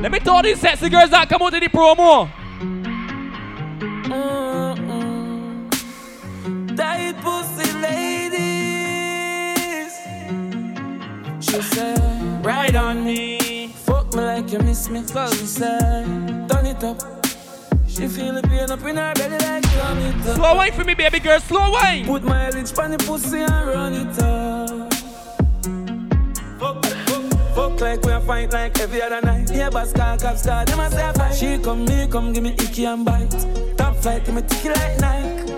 [0.01, 2.29] Let me tell these sexy girls that come out to the promo.
[11.55, 13.69] She said, ride on me.
[13.85, 15.01] Fuck me like you miss me.
[15.03, 16.05] So she said,
[16.49, 17.01] turn it up.
[17.87, 20.35] She feel the pain up in her belly like turn it up.
[20.35, 21.39] Slow wine for me, baby girl.
[21.39, 22.05] Slow wine.
[22.05, 24.93] Put my lips on the pussy and run it up.
[26.59, 29.49] Fuck, fuck, fuck like we a fight like every other night.
[29.49, 31.35] Yeah, but scar cap star, them a say I fight.
[31.35, 33.31] She come, me come, give me icky and bite.
[33.77, 35.53] Top flight, give me ticky like Nike.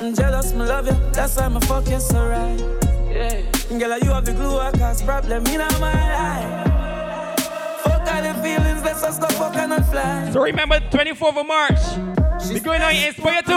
[0.00, 2.81] I'm jealous, me love you, that's why me fuck you so right.
[3.12, 3.42] Yeah.
[3.78, 6.66] Girl, you have the glue, I cause problem in my life.
[7.82, 10.30] Fuck all the feelings, let's just go fuck and fly.
[10.32, 11.78] So remember, 24th of March.
[12.48, 13.52] We're going on Inspire 2.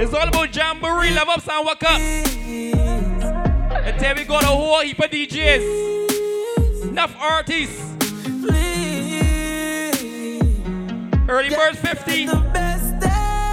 [0.00, 2.00] It's all about Jamboree, love ups and wuk up.
[3.84, 5.62] And then we got a whole heap of DJs.
[6.88, 7.82] Enough artists.
[11.28, 12.26] Early bird 50.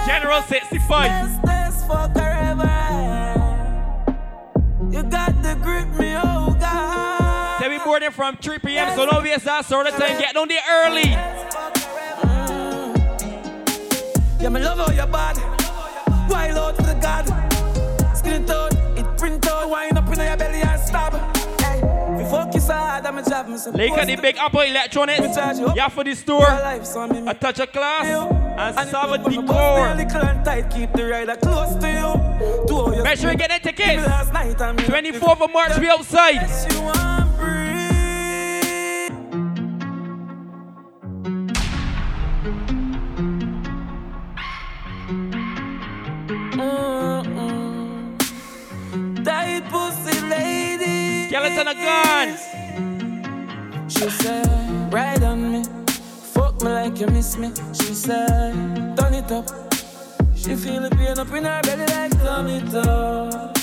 [0.06, 1.55] General 65
[1.88, 2.76] for forever.
[7.86, 10.60] Boarding oh from 3 p.m., so don't be as so the time get on there
[10.70, 11.04] early.
[12.24, 12.96] Mm.
[14.42, 15.38] Yeah, me love all your bad.
[16.30, 17.26] Wild out to the God.
[18.18, 21.35] Skin it out, it print out, wind up in your belly and stab.
[22.68, 25.38] Lake at the big Apple Electronics.
[25.76, 26.46] Yeah, for the store.
[26.48, 28.06] A touch of class.
[28.78, 29.96] And Sava Decor.
[30.96, 32.14] The rider close to you.
[32.68, 34.04] To Make sure you get the tickets.
[34.04, 36.48] 24th of March, we outside.
[49.24, 51.28] Tight pussy lady.
[51.28, 52.55] Skeleton of guns.
[53.88, 55.64] She said, ride on me.
[56.34, 57.52] Fuck me like you miss me.
[57.74, 58.54] She said,
[58.98, 59.48] turn it up.
[60.36, 63.58] She feel the pain up in her belly like turn it up.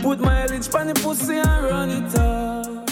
[0.00, 2.83] Put my lips on pussy and run it up.